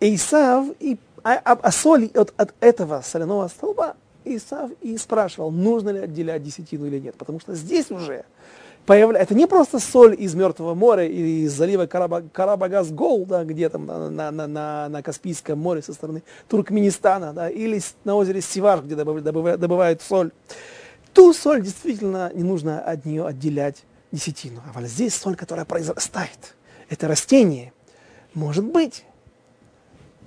Исав, 0.00 0.68
и, 0.80 0.98
а, 1.22 1.34
а, 1.44 1.52
а 1.52 1.70
соль 1.70 2.10
от, 2.14 2.32
от 2.38 2.54
этого 2.60 3.02
соляного 3.02 3.48
столба 3.48 3.96
Исав 4.24 4.70
и 4.80 4.96
спрашивал, 4.96 5.50
нужно 5.50 5.90
ли 5.90 6.00
отделять 6.00 6.42
десятину 6.42 6.86
или 6.86 6.98
нет. 6.98 7.16
Потому 7.16 7.40
что 7.40 7.54
здесь 7.54 7.90
уже 7.90 8.24
появляется, 8.86 9.22
это 9.22 9.34
не 9.34 9.46
просто 9.46 9.78
соль 9.78 10.16
из 10.18 10.34
Мертвого 10.34 10.74
моря 10.74 11.06
или 11.06 11.44
из 11.44 11.52
залива 11.52 11.86
Карабагас 11.86 12.90
Гол, 12.90 13.26
да, 13.26 13.44
где 13.44 13.68
там 13.68 13.86
на, 13.86 14.10
на, 14.10 14.30
на, 14.46 14.88
на 14.88 15.02
Каспийском 15.02 15.58
море 15.58 15.82
со 15.82 15.92
стороны 15.92 16.22
Туркменистана, 16.48 17.32
да, 17.32 17.48
или 17.48 17.80
на 18.04 18.16
озере 18.16 18.40
Сиваш, 18.40 18.80
где 18.80 18.96
добывают, 18.96 19.60
добывают 19.60 20.02
соль. 20.02 20.30
Ту 21.12 21.32
соль 21.32 21.62
действительно 21.62 22.30
не 22.34 22.44
нужно 22.44 22.80
от 22.80 23.04
нее 23.04 23.26
отделять 23.26 23.84
десятину. 24.12 24.62
А 24.68 24.78
вот 24.78 24.88
здесь 24.88 25.14
соль, 25.14 25.36
которая 25.36 25.64
произрастает, 25.64 26.54
это 26.88 27.08
растение, 27.08 27.72
может 28.34 28.64
быть. 28.64 29.04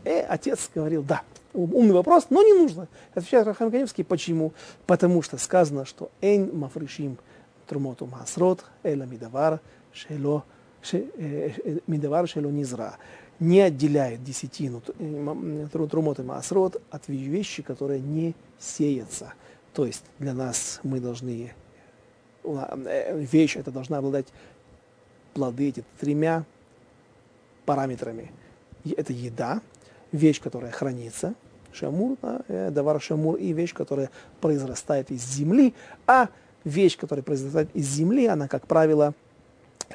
И 0.04 0.10
отец 0.10 0.70
говорил, 0.74 1.04
да, 1.04 1.22
умный 1.54 1.94
вопрос, 1.94 2.28
но 2.30 2.44
не 2.44 2.54
нужно. 2.54 2.88
Отвечает 3.14 3.48
Рахам 3.48 3.72
Каневский, 3.72 4.04
почему? 4.04 4.54
Потому 4.86 5.22
что 5.22 5.38
сказано, 5.38 5.86
что 5.86 6.12
«Эйн 6.22 6.56
мафришим 6.58 7.18
трумоту 7.74 8.06
масрот, 8.06 8.66
эла 8.84 9.04
мидавар, 9.04 9.60
шело, 9.92 10.44
мидавар 11.88 12.28
шело 12.28 12.50
низра» 12.50 12.98
не 13.40 13.62
отделяет 13.62 14.24
десятину 14.24 14.82
трумоты 15.72 16.24
масрот 16.24 16.82
от 16.92 17.08
вещи, 17.08 17.64
которые 17.64 18.00
не 18.00 18.36
сеются. 18.60 19.34
То 19.74 19.86
есть 19.86 20.04
для 20.20 20.34
нас 20.34 20.80
мы 20.84 21.00
должны, 21.00 21.52
э, 22.44 23.26
вещь 23.32 23.58
это 23.58 23.72
должна 23.72 23.98
обладать 23.98 24.28
плоды 25.34 25.70
эти 25.70 25.84
тремя 26.00 26.46
параметрами. 27.66 28.32
Это 28.86 29.14
еда, 29.14 29.62
вещь, 30.12 30.40
которая 30.40 30.72
хранится, 30.72 31.34
шамур, 31.74 32.18
да, 32.22 32.44
э, 32.48 32.70
давар 32.70 33.02
шамур, 33.02 33.36
и 33.36 33.52
вещь, 33.52 33.74
которая 33.74 34.12
произрастает 34.42 35.10
из 35.12 35.26
земли, 35.26 35.74
а 36.06 36.30
вещь, 36.64 36.98
которая 36.98 37.24
произрастает 37.24 37.70
из 37.74 37.88
земли, 37.88 38.26
она, 38.26 38.48
как 38.48 38.68
правило, 38.68 39.14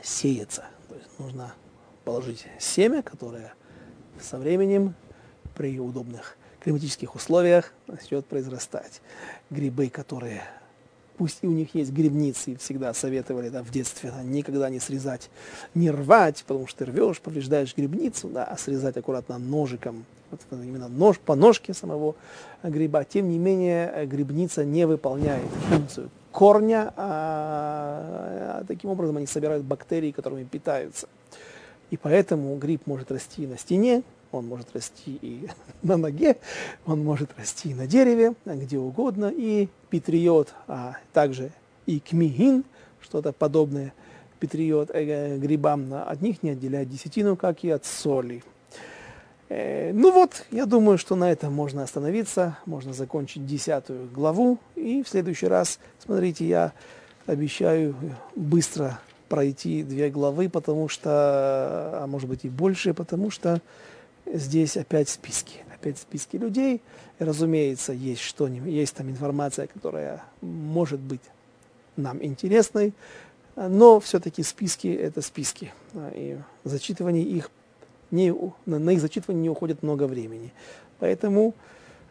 сеется. 0.03 0.65
То 0.89 0.95
есть 0.95 1.09
нужно 1.19 1.55
положить 2.05 2.47
семя, 2.59 3.03
которое 3.03 3.55
со 4.21 4.39
временем 4.39 4.95
при 5.55 5.79
удобных 5.79 6.37
климатических 6.61 7.15
условиях 7.15 7.73
начнет 7.87 8.27
произрастать. 8.27 9.01
Грибы, 9.51 9.89
которые, 9.89 10.43
пусть 11.17 11.39
и 11.43 11.47
у 11.47 11.51
них 11.51 11.75
есть 11.75 11.93
грибницы, 11.93 12.57
всегда 12.57 12.93
советовали 12.95 13.49
да, 13.49 13.63
в 13.63 13.71
детстве 13.71 14.11
да, 14.11 14.23
никогда 14.23 14.69
не 14.71 14.81
срезать, 14.81 15.31
не 15.75 15.91
рвать, 15.91 16.45
потому 16.47 16.67
что 16.67 16.85
ты 16.85 16.91
рвешь, 16.91 17.21
повреждаешь 17.21 17.77
грибницу, 17.77 18.29
да, 18.29 18.45
а 18.45 18.57
срезать 18.57 18.97
аккуратно 18.97 19.39
ножиком, 19.39 20.05
вот 20.31 20.41
именно 20.51 20.89
нож 20.89 21.19
по 21.19 21.35
ножке 21.35 21.73
самого 21.73 22.15
гриба. 22.63 23.05
Тем 23.05 23.31
не 23.31 23.39
менее, 23.39 24.07
грибница 24.07 24.65
не 24.65 24.87
выполняет 24.87 25.49
функцию 25.69 26.11
корня, 26.33 26.93
а, 26.97 28.61
а 28.61 28.65
таким 28.67 28.91
образом 28.91 29.17
они 29.17 29.27
собирают 29.27 29.65
бактерии, 29.65 30.13
которыми 30.13 30.45
питаются. 30.45 31.09
И 31.91 31.97
поэтому 31.97 32.57
гриб 32.57 32.83
может 32.87 33.11
расти 33.11 33.47
на 33.47 33.57
стене, 33.57 34.03
он 34.31 34.47
может 34.47 34.75
расти 34.75 35.19
и 35.23 35.49
на 35.83 35.97
ноге, 35.97 36.37
он 36.87 37.03
может 37.03 37.31
расти 37.39 37.71
и 37.71 37.75
на 37.75 37.87
дереве, 37.87 38.35
где 38.45 38.79
угодно, 38.79 39.33
и 39.35 39.69
петриот, 39.91 40.55
а 40.67 40.97
также 41.13 41.51
и 41.87 42.01
кмигин, 42.01 42.65
что-то 43.01 43.33
подобное 43.33 43.95
петриот 44.39 44.91
э, 44.93 45.39
грибам, 45.39 45.93
от 45.95 46.21
них 46.21 46.43
не 46.43 46.51
отделяет 46.51 46.91
десятину, 46.91 47.37
как 47.37 47.65
и 47.65 47.71
от 47.71 47.85
соли. 47.85 48.43
Э, 49.49 49.93
ну 49.93 50.13
вот, 50.13 50.45
я 50.51 50.67
думаю, 50.67 50.99
что 50.99 51.17
на 51.17 51.31
этом 51.31 51.53
можно 51.53 51.83
остановиться, 51.83 52.59
можно 52.67 52.93
закончить 52.93 53.47
десятую 53.47 54.09
главу, 54.11 54.59
и 54.75 55.03
в 55.03 55.09
следующий 55.09 55.47
раз, 55.47 55.79
смотрите, 55.99 56.47
я 56.47 56.73
обещаю 57.27 57.95
быстро 58.37 59.01
пройти 59.29 59.83
две 59.83 60.11
главы, 60.11 60.49
потому 60.49 60.89
что, 60.89 61.11
а 61.11 62.07
может 62.07 62.29
быть 62.29 62.45
и 62.45 62.49
больше, 62.49 62.95
потому 62.95 63.31
что 63.31 63.61
здесь 64.27 64.77
опять 64.77 65.09
списки, 65.09 65.65
опять 65.75 65.99
списки 65.99 66.37
людей. 66.37 66.83
И, 67.19 67.25
разумеется, 67.25 67.93
есть 67.93 68.23
что-нибудь, 68.23 68.71
есть 68.71 68.95
там 68.95 69.11
информация, 69.11 69.67
которая 69.67 70.23
может 70.41 71.01
быть 71.01 71.21
нам 71.97 72.25
интересной, 72.25 72.93
но 73.57 73.99
все-таки 73.99 74.43
списки– 74.43 74.89
это 75.03 75.21
списки, 75.21 75.73
и 76.15 76.39
зачитывание 76.65 77.25
их, 77.25 77.51
не, 78.11 78.35
на 78.67 78.91
их 78.91 79.01
зачитывание 79.01 79.43
не 79.43 79.51
уходит 79.51 79.83
много 79.83 80.07
времени. 80.07 80.53
Поэтому 80.99 81.55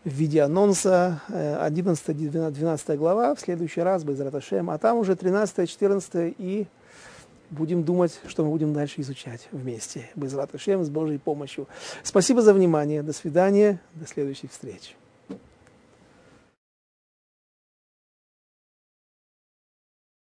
в 0.04 0.10
виде 0.10 0.42
анонса 0.42 1.22
11-12 1.30 2.82
э, 2.88 2.96
глава, 2.96 3.36
в 3.36 3.40
следующий 3.40 3.82
раз, 3.82 4.04
без 4.04 4.20
Раташем, 4.20 4.70
а 4.70 4.78
там 4.78 4.98
уже 4.98 5.14
13-14 5.14 6.36
и 6.38 6.68
будем 7.50 7.84
думать, 7.84 8.20
что 8.28 8.44
мы 8.44 8.52
будем 8.52 8.74
дальше 8.74 9.02
изучать 9.02 9.48
вместе. 9.52 10.10
Без 10.16 10.34
Раташем, 10.34 10.84
с 10.84 10.90
Божьей 10.90 11.18
помощью. 11.18 11.68
Спасибо 12.04 12.42
за 12.42 12.54
внимание. 12.54 13.04
До 13.04 13.14
свидания. 13.14 13.82
До 13.96 14.08
следующей 14.08 14.48
встречи. 14.48 14.96